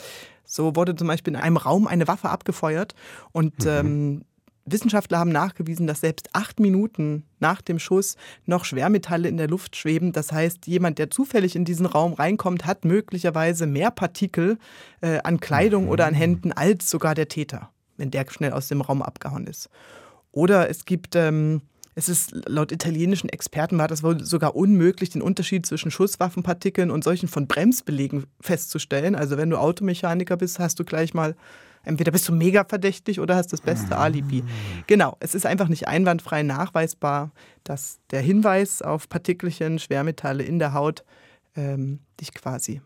So 0.44 0.76
wurde 0.76 0.94
zum 0.94 1.09
Beispiel 1.09 1.34
in 1.34 1.40
einem 1.40 1.57
Raum 1.57 1.86
eine 1.86 2.09
Waffe 2.09 2.30
abgefeuert 2.30 2.94
und 3.32 3.66
ähm, 3.66 4.22
Wissenschaftler 4.66 5.18
haben 5.18 5.30
nachgewiesen, 5.30 5.86
dass 5.86 6.00
selbst 6.00 6.28
acht 6.32 6.60
Minuten 6.60 7.24
nach 7.38 7.62
dem 7.62 7.78
Schuss 7.78 8.16
noch 8.44 8.64
Schwermetalle 8.64 9.28
in 9.28 9.36
der 9.36 9.48
Luft 9.48 9.76
schweben. 9.76 10.12
Das 10.12 10.32
heißt, 10.32 10.66
jemand, 10.66 10.98
der 10.98 11.10
zufällig 11.10 11.56
in 11.56 11.64
diesen 11.64 11.86
Raum 11.86 12.12
reinkommt, 12.12 12.66
hat 12.66 12.84
möglicherweise 12.84 13.66
mehr 13.66 13.90
Partikel 13.90 14.58
äh, 15.00 15.20
an 15.22 15.40
Kleidung 15.40 15.88
oder 15.88 16.06
an 16.06 16.14
Händen 16.14 16.52
als 16.52 16.90
sogar 16.90 17.14
der 17.14 17.28
Täter, 17.28 17.70
wenn 17.96 18.10
der 18.10 18.26
schnell 18.28 18.52
aus 18.52 18.68
dem 18.68 18.80
Raum 18.80 19.02
abgehauen 19.02 19.46
ist. 19.46 19.70
Oder 20.32 20.68
es 20.68 20.84
gibt, 20.84 21.14
ähm, 21.14 21.62
es 21.94 22.08
ist 22.08 22.32
laut 22.46 22.72
italienischen 22.72 23.30
Experten 23.30 23.78
war 23.78 23.88
das 23.88 24.02
wohl 24.02 24.22
sogar 24.22 24.56
unmöglich, 24.56 25.10
den 25.10 25.22
Unterschied 25.22 25.64
zwischen 25.64 25.90
Schusswaffenpartikeln 25.90 26.90
und 26.90 27.04
solchen 27.04 27.28
von 27.28 27.46
Bremsbelegen 27.46 28.26
festzustellen. 28.40 29.14
Also 29.14 29.38
wenn 29.38 29.48
du 29.48 29.56
Automechaniker 29.56 30.36
bist, 30.36 30.58
hast 30.58 30.78
du 30.78 30.84
gleich 30.84 31.14
mal 31.14 31.36
entweder 31.87 32.12
bist 32.12 32.28
du 32.28 32.32
mega 32.32 32.64
verdächtig 32.64 33.20
oder 33.20 33.37
hast 33.37 33.53
das 33.53 33.61
beste 33.61 33.97
Alibi. 33.97 34.45
Genau, 34.87 35.16
es 35.20 35.34
ist 35.34 35.47
einfach 35.47 35.68
nicht 35.68 35.89
einwandfrei 35.89 36.43
nachweisbar, 36.43 37.30
dass 37.64 37.99
der 38.11 38.20
Hinweis 38.20 38.82
auf 38.82 39.09
Partikelchen, 39.09 39.78
Schwermetalle 39.78 40.43
in 40.43 40.59
der 40.59 40.72
Haut 40.74 41.05
ähm, 41.57 42.01
dich 42.20 42.32
quasi 42.34 42.82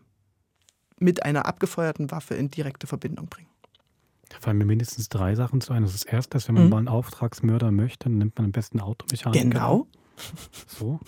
mit 0.99 1.23
einer 1.23 1.45
abgefeuerten 1.45 2.11
Waffe 2.11 2.35
in 2.35 2.49
direkte 2.49 2.87
Verbindung 2.87 3.27
bringen. 3.27 3.49
Da 4.29 4.37
fallen 4.39 4.57
mir 4.57 4.65
mindestens 4.65 5.09
drei 5.09 5.35
Sachen 5.35 5.59
zu 5.59 5.73
ein. 5.73 5.83
Das 5.83 5.93
ist 5.93 6.05
ist, 6.37 6.47
wenn 6.47 6.55
man 6.55 6.63
Mhm. 6.65 6.69
mal 6.69 6.77
einen 6.77 6.87
Auftragsmörder 6.87 7.71
möchte, 7.71 8.05
dann 8.05 8.17
nimmt 8.17 8.37
man 8.37 8.45
am 8.45 8.51
besten 8.51 8.79
Automechaniker. 8.79 9.43
Genau. 9.43 9.87
So. 10.67 10.99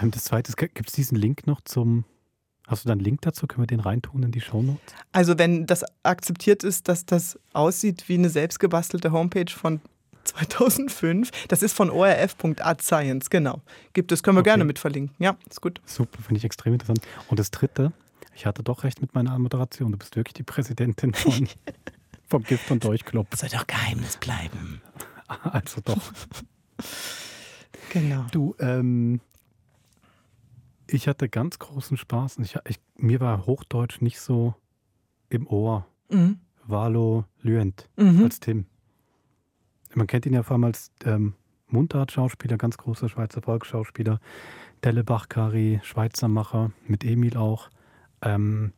Ähm, 0.00 0.10
das 0.10 0.24
Zweite, 0.24 0.52
gibt 0.52 0.88
es 0.88 0.94
diesen 0.94 1.16
Link 1.16 1.46
noch 1.46 1.60
zum. 1.62 2.04
Hast 2.66 2.84
du 2.84 2.88
da 2.88 2.92
einen 2.92 3.00
Link 3.00 3.20
dazu? 3.22 3.46
Können 3.46 3.62
wir 3.62 3.66
den 3.66 3.80
reintun 3.80 4.22
in 4.22 4.30
die 4.30 4.40
Shownotes? 4.40 4.94
Also 5.12 5.36
wenn 5.38 5.66
das 5.66 5.84
akzeptiert 6.04 6.64
ist, 6.64 6.88
dass 6.88 7.04
das 7.04 7.38
aussieht 7.52 8.08
wie 8.08 8.14
eine 8.14 8.28
selbstgebastelte 8.30 9.12
Homepage 9.12 9.50
von 9.52 9.80
2005, 10.24 11.30
das 11.48 11.62
ist 11.62 11.74
von 11.76 11.90
orf.artscience, 11.90 13.28
genau. 13.30 13.60
Gibt 13.92 14.12
es, 14.12 14.22
können 14.22 14.36
wir 14.36 14.40
Okay. 14.40 14.50
gerne 14.50 14.64
mit 14.64 14.78
verlinken. 14.78 15.14
Ja, 15.18 15.36
ist 15.50 15.60
gut. 15.60 15.80
Super, 15.84 16.22
finde 16.22 16.38
ich 16.38 16.44
extrem 16.44 16.72
interessant. 16.74 17.00
Und 17.28 17.38
das 17.40 17.50
Dritte, 17.50 17.92
ich 18.34 18.46
hatte 18.46 18.62
doch 18.62 18.84
recht 18.84 19.00
mit 19.02 19.14
meiner 19.14 19.36
Moderation. 19.38 19.90
Du 19.92 19.98
bist 19.98 20.14
wirklich 20.16 20.34
die 20.34 20.44
Präsidentin 20.44 21.12
von, 21.12 21.48
vom 22.28 22.42
Gift- 22.44 22.70
und 22.70 22.84
Dolchclub. 22.84 23.26
Soll 23.34 23.48
doch 23.50 23.66
Geheimnis 23.66 24.16
bleiben. 24.16 24.80
Also 25.44 25.80
doch. 25.82 26.12
Genau. 27.90 28.26
Du, 28.32 28.54
ähm, 28.58 29.20
ich 30.92 31.08
hatte 31.08 31.28
ganz 31.28 31.58
großen 31.58 31.96
Spaß. 31.96 32.38
Und 32.38 32.44
ich, 32.44 32.56
ich, 32.68 32.78
mir 32.96 33.20
war 33.20 33.46
Hochdeutsch 33.46 34.00
nicht 34.00 34.20
so 34.20 34.54
im 35.28 35.46
Ohr. 35.46 35.86
Mhm. 36.10 36.38
Valo 36.64 37.24
Lyent 37.40 37.88
Mhm. 37.96 38.22
als 38.24 38.40
Tim. 38.40 38.66
Man 39.94 40.06
kennt 40.06 40.26
ihn 40.26 40.34
ja 40.34 40.42
vor 40.42 40.54
allem 40.54 40.64
als 40.64 40.90
ähm, 41.04 41.34
Mundart-Schauspieler, 41.68 42.56
ganz 42.56 42.76
großer 42.76 43.08
Schweizer 43.08 43.42
Volksschauspieler. 43.42 44.20
Dellebach-Kari, 44.84 45.80
Schweizer 45.82 46.28
Macher, 46.28 46.72
mit 46.86 47.04
Emil 47.04 47.36
auch. 47.36 47.68
Ähm, 48.20 48.72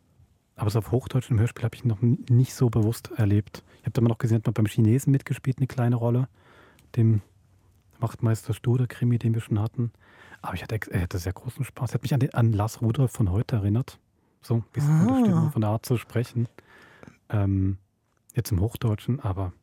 aber 0.56 0.70
so 0.70 0.78
auf 0.78 0.92
Hochdeutsch 0.92 1.30
im 1.30 1.40
Hörspiel 1.40 1.64
habe 1.64 1.74
ich 1.76 1.84
ihn 1.84 1.88
noch 1.88 2.00
nicht 2.00 2.54
so 2.54 2.70
bewusst 2.70 3.10
erlebt. 3.16 3.64
Ich 3.80 3.82
habe 3.82 3.92
da 3.92 4.00
mal 4.00 4.08
noch 4.08 4.18
gesehen, 4.18 4.38
hat 4.38 4.46
man 4.46 4.54
beim 4.54 4.66
Chinesen 4.66 5.10
mitgespielt, 5.10 5.58
eine 5.58 5.66
kleine 5.66 5.96
Rolle. 5.96 6.28
Dem 6.96 7.22
Wachtmeister 7.98 8.54
Studer-Krimi, 8.54 9.18
den 9.18 9.34
wir 9.34 9.40
schon 9.40 9.60
hatten. 9.60 9.92
Aber 10.44 10.54
ich 10.54 10.62
hatte, 10.62 10.78
er 10.90 11.00
hatte 11.00 11.18
sehr 11.18 11.32
großen 11.32 11.64
Spaß. 11.64 11.90
Er 11.90 11.94
hat 11.94 12.02
mich 12.02 12.12
an, 12.12 12.20
den, 12.20 12.34
an 12.34 12.52
Lars 12.52 12.82
Rudolph 12.82 13.12
von 13.12 13.30
heute 13.30 13.56
erinnert. 13.56 13.98
So 14.42 14.56
ein 14.56 14.64
bisschen 14.74 14.98
von 14.98 15.06
der 15.08 15.16
Ah. 15.16 15.20
Stimme, 15.20 15.50
von 15.52 15.60
der 15.62 15.70
Art 15.70 15.86
zu 15.86 15.96
sprechen. 15.96 16.48
Ähm, 17.30 17.78
jetzt 18.34 18.52
im 18.52 18.60
Hochdeutschen, 18.60 19.20
aber 19.20 19.54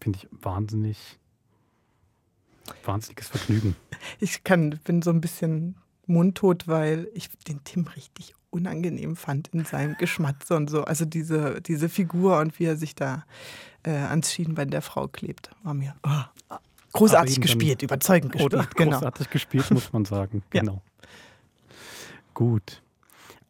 finde 0.00 0.20
ich 0.20 0.28
wahnsinnig, 0.30 1.18
wahnsinniges 2.84 3.28
Vergnügen. 3.28 3.76
Ich 4.20 4.44
kann, 4.44 4.78
bin 4.84 5.02
so 5.02 5.10
ein 5.10 5.20
bisschen 5.20 5.76
mundtot, 6.06 6.68
weil 6.68 7.08
ich 7.14 7.28
den 7.48 7.64
Tim 7.64 7.86
richtig 7.88 8.34
unangenehm 8.50 9.16
fand 9.16 9.48
in 9.48 9.64
seinem 9.64 9.96
Geschmatze 9.96 10.56
und 10.56 10.68
so. 10.70 10.84
Also 10.84 11.04
diese, 11.04 11.60
diese 11.60 11.88
Figur 11.88 12.38
und 12.38 12.58
wie 12.58 12.64
er 12.64 12.76
sich 12.76 12.94
da 12.94 13.24
äh, 13.82 13.90
ans 13.90 14.32
Schienbein 14.32 14.70
der 14.70 14.82
Frau 14.82 15.08
klebt, 15.08 15.50
war 15.62 15.74
mir 15.74 15.94
oh, 16.02 16.56
großartig 16.94 17.40
gespielt, 17.40 17.82
überzeugend 17.82 18.32
gespielt. 18.32 18.54
Oder? 18.54 18.66
genau. 18.76 18.92
Großartig 18.92 19.30
gespielt, 19.30 19.70
muss 19.70 19.92
man 19.92 20.04
sagen. 20.04 20.42
Ja. 20.54 20.60
Genau. 20.60 20.82
Gut. 22.32 22.82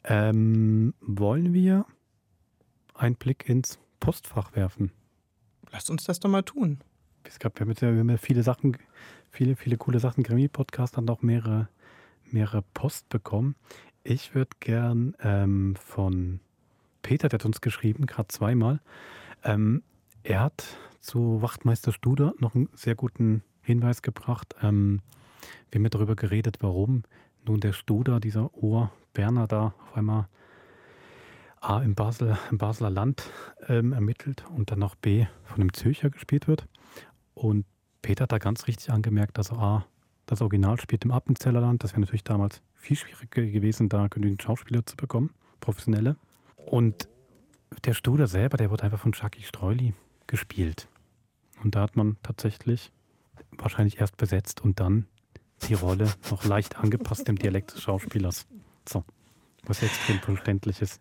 Ähm, 0.05 0.95
wollen 1.01 1.55
wir 1.55 1.87
einen 2.95 3.15
Blick 3.15 3.49
ins 3.49 3.79
Postfach 4.01 4.55
werfen? 4.55 4.91
Lasst 5.71 5.91
uns 5.91 6.05
das 6.05 6.21
doch 6.21 6.29
mal 6.29 6.43
tun. 6.43 6.81
Es 7.25 7.39
gab 7.39 7.59
ja, 7.59 7.67
wir 7.67 7.99
haben 7.99 8.11
ja 8.11 8.19
viele 8.19 8.43
Sachen, 8.43 8.77
viele, 9.31 9.57
viele 9.57 9.77
coole 9.79 10.01
Sachen. 10.01 10.23
Krimi-Podcast 10.25 10.97
hat 10.97 11.09
auch 11.09 11.23
mehrere, 11.23 11.69
mehrere 12.31 12.63
Post 12.75 13.09
bekommen. 13.09 13.55
Ich 14.03 14.35
würde 14.35 14.51
gern 14.61 15.17
ähm, 15.21 15.75
von 15.77 16.41
Peter, 17.01 17.29
der 17.29 17.39
hat 17.39 17.47
uns 17.47 17.63
geschrieben, 17.63 18.07
gerade 18.07 18.29
zweimal. 18.29 18.81
Ähm, 19.43 19.83
er 20.23 20.41
hat 20.41 20.65
zu 21.05 21.43
Wachtmeister 21.43 21.93
Studer 21.93 22.35
noch 22.39 22.55
einen 22.55 22.69
sehr 22.75 22.95
guten 22.95 23.43
Hinweis 23.63 24.03
gebracht. 24.03 24.55
Ähm, 24.63 25.01
wir 25.71 25.79
haben 25.79 25.85
ja 25.85 25.91
darüber 25.91 26.17
geredet, 26.17 26.59
warum 26.61 27.03
nun 27.45 27.61
der 27.61 27.73
Studer, 27.73 28.21
dieser 28.21 28.55
Ohr-Berner 28.55 29.47
da 29.47 29.75
auf 29.83 29.97
einmal 29.97 30.29
A 31.61 31.81
im, 31.81 31.95
Basel, 31.95 32.39
im 32.51 32.59
Basler 32.59 32.91
Land 32.91 33.31
ähm, 33.69 33.93
ermittelt 33.93 34.45
und 34.55 34.71
dann 34.71 34.79
noch 34.79 34.95
B 34.95 35.27
von 35.45 35.61
einem 35.61 35.73
Zürcher 35.73 36.11
gespielt 36.11 36.49
wird. 36.49 36.67
Und 37.35 37.67
Peter 38.03 38.25
hat 38.25 38.33
da 38.33 38.39
ganz 38.39 38.67
richtig 38.67 38.91
angemerkt, 38.91 39.37
dass 39.39 39.53
A 39.53 39.87
das 40.27 40.41
Original 40.41 40.81
spielt 40.81 41.05
im 41.05 41.11
Appenzellerland. 41.11 41.85
Das 41.85 41.93
wäre 41.93 42.01
natürlich 42.01 42.25
damals 42.25 42.63
viel 42.75 42.97
schwieriger 42.97 43.47
gewesen, 43.47 43.89
da 43.91 44.09
genügend 44.09 44.43
Schauspieler 44.43 44.85
zu 44.87 44.97
bekommen, 44.97 45.31
professionelle. 45.61 46.17
Und 46.57 47.09
der 47.85 47.93
Studer 47.93 48.27
selber, 48.27 48.57
der 48.57 48.71
wurde 48.71 48.85
einfach 48.85 49.01
von 49.01 49.13
Chucky 49.13 49.43
Streuli 49.43 49.95
gespielt. 50.27 50.89
Und 51.65 51.75
da 51.75 51.81
hat 51.81 51.97
man 51.97 52.17
tatsächlich 52.23 52.93
wahrscheinlich 53.57 54.01
erst 54.01 54.17
besetzt 54.17 54.61
und 54.63 54.79
dann 54.81 55.07
die 55.69 55.75
Rolle 55.75 56.13
noch 56.31 56.45
leicht 56.45 56.79
angepasst 56.79 57.27
dem 57.27 57.37
Dialekt 57.37 57.73
des 57.75 57.83
Schauspielers. 57.83 58.47
So, 58.87 59.05
was 59.65 59.83
extrem 59.83 60.19
verständlich 60.19 60.83
ist. 60.83 61.01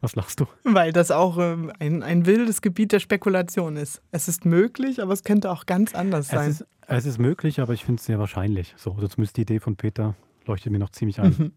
Was 0.00 0.16
lachst 0.16 0.40
du? 0.40 0.46
Weil 0.64 0.92
das 0.92 1.10
auch 1.10 1.36
ähm, 1.38 1.70
ein, 1.78 2.02
ein 2.02 2.24
wildes 2.24 2.62
Gebiet 2.62 2.92
der 2.92 3.00
Spekulation 3.00 3.76
ist. 3.76 4.00
Es 4.12 4.28
ist 4.28 4.46
möglich, 4.46 5.02
aber 5.02 5.12
es 5.12 5.24
könnte 5.24 5.50
auch 5.50 5.66
ganz 5.66 5.94
anders 5.94 6.28
sein. 6.28 6.48
Es 6.50 6.62
ist, 6.62 6.66
es 6.86 7.04
ist 7.04 7.18
möglich, 7.18 7.60
aber 7.60 7.74
ich 7.74 7.84
finde 7.84 8.00
es 8.00 8.06
sehr 8.06 8.18
wahrscheinlich. 8.18 8.72
So, 8.78 8.92
also 8.92 9.08
zumindest 9.08 9.36
die 9.36 9.42
Idee 9.42 9.60
von 9.60 9.76
Peter 9.76 10.14
leuchtet 10.46 10.72
mir 10.72 10.78
noch 10.78 10.90
ziemlich 10.90 11.20
ein. 11.20 11.34
Mhm. 11.36 11.52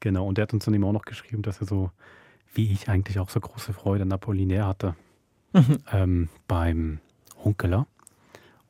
Genau, 0.00 0.26
und 0.26 0.38
der 0.38 0.44
hat 0.44 0.54
uns 0.54 0.64
dann 0.64 0.72
eben 0.72 0.84
auch 0.84 0.92
noch 0.92 1.04
geschrieben, 1.04 1.42
dass 1.42 1.60
er 1.60 1.66
so, 1.66 1.90
wie 2.54 2.72
ich 2.72 2.88
eigentlich 2.88 3.18
auch 3.18 3.28
so 3.28 3.38
große 3.38 3.74
Freude 3.74 4.02
an 4.02 4.12
Apollinaire 4.12 4.66
hatte, 4.66 4.94
Mhm. 5.54 5.78
ähm, 5.92 6.28
beim 6.46 7.00
Hunkeler. 7.48 7.86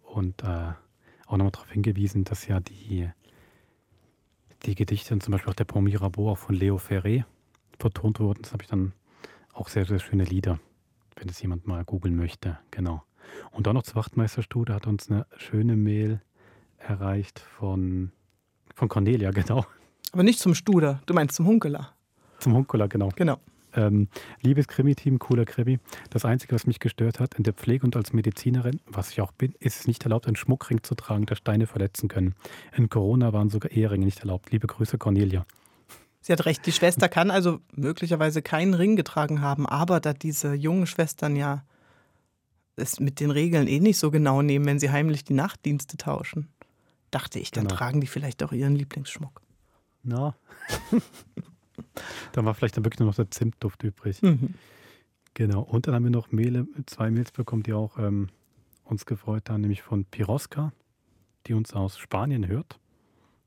Und 0.03 0.43
äh, 0.43 0.73
auch 1.27 1.37
nochmal 1.37 1.51
darauf 1.51 1.71
hingewiesen, 1.71 2.25
dass 2.25 2.47
ja 2.47 2.61
die, 2.61 3.09
die 4.65 4.75
Gedichte 4.75 5.15
und 5.15 5.23
zum 5.23 5.33
Beispiel 5.33 5.51
auch 5.51 5.57
der 5.57 5.65
Pont 5.65 5.85
Mirabeau 5.85 6.31
auch 6.31 6.39
von 6.39 6.55
Leo 6.55 6.77
Ferré 6.77 7.25
vertont 7.79 8.21
wurden. 8.21 8.43
Das 8.43 8.53
habe 8.53 8.63
ich 8.63 8.69
dann 8.69 8.93
auch 9.53 9.69
sehr, 9.69 9.85
sehr 9.85 9.99
schöne 9.99 10.25
Lieder, 10.25 10.59
wenn 11.17 11.29
es 11.29 11.43
jemand 11.43 11.67
mal 11.67 11.85
googeln 11.85 12.17
möchte. 12.17 12.59
Genau. 12.71 13.03
Und 13.51 13.67
dann 13.67 13.75
noch 13.75 13.83
zur 13.83 13.97
Wachtmeisterstudie 13.97 14.73
hat 14.73 14.87
uns 14.87 15.11
eine 15.11 15.27
schöne 15.37 15.77
Mail 15.77 16.23
erreicht 16.79 17.41
von, 17.41 18.13
von 18.75 18.89
Cornelia, 18.89 19.31
genau. 19.33 19.67
Aber 20.13 20.23
nicht 20.23 20.39
zum 20.39 20.55
Studer, 20.55 21.03
du 21.05 21.13
meinst 21.13 21.37
zum 21.37 21.47
Hunkeler. 21.47 21.93
Zum 22.39 22.55
Hunkeler, 22.55 22.89
genau. 22.89 23.11
Genau. 23.17 23.39
Ähm, 23.75 24.09
liebes 24.41 24.69
Krimi-Team, 24.69 25.19
cooler 25.19 25.45
Krimi. 25.45 25.79
Das 26.11 26.25
Einzige, 26.25 26.55
was 26.55 26.67
mich 26.67 26.81
gestört 26.81 27.21
hat, 27.21 27.35
in 27.35 27.45
der 27.45 27.53
Pflege 27.53 27.85
und 27.85 27.97
als 27.97 28.13
Medizinerin, 28.13 28.81
was 28.87 29.11
ich 29.11 29.21
auch 29.21 29.33
bin, 29.33 29.55
ist 29.61 29.81
es 29.81 29.87
nicht 29.87 30.03
erlaubt, 30.05 30.27
einen 30.27 30.37
Schmuckring 30.37 30.83
zu 30.83 30.95
tragen, 30.95 31.27
der 31.27 31.35
Steine 31.37 31.67
verletzen 31.67 32.09
können. 32.09 32.35
In 32.77 32.89
Corona 32.89 33.33
waren 33.33 33.51
sogar 33.51 33.71
Eheringe 33.71 34.05
nicht 34.05 34.21
erlaubt. 34.21 34.51
Liebe 34.51 34.67
Grüße, 34.67 34.99
Cornelia. 34.99 35.47
Sie 36.21 36.33
hat 36.33 36.45
recht, 36.47 36.67
die 36.67 36.73
Schwester 36.73 37.09
kann 37.09 37.31
also 37.31 37.61
möglicherweise 37.75 38.43
keinen 38.43 38.75
Ring 38.75 38.97
getragen 38.97 39.41
haben, 39.41 39.67
aber 39.67 40.01
da 40.01 40.13
diese 40.13 40.53
jungen 40.55 40.87
Schwestern 40.87 41.37
ja 41.37 41.65
es 42.77 43.01
mit 43.01 43.21
den 43.21 43.31
Regeln 43.31 43.67
eh 43.67 43.81
nicht 43.81 43.99
so 43.99 44.11
genau 44.11 44.43
nehmen, 44.43 44.67
wenn 44.67 44.79
sie 44.79 44.91
heimlich 44.91 45.25
die 45.25 45.35
Nachtdienste 45.35 45.97
tauschen, 45.97 46.49
dachte 47.11 47.39
ich, 47.39 47.51
dann 47.51 47.65
Genau. 47.67 47.77
tragen 47.77 48.01
die 48.01 48.07
vielleicht 48.07 48.43
auch 48.43 48.53
ihren 48.53 48.77
Lieblingsschmuck. 48.77 49.41
Na. 50.03 50.37
da 52.33 52.45
war 52.45 52.55
vielleicht 52.55 52.77
dann 52.77 52.85
wirklich 52.85 53.01
nur 53.01 53.09
noch 53.09 53.15
der 53.15 53.31
Zimtduft 53.31 53.83
übrig. 53.83 54.23
Mhm. 54.23 54.55
Genau. 55.35 55.63
Und 55.63 55.87
dann 55.87 55.95
haben 55.95 56.05
wir 56.05 56.11
noch 56.11 56.33
Maile, 56.33 56.67
zwei 56.87 57.11
Mails 57.11 57.31
bekommen, 57.33 57.63
die 57.63 57.73
auch 57.73 57.99
ähm, 57.99 58.29
uns 58.85 59.07
gefreut 59.07 59.51
haben, 59.51 59.61
nämlich 59.61 59.83
von 59.83 60.05
Piroska, 60.05 60.73
die 61.47 61.55
uns 61.55 61.75
aus 61.75 61.99
Spanien 61.99 62.47
hört 62.47 62.79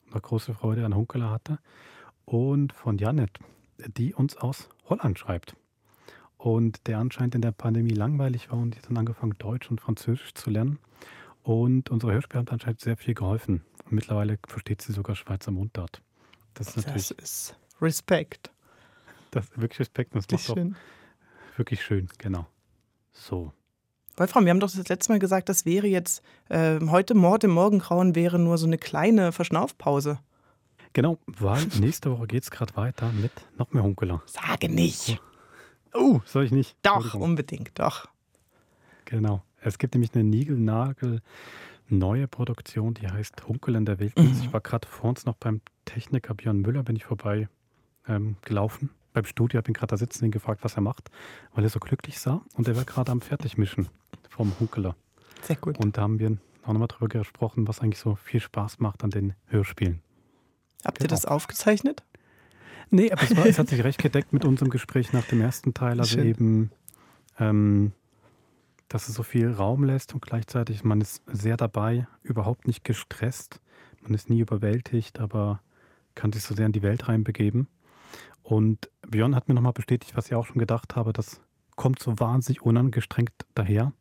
und 0.05 0.15
auch 0.15 0.21
große 0.21 0.53
Freude 0.53 0.85
an 0.85 0.95
Hunkeler 0.95 1.29
hatte. 1.29 1.59
Und 2.25 2.71
von 2.71 2.97
Janet, 2.97 3.39
die 3.97 4.13
uns 4.13 4.37
aus 4.37 4.69
Holland 4.85 5.19
schreibt. 5.19 5.55
Und 6.37 6.87
der 6.87 6.99
anscheinend 6.99 7.35
in 7.35 7.41
der 7.41 7.51
Pandemie 7.51 7.93
langweilig 7.93 8.51
war 8.51 8.59
und 8.59 8.73
die 8.73 8.77
hat 8.79 8.89
dann 8.89 8.97
angefangen, 8.97 9.35
Deutsch 9.37 9.69
und 9.69 9.81
Französisch 9.81 10.33
zu 10.33 10.49
lernen. 10.49 10.79
Und 11.43 11.89
unsere 11.89 12.13
Hörspiele 12.13 12.39
haben 12.39 12.49
anscheinend 12.49 12.79
sehr 12.79 12.97
viel 12.97 13.13
geholfen. 13.13 13.63
Und 13.85 13.91
mittlerweile 13.91 14.39
versteht 14.47 14.81
sie 14.81 14.93
sogar 14.93 15.15
Schweizer 15.15 15.51
Mundart. 15.51 16.01
Das 16.53 16.69
ist 16.69 16.77
natürlich 16.77 17.09
Das 17.09 17.11
ist 17.11 17.55
Respekt. 17.81 18.51
das 19.31 19.45
ist 19.45 19.61
wirklich 19.61 19.79
Respekt. 19.79 20.15
Das 20.15 20.49
auch 20.49 20.55
schön. 20.55 20.75
wirklich 21.57 21.81
schön, 21.83 22.09
genau. 22.17 22.47
So. 23.11 23.51
Wolfram, 24.17 24.45
wir 24.45 24.51
haben 24.51 24.59
doch 24.59 24.71
das 24.71 24.87
letzte 24.87 25.11
Mal 25.11 25.19
gesagt, 25.19 25.49
das 25.49 25.65
wäre 25.65 25.87
jetzt 25.87 26.21
ähm, 26.49 26.91
heute 26.91 27.15
Mord 27.15 27.43
im 27.43 27.51
Morgengrauen 27.51 28.15
wäre 28.15 28.39
nur 28.39 28.57
so 28.57 28.67
eine 28.67 28.77
kleine 28.77 29.31
Verschnaufpause. 29.31 30.19
Genau, 30.93 31.17
weil 31.25 31.65
nächste 31.79 32.11
Woche 32.11 32.27
geht 32.27 32.43
es 32.43 32.51
gerade 32.51 32.75
weiter 32.75 33.11
mit 33.13 33.31
noch 33.57 33.71
mehr 33.71 33.83
Hunkeler. 33.83 34.21
Sage 34.25 34.69
nicht. 34.69 35.19
Oh, 35.93 36.21
soll 36.25 36.45
ich 36.45 36.51
nicht? 36.51 36.75
Doch, 36.83 37.13
unbedingt, 37.15 37.71
doch. 37.79 38.07
Genau. 39.05 39.43
Es 39.61 39.77
gibt 39.77 39.93
nämlich 39.93 40.13
eine 40.13 40.23
Nigelnagel 40.23 41.21
neue 41.87 42.27
Produktion, 42.27 42.93
die 42.93 43.07
heißt 43.07 43.47
Hunkel 43.47 43.75
in 43.75 43.85
der 43.85 43.99
Wildnis. 43.99 44.37
Mhm. 44.37 44.43
Ich 44.43 44.53
war 44.53 44.61
gerade 44.61 44.87
vor 44.87 45.09
uns 45.09 45.25
noch 45.25 45.35
beim 45.35 45.61
Techniker 45.85 46.33
Björn 46.33 46.59
Müller, 46.59 46.83
bin 46.83 46.95
ich 46.95 47.05
vorbei 47.05 47.49
ähm, 48.11 48.35
gelaufen. 48.41 48.89
Beim 49.13 49.25
Studio 49.25 49.57
habe 49.57 49.69
ihn 49.69 49.73
gerade 49.73 49.91
da 49.91 49.97
sitzen, 49.97 50.25
ihn 50.25 50.31
gefragt, 50.31 50.63
was 50.63 50.75
er 50.75 50.81
macht, 50.81 51.11
weil 51.53 51.63
er 51.63 51.69
so 51.69 51.79
glücklich 51.79 52.19
sah. 52.19 52.41
Und 52.55 52.67
er 52.67 52.75
war 52.75 52.85
gerade 52.85 53.11
am 53.11 53.21
Fertigmischen 53.21 53.89
vom 54.29 54.53
Hunkeler. 54.59 54.95
Sehr 55.41 55.57
gut. 55.57 55.77
Und 55.77 55.97
da 55.97 56.03
haben 56.03 56.19
wir 56.19 56.37
auch 56.63 56.73
nochmal 56.73 56.87
drüber 56.87 57.07
gesprochen, 57.07 57.67
was 57.67 57.81
eigentlich 57.81 57.99
so 57.99 58.15
viel 58.15 58.39
Spaß 58.39 58.79
macht 58.79 59.03
an 59.03 59.09
den 59.09 59.33
Hörspielen. 59.47 60.01
Habt 60.85 60.99
ihr 60.99 61.07
genau. 61.07 61.15
das 61.15 61.25
aufgezeichnet? 61.25 62.03
Nee, 62.89 63.11
aber 63.11 63.23
es, 63.23 63.35
war, 63.35 63.45
es 63.45 63.57
hat 63.57 63.69
sich 63.69 63.83
recht 63.83 63.99
gedeckt 63.99 64.33
mit 64.33 64.45
unserem 64.45 64.69
Gespräch 64.69 65.13
nach 65.13 65.25
dem 65.25 65.41
ersten 65.41 65.73
Teil. 65.73 65.99
Also 65.99 66.17
Schön. 66.17 66.27
eben, 66.27 66.71
ähm, 67.39 67.93
dass 68.89 69.07
es 69.07 69.15
so 69.15 69.23
viel 69.23 69.51
Raum 69.51 69.83
lässt 69.83 70.13
und 70.13 70.21
gleichzeitig 70.21 70.83
man 70.83 70.99
ist 70.99 71.23
sehr 71.27 71.55
dabei, 71.55 72.07
überhaupt 72.21 72.67
nicht 72.67 72.83
gestresst. 72.83 73.61
Man 74.01 74.13
ist 74.13 74.29
nie 74.29 74.39
überwältigt, 74.39 75.19
aber 75.19 75.61
kann 76.15 76.33
sich 76.33 76.43
so 76.43 76.53
sehr 76.53 76.65
in 76.65 76.73
die 76.73 76.81
Welt 76.81 77.07
reinbegeben. 77.07 77.67
Und 78.51 78.89
Björn 79.07 79.33
hat 79.33 79.47
mir 79.47 79.53
nochmal 79.53 79.71
bestätigt, 79.71 80.17
was 80.17 80.25
ich 80.25 80.35
auch 80.35 80.45
schon 80.45 80.57
gedacht 80.57 80.97
habe, 80.97 81.13
das 81.13 81.39
kommt 81.77 81.99
so 81.99 82.19
wahnsinnig 82.19 82.61
unangestrengt 82.63 83.31
daher. 83.55 83.93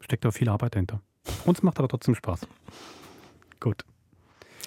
Steckt 0.00 0.26
aber 0.26 0.32
viel 0.32 0.50
Arbeit 0.50 0.74
dahinter. 0.74 1.00
Uns 1.46 1.62
macht 1.62 1.78
aber 1.78 1.88
trotzdem 1.88 2.14
Spaß. 2.14 2.46
Gut. 3.60 3.82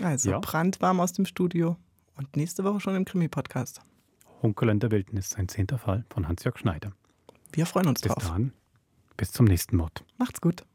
Also 0.02 0.32
Ja. 0.32 0.40
brandwarm 0.40 1.00
aus 1.00 1.14
dem 1.14 1.26
Studio 1.26 1.78
und 2.16 2.36
nächste 2.36 2.64
Woche 2.64 2.80
schon 2.80 2.96
im 2.96 3.06
Krimi-Podcast. 3.06 3.82
Hunkel 4.42 4.70
in 4.70 4.80
der 4.80 4.90
Wildnis, 4.90 5.36
ein 5.36 5.48
zehnter 5.48 5.78
Fall 5.78 6.04
von 6.10 6.28
Hans-Jörg 6.28 6.58
Schneider. 6.58 6.94
Wir 7.54 7.68
freuen 7.68 7.90
uns 7.90 8.02
Bis 8.02 8.12
drauf. 8.12 8.26
dahin, 8.30 8.54
bis 9.18 9.32
zum 9.32 9.46
nächsten 9.46 9.78
Mord. 9.78 10.04
Macht's 10.18 10.42
gut. 10.42 10.66